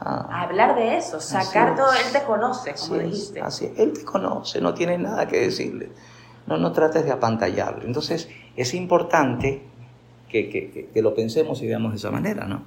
ah. 0.00 0.42
hablar 0.42 0.74
de 0.74 0.96
eso, 0.96 1.20
sacar 1.20 1.74
todo. 1.74 1.92
Él 1.92 2.12
te 2.12 2.22
conoce, 2.22 2.74
como 2.74 3.00
dijiste. 3.00 3.40
así 3.40 3.72
Él 3.76 3.92
te 3.92 4.04
conoce, 4.04 4.60
no 4.60 4.74
tiene 4.74 4.98
nada 4.98 5.26
que 5.26 5.40
decirle. 5.40 5.90
No, 6.46 6.56
no 6.56 6.72
trates 6.72 7.04
de 7.04 7.12
apantallarlo. 7.12 7.84
Entonces, 7.84 8.28
es 8.56 8.74
importante 8.74 9.62
que, 10.28 10.90
lo 10.96 11.14
pensemos 11.14 11.62
y 11.62 11.66
veamos 11.66 11.92
de 11.92 11.98
esa 11.98 12.10
manera, 12.10 12.46
¿no? 12.46 12.62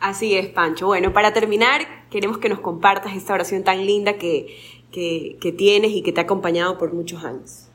Así 0.00 0.36
es, 0.36 0.46
Pancho. 0.48 0.86
Bueno, 0.86 1.12
para 1.12 1.32
terminar, 1.32 1.82
queremos 2.10 2.38
que 2.38 2.48
nos 2.48 2.60
compartas 2.60 3.14
esta 3.14 3.34
oración 3.34 3.64
tan 3.64 3.86
linda 3.86 4.14
que, 4.14 4.48
que, 4.92 5.54
tienes 5.56 5.90
y 5.92 6.02
que 6.02 6.12
te 6.12 6.20
ha 6.20 6.24
acompañado 6.24 6.78
por 6.78 6.92
muchos 6.92 7.24
años. 7.24 7.68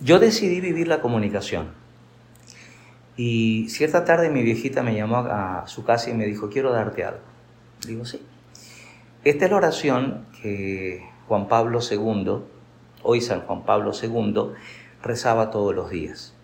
Yo 0.00 0.18
decidí 0.18 0.60
vivir 0.60 0.88
la 0.88 1.00
comunicación. 1.00 1.72
Y 3.16 3.68
cierta 3.68 4.04
tarde 4.04 4.30
mi 4.30 4.42
viejita 4.42 4.82
me 4.82 4.94
llamó 4.94 5.16
a 5.16 5.66
su 5.66 5.84
casa 5.84 6.10
y 6.10 6.14
me 6.14 6.24
dijo, 6.24 6.48
quiero 6.48 6.72
darte 6.72 7.04
algo. 7.04 7.20
Digo, 7.86 8.04
sí. 8.04 8.20
Esta 9.24 9.44
es 9.44 9.50
la 9.50 9.56
oración 9.56 10.26
que 10.42 11.04
Juan 11.26 11.48
Pablo 11.48 11.80
II, 11.80 12.38
hoy 13.02 13.20
San 13.20 13.42
Juan 13.42 13.64
Pablo 13.64 13.92
II, 14.00 14.54
rezaba 15.02 15.50
todos 15.50 15.74
los 15.74 15.90
días 15.90 16.34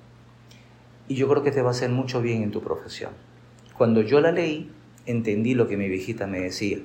y 1.09 1.15
yo 1.17 1.29
creo 1.29 1.43
que 1.43 1.51
te 1.51 1.63
va 1.63 1.69
a 1.69 1.73
hacer 1.73 1.91
mucho 1.91 2.23
bien 2.23 2.43
en 2.43 2.51
tu 2.51 2.63
profesión. 2.63 3.13
Cuando 3.77 4.03
yo 4.03 4.21
la 4.21 4.33
leí, 4.33 4.71
entendí 5.07 5.55
lo 5.55 5.69
que 5.69 5.77
mi 5.77 5.89
viejita 5.89 6.27
me 6.27 6.41
decía. 6.41 6.79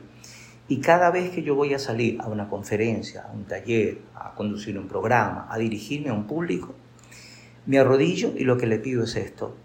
Y 0.68 0.82
cada 0.82 1.10
vez 1.10 1.32
que 1.32 1.42
yo 1.42 1.56
voy 1.56 1.74
a 1.74 1.80
salir 1.80 2.20
a 2.22 2.28
una 2.28 2.50
conferencia, 2.50 3.24
a 3.24 3.32
un 3.32 3.46
taller, 3.46 4.00
a 4.14 4.36
conducir 4.36 4.78
un 4.78 4.88
programa, 4.88 5.48
a 5.50 5.58
dirigirme 5.58 6.10
a 6.10 6.14
un 6.14 6.28
público, 6.28 6.76
me 7.66 7.80
arrodillo 7.80 8.34
y 8.36 8.44
lo 8.44 8.58
que 8.58 8.68
le 8.68 8.80
pido 8.80 9.04
es 9.04 9.16
esto. 9.16 9.56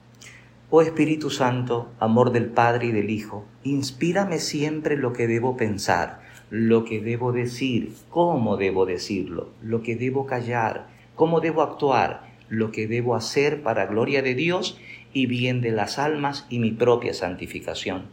Oh 0.71 0.81
Espíritu 0.81 1.29
Santo, 1.31 1.93
amor 2.01 2.33
del 2.33 2.47
Padre 2.47 2.87
y 2.87 2.93
del 2.93 3.11
Hijo, 3.11 3.45
inspírame 3.65 4.39
siempre 4.39 4.97
lo 4.97 5.13
que 5.13 5.27
debo 5.27 5.57
pensar, 5.57 6.21
lo 6.49 6.85
que 6.85 7.01
debo 7.01 7.33
decir, 7.33 7.93
cómo 8.09 8.57
debo 8.57 8.87
decirlo, 8.87 9.51
lo 9.63 9.83
que 9.83 9.95
debo 9.95 10.25
callar, 10.25 10.89
cómo 11.15 11.41
debo 11.41 11.63
actuar, 11.63 12.33
lo 12.49 12.73
que 12.73 12.87
debo 12.87 13.15
hacer 13.15 13.63
para 13.63 13.87
gloria 13.87 14.23
de 14.23 14.35
Dios 14.35 14.81
y 15.13 15.27
bien 15.27 15.61
de 15.61 15.71
las 15.71 15.99
almas 15.99 16.47
y 16.49 16.59
mi 16.59 16.73
propia 16.73 17.13
santificación. 17.13 18.07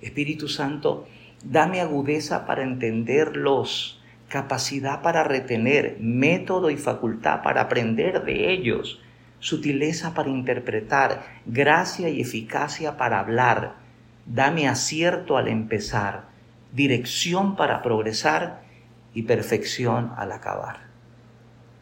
Espíritu 0.00 0.48
Santo, 0.48 1.06
dame 1.44 1.80
agudeza 1.80 2.46
para 2.46 2.62
entenderlos, 2.62 4.00
capacidad 4.28 5.02
para 5.02 5.24
retener, 5.24 5.96
método 6.00 6.70
y 6.70 6.76
facultad 6.76 7.42
para 7.42 7.62
aprender 7.62 8.24
de 8.24 8.52
ellos, 8.52 9.00
sutileza 9.40 10.14
para 10.14 10.28
interpretar, 10.28 11.22
gracia 11.46 12.08
y 12.08 12.20
eficacia 12.20 12.96
para 12.96 13.18
hablar. 13.18 13.74
Dame 14.26 14.68
acierto 14.68 15.36
al 15.36 15.48
empezar, 15.48 16.26
dirección 16.72 17.56
para 17.56 17.82
progresar 17.82 18.62
y 19.12 19.22
perfección 19.22 20.12
al 20.16 20.30
acabar. 20.30 20.78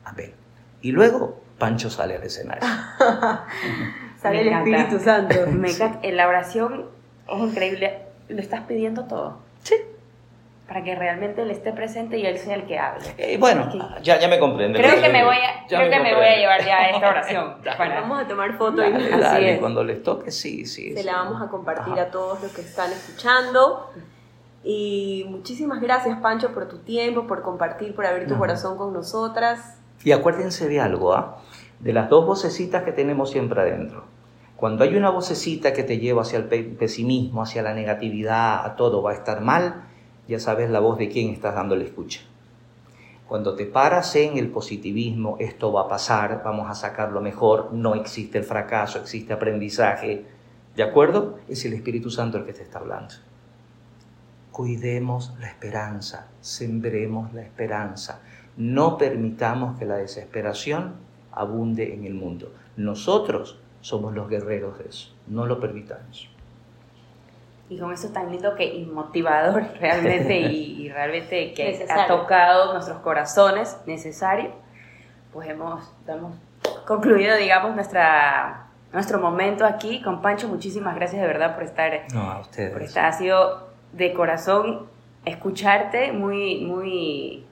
Amén. 0.05 0.33
Y 0.81 0.93
luego 0.93 1.43
Pancho 1.59 1.91
sale 1.91 2.17
al 2.17 2.23
escenario. 2.23 2.63
sale 4.23 4.41
el 4.41 4.49
Espíritu 4.49 4.99
Santo. 5.01 5.35
Me 5.53 5.71
encanta. 5.71 5.99
En 6.03 6.17
la 6.17 6.29
oración 6.29 6.87
es 7.29 7.39
increíble. 7.39 8.03
Lo 8.29 8.41
estás 8.41 8.63
pidiendo 8.63 9.05
todo. 9.05 9.41
Sí. 9.63 9.75
Para 10.69 10.85
que 10.85 10.95
realmente 10.95 11.43
él 11.43 11.51
esté 11.51 11.73
presente 11.73 12.19
y 12.19 12.27
él 12.27 12.37
sea 12.37 12.55
el 12.55 12.67
que 12.67 12.79
hable. 12.79 13.07
Eh, 13.17 13.39
bueno, 13.39 13.71
ya, 14.03 14.19
ya 14.21 14.29
me 14.29 14.39
comprende. 14.39 14.79
Creo 14.79 15.01
que, 15.01 15.09
me 15.09 15.25
voy, 15.25 15.37
a, 15.37 15.67
creo 15.67 15.91
que 15.91 15.99
me 15.99 16.15
voy 16.15 16.27
a 16.27 16.37
llevar 16.37 16.65
ya 16.65 16.91
esta 16.91 17.09
oración. 17.09 17.55
bueno, 17.79 17.95
vamos 17.95 18.21
a 18.21 18.29
tomar 18.29 18.59
fotos 18.59 18.85
y 18.87 19.57
cuando 19.57 19.83
les 19.83 20.03
toque, 20.03 20.31
sí, 20.31 20.67
sí. 20.67 20.93
Se 20.93 21.05
la 21.05 21.13
vamos 21.15 21.41
a 21.41 21.49
compartir 21.49 21.99
a 21.99 22.11
todos 22.11 22.43
los 22.43 22.53
que 22.53 22.61
están 22.61 22.93
escuchando. 22.93 23.91
Y 24.63 25.25
muchísimas 25.29 25.81
gracias, 25.81 26.21
Pancho, 26.21 26.53
por 26.53 26.69
tu 26.69 26.79
tiempo, 26.79 27.27
por 27.27 27.43
compartir, 27.43 27.95
por 27.95 28.05
abrir 28.05 28.29
tu 28.29 28.37
corazón 28.37 28.77
con 28.77 28.93
nosotras. 28.93 29.81
Y 30.05 30.13
acuérdense 30.13 30.69
de 30.69 30.81
algo, 30.81 31.15
¿ah? 31.15 31.39
de 31.81 31.93
las 31.93 32.09
dos 32.09 32.27
vocecitas 32.27 32.83
que 32.83 32.93
tenemos 32.93 33.31
siempre 33.31 33.61
adentro. 33.61 34.05
Cuando 34.57 34.83
hay 34.83 34.97
una 34.97 35.11
vocecita 35.11 35.73
que 35.73 35.85
te 35.85 35.99
lleva 35.99 36.23
hacia 36.23 36.39
el 36.39 36.47
pesimismo, 36.47 37.43
hacia 37.43 37.63
la 37.63 37.75
negatividad, 37.75 38.67
a 38.67 38.75
todo 38.75 39.03
va 39.03 39.13
a 39.13 39.15
estar 39.15 39.41
mal, 39.41 39.88
ya 40.29 40.39
sabes 40.39 40.71
la 40.71 40.81
voz 40.81 40.99
de 40.99 41.09
quién 41.09 41.31
estás 41.31 41.55
dando 41.55 41.75
la 41.75 41.85
escucha. 41.85 42.21
Cuando 43.27 43.55
te 43.55 43.67
paras 43.67 44.15
en 44.17 44.39
el 44.39 44.49
positivismo, 44.49 45.37
esto 45.41 45.73
va 45.73 45.83
a 45.83 45.89
pasar, 45.89 46.43
vamos 46.45 46.71
a 46.71 46.75
sacar 46.75 47.13
lo 47.13 47.21
mejor, 47.21 47.73
no 47.73 47.95
existe 47.95 48.39
el 48.39 48.45
fracaso, 48.45 48.99
existe 48.99 49.33
aprendizaje, 49.33 50.25
¿de 50.77 50.83
acuerdo? 50.83 51.39
Es 51.49 51.65
el 51.65 51.75
Espíritu 51.75 52.11
Santo 52.11 52.39
el 52.39 52.45
que 52.45 52.53
te 52.53 52.63
está 52.63 52.79
hablando. 52.79 53.15
Cuidemos 54.53 55.35
la 55.41 55.49
esperanza, 55.49 56.29
sembremos 56.41 57.33
la 57.35 57.43
esperanza, 57.43 58.23
no 58.57 58.97
permitamos 58.97 59.79
que 59.79 59.85
la 59.85 59.97
desesperación 59.97 60.95
abunde 61.33 61.95
en 61.95 62.05
el 62.05 62.15
mundo. 62.15 62.53
Nosotros 62.77 63.59
somos 63.81 64.15
los 64.15 64.29
guerreros 64.29 64.79
de 64.79 64.89
eso. 64.89 65.15
No 65.27 65.47
lo 65.47 65.61
permitamos. 65.61 66.29
Y 67.69 67.79
con 67.79 67.93
eso 67.93 68.09
tan 68.09 68.31
lindo 68.31 68.55
que 68.55 68.65
inmotivador 68.65 69.65
realmente 69.81 70.41
y, 70.41 70.89
realmente 70.89 71.53
que 71.53 71.87
ha 71.89 72.07
tocado 72.07 72.73
nuestros 72.73 72.99
corazones, 73.01 73.77
necesario, 73.87 74.53
pues 75.33 75.49
hemos, 75.49 75.93
hemos 76.07 76.35
concluido, 76.87 77.37
digamos, 77.37 77.75
nuestra, 77.75 78.69
nuestro 78.93 79.21
momento 79.21 79.65
aquí 79.67 80.03
con 80.03 80.23
Pancho. 80.23 80.49
Muchísimas 80.49 80.95
gracias 80.97 81.21
de 81.21 81.29
verdad 81.29 81.55
por 81.55 81.65
estar. 81.65 81.93
No, 82.15 82.31
a 82.31 82.41
ustedes. 82.41 82.73
Por 82.73 82.83
estar, 82.83 83.05
ha 83.05 83.13
sido 83.13 83.69
de 83.93 84.13
corazón 84.15 84.87
escucharte 85.25 86.13
muy, 86.13 86.65
muy 86.65 87.45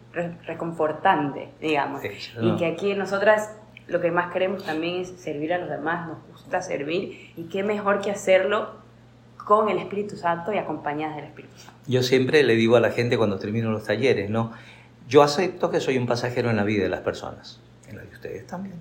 reconfortante, 0.47 1.51
digamos. 1.61 2.03
Y 2.41 2.57
que 2.57 2.67
aquí 2.67 2.95
nosotras 2.95 3.55
lo 3.87 4.01
que 4.01 4.11
más 4.11 4.33
queremos 4.33 4.64
también 4.64 5.03
es 5.03 5.09
servir 5.21 5.53
a 5.53 5.59
los 5.59 5.69
demás, 5.69 6.09
nos 6.09 6.27
gusta 6.27 6.61
servir 6.62 7.33
y 7.37 7.45
qué 7.45 7.62
mejor 7.62 8.01
que 8.01 8.11
hacerlo 8.11 8.86
con 9.47 9.69
el 9.69 9.79
Espíritu 9.79 10.17
Santo 10.17 10.53
y 10.53 10.59
acompañadas 10.59 11.15
del 11.15 11.27
Espíritu 11.27 11.57
Santo. 11.57 11.81
Yo 11.87 12.03
siempre 12.03 12.43
le 12.43 12.57
digo 12.57 12.75
a 12.75 12.81
la 12.81 12.91
gente 12.91 13.17
cuando 13.17 13.39
termino 13.39 13.71
los 13.71 13.85
talleres, 13.85 14.29
¿no? 14.29 14.53
Yo 15.09 15.23
acepto 15.23 15.71
que 15.71 15.79
soy 15.79 15.99
un 15.99 16.07
pasajero 16.09 16.51
en 16.51 16.57
la 16.57 16.65
vida 16.65 16.83
de 16.83 16.89
las 16.89 17.03
personas, 17.03 17.61
en 17.89 17.95
la 17.95 18.03
de 18.03 18.09
ustedes 18.09 18.45
también. 18.49 18.75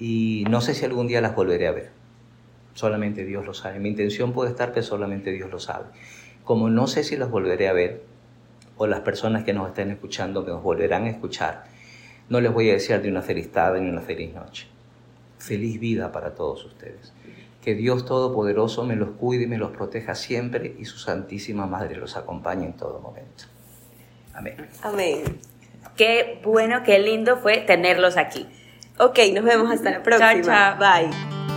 Y 0.00 0.44
no 0.50 0.60
sé 0.60 0.74
si 0.74 0.84
algún 0.84 1.06
día 1.06 1.20
las 1.20 1.36
volveré 1.36 1.68
a 1.68 1.70
ver. 1.70 1.90
Solamente 2.74 3.24
Dios 3.24 3.46
lo 3.46 3.54
sabe. 3.54 3.78
Mi 3.78 3.90
intención 3.90 4.32
puede 4.32 4.50
estar 4.50 4.72
que 4.72 4.82
solamente 4.82 5.30
Dios 5.30 5.48
lo 5.48 5.60
sabe. 5.60 5.84
Como 6.42 6.68
no 6.68 6.88
sé 6.88 7.04
si 7.04 7.16
las 7.16 7.30
volveré 7.30 7.68
a 7.68 7.72
ver, 7.72 8.02
o 8.78 8.88
las 8.88 9.02
personas 9.02 9.44
que 9.44 9.52
nos 9.52 9.68
estén 9.68 9.92
escuchando 9.92 10.42
nos 10.42 10.60
volverán 10.60 11.04
a 11.04 11.10
escuchar, 11.10 11.66
no 12.28 12.40
les 12.40 12.52
voy 12.52 12.68
a 12.68 12.72
desear 12.72 13.00
de 13.00 13.10
una 13.10 13.22
feliz 13.22 13.52
tarde 13.52 13.80
ni 13.80 13.88
una 13.88 14.00
feliz 14.00 14.34
noche. 14.34 14.66
Feliz 15.38 15.78
vida 15.78 16.10
para 16.10 16.34
todos 16.34 16.64
ustedes. 16.64 17.12
Que 17.62 17.74
Dios 17.74 18.04
Todopoderoso 18.04 18.84
me 18.84 18.96
los 18.96 19.10
cuide 19.10 19.44
y 19.44 19.46
me 19.46 19.56
los 19.56 19.70
proteja 19.70 20.14
siempre 20.14 20.74
y 20.78 20.84
su 20.84 20.98
Santísima 20.98 21.66
Madre 21.66 21.96
los 21.96 22.16
acompañe 22.16 22.66
en 22.66 22.72
todo 22.72 23.00
momento. 23.00 23.44
Amén. 24.34 24.56
Amén. 24.82 25.40
Qué 25.96 26.40
bueno, 26.42 26.82
qué 26.84 26.98
lindo 26.98 27.36
fue 27.36 27.58
tenerlos 27.58 28.16
aquí. 28.16 28.48
Ok, 28.98 29.18
nos 29.34 29.44
vemos 29.44 29.70
hasta 29.70 29.90
la 29.90 30.02
próxima. 30.02 30.42
chao. 30.42 30.78
Bye. 30.78 31.51